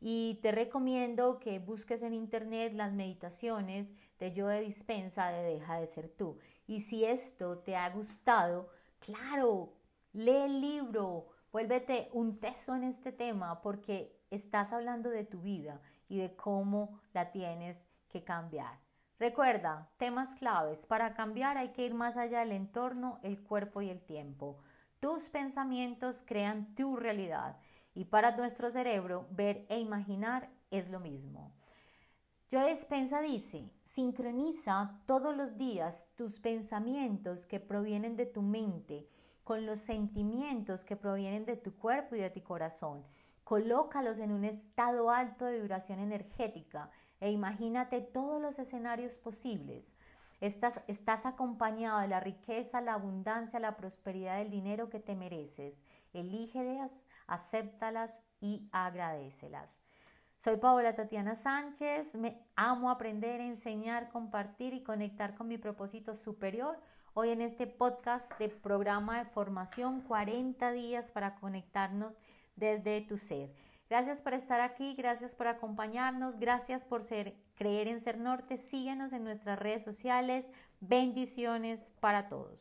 Y 0.00 0.38
te 0.42 0.52
recomiendo 0.52 1.38
que 1.38 1.58
busques 1.58 2.02
en 2.02 2.14
internet 2.14 2.72
las 2.74 2.92
meditaciones 2.92 3.88
de 4.18 4.32
yo 4.32 4.48
de 4.48 4.60
dispensa 4.60 5.28
de 5.28 5.42
Deja 5.42 5.80
de 5.80 5.86
ser 5.86 6.08
tú. 6.08 6.38
Y 6.66 6.82
si 6.82 7.04
esto 7.04 7.58
te 7.58 7.76
ha 7.76 7.88
gustado, 7.90 8.68
claro, 9.00 9.72
lee 10.12 10.44
el 10.44 10.60
libro, 10.60 11.28
vuélvete 11.56 12.10
un 12.12 12.38
teso 12.38 12.74
en 12.74 12.84
este 12.84 13.12
tema 13.12 13.62
porque 13.62 14.14
estás 14.30 14.74
hablando 14.74 15.08
de 15.08 15.24
tu 15.24 15.40
vida 15.40 15.80
y 16.06 16.18
de 16.18 16.36
cómo 16.36 17.00
la 17.14 17.30
tienes 17.30 17.78
que 18.10 18.22
cambiar. 18.22 18.78
Recuerda, 19.18 19.88
temas 19.96 20.34
claves. 20.34 20.84
Para 20.84 21.14
cambiar 21.14 21.56
hay 21.56 21.70
que 21.70 21.86
ir 21.86 21.94
más 21.94 22.18
allá 22.18 22.40
del 22.40 22.52
entorno, 22.52 23.20
el 23.22 23.42
cuerpo 23.42 23.80
y 23.80 23.88
el 23.88 24.02
tiempo. 24.02 24.58
Tus 25.00 25.30
pensamientos 25.30 26.22
crean 26.26 26.74
tu 26.74 26.94
realidad 26.94 27.56
y 27.94 28.04
para 28.04 28.36
nuestro 28.36 28.68
cerebro 28.68 29.26
ver 29.30 29.64
e 29.70 29.80
imaginar 29.80 30.50
es 30.70 30.90
lo 30.90 31.00
mismo. 31.00 31.54
Joe 32.52 32.74
Dispensa 32.74 33.22
dice, 33.22 33.70
sincroniza 33.94 35.00
todos 35.06 35.34
los 35.34 35.56
días 35.56 36.06
tus 36.16 36.38
pensamientos 36.38 37.46
que 37.46 37.60
provienen 37.60 38.14
de 38.14 38.26
tu 38.26 38.42
mente 38.42 39.08
con 39.46 39.64
los 39.64 39.78
sentimientos 39.78 40.82
que 40.82 40.96
provienen 40.96 41.44
de 41.44 41.56
tu 41.56 41.72
cuerpo 41.76 42.16
y 42.16 42.18
de 42.18 42.30
tu 42.30 42.42
corazón. 42.42 43.04
Colócalos 43.44 44.18
en 44.18 44.32
un 44.32 44.44
estado 44.44 45.08
alto 45.08 45.44
de 45.44 45.60
vibración 45.60 46.00
energética 46.00 46.90
e 47.20 47.30
imagínate 47.30 48.00
todos 48.00 48.42
los 48.42 48.58
escenarios 48.58 49.14
posibles. 49.14 49.92
Estás, 50.40 50.80
estás 50.88 51.26
acompañado 51.26 52.00
de 52.00 52.08
la 52.08 52.18
riqueza, 52.18 52.80
la 52.80 52.94
abundancia, 52.94 53.60
la 53.60 53.76
prosperidad 53.76 54.38
del 54.38 54.50
dinero 54.50 54.90
que 54.90 54.98
te 54.98 55.14
mereces. 55.14 55.80
Elígelas, 56.12 57.04
acéptalas 57.28 58.18
y 58.40 58.68
agradecelas. 58.72 59.78
Soy 60.38 60.56
Paola 60.56 60.96
Tatiana 60.96 61.36
Sánchez, 61.36 62.16
me 62.16 62.42
amo 62.56 62.90
aprender, 62.90 63.40
enseñar, 63.40 64.08
compartir 64.08 64.74
y 64.74 64.82
conectar 64.82 65.36
con 65.36 65.46
mi 65.46 65.56
propósito 65.56 66.16
superior. 66.16 66.80
Hoy 67.18 67.30
en 67.30 67.40
este 67.40 67.66
podcast 67.66 68.30
de 68.38 68.50
programa 68.50 69.16
de 69.16 69.24
formación 69.24 70.02
40 70.02 70.70
días 70.72 71.10
para 71.10 71.36
conectarnos 71.36 72.12
desde 72.56 73.00
tu 73.00 73.16
ser. 73.16 73.54
Gracias 73.88 74.20
por 74.20 74.34
estar 74.34 74.60
aquí, 74.60 74.92
gracias 74.92 75.34
por 75.34 75.46
acompañarnos, 75.46 76.38
gracias 76.38 76.84
por 76.84 77.02
ser, 77.02 77.34
creer 77.54 77.88
en 77.88 78.02
Ser 78.02 78.18
Norte. 78.18 78.58
Síguenos 78.58 79.14
en 79.14 79.24
nuestras 79.24 79.58
redes 79.58 79.82
sociales. 79.82 80.44
Bendiciones 80.80 81.90
para 82.00 82.28
todos. 82.28 82.60